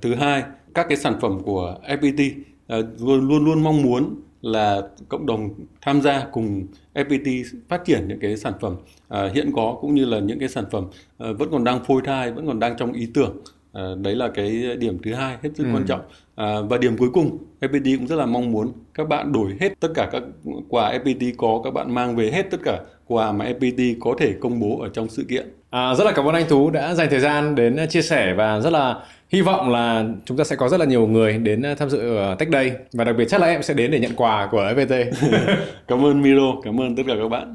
thứ 0.00 0.14
hai 0.14 0.42
các 0.74 0.86
cái 0.88 0.96
sản 0.98 1.14
phẩm 1.20 1.40
của 1.44 1.76
FPT 1.88 2.32
Ờ, 2.72 2.82
luôn 3.00 3.28
luôn 3.28 3.44
luôn 3.44 3.62
mong 3.62 3.82
muốn 3.82 4.14
là 4.42 4.82
cộng 5.08 5.26
đồng 5.26 5.50
tham 5.80 6.00
gia 6.02 6.24
cùng 6.32 6.66
FPT 6.94 7.44
phát 7.68 7.82
triển 7.84 8.08
những 8.08 8.20
cái 8.20 8.36
sản 8.36 8.52
phẩm 8.60 8.76
ờ, 9.08 9.30
hiện 9.34 9.52
có 9.56 9.78
cũng 9.80 9.94
như 9.94 10.04
là 10.04 10.18
những 10.18 10.38
cái 10.38 10.48
sản 10.48 10.64
phẩm 10.70 10.86
ờ, 11.18 11.34
vẫn 11.34 11.48
còn 11.52 11.64
đang 11.64 11.84
phôi 11.84 12.02
thai, 12.04 12.32
vẫn 12.32 12.46
còn 12.46 12.60
đang 12.60 12.76
trong 12.76 12.92
ý 12.92 13.08
tưởng. 13.14 13.36
À, 13.72 13.82
đấy 14.02 14.14
là 14.14 14.28
cái 14.28 14.76
điểm 14.78 14.98
thứ 15.04 15.14
hai 15.14 15.36
hết 15.42 15.50
sức 15.54 15.64
Ừ. 15.64 15.70
quan 15.74 15.84
trọng 15.86 16.00
à, 16.34 16.60
và 16.70 16.78
điểm 16.78 16.96
cuối 16.98 17.08
cùng 17.12 17.38
FPT 17.60 17.96
cũng 17.98 18.06
rất 18.06 18.16
là 18.16 18.26
mong 18.26 18.52
muốn 18.52 18.72
các 18.94 19.08
bạn 19.08 19.32
đổi 19.32 19.56
hết 19.60 19.72
tất 19.80 19.88
cả 19.94 20.08
các 20.12 20.22
quà 20.68 20.92
FPT 21.04 21.32
có 21.36 21.60
các 21.64 21.70
bạn 21.74 21.94
mang 21.94 22.16
về 22.16 22.30
hết 22.30 22.50
tất 22.50 22.58
cả 22.64 22.80
quà 23.06 23.32
mà 23.32 23.44
FPT 23.44 23.94
có 24.00 24.14
thể 24.18 24.32
công 24.40 24.60
bố 24.60 24.80
ở 24.80 24.88
trong 24.88 25.08
sự 25.08 25.24
kiện 25.28 25.46
À, 25.70 25.94
rất 25.94 26.04
là 26.04 26.12
cảm 26.12 26.24
ơn 26.28 26.34
anh 26.34 26.44
Tú 26.48 26.70
đã 26.70 26.94
dành 26.94 27.10
thời 27.10 27.20
gian 27.20 27.54
đến 27.54 27.76
uh, 27.84 27.90
chia 27.90 28.02
sẻ 28.02 28.34
và 28.36 28.60
rất 28.60 28.70
là 28.72 28.96
hy 29.28 29.40
vọng 29.40 29.70
là 29.70 30.04
chúng 30.24 30.36
ta 30.36 30.44
sẽ 30.44 30.56
có 30.56 30.68
rất 30.68 30.80
là 30.80 30.86
nhiều 30.86 31.06
người 31.06 31.38
đến 31.38 31.62
uh, 31.72 31.78
tham 31.78 31.90
dự 31.90 32.16
ở 32.16 32.34
Tech 32.34 32.48
Day 32.52 32.72
và 32.92 33.04
đặc 33.04 33.14
biệt 33.18 33.24
chắc 33.28 33.40
là 33.40 33.46
em 33.46 33.62
sẽ 33.62 33.74
đến 33.74 33.90
để 33.90 34.00
nhận 34.00 34.12
quà 34.16 34.48
của 34.50 34.62
FPT. 34.76 35.12
cảm 35.88 36.04
ơn 36.04 36.22
Miro 36.22 36.52
cảm 36.64 36.80
ơn 36.80 36.96
tất 36.96 37.02
cả 37.06 37.14
các 37.22 37.28
bạn 37.28 37.54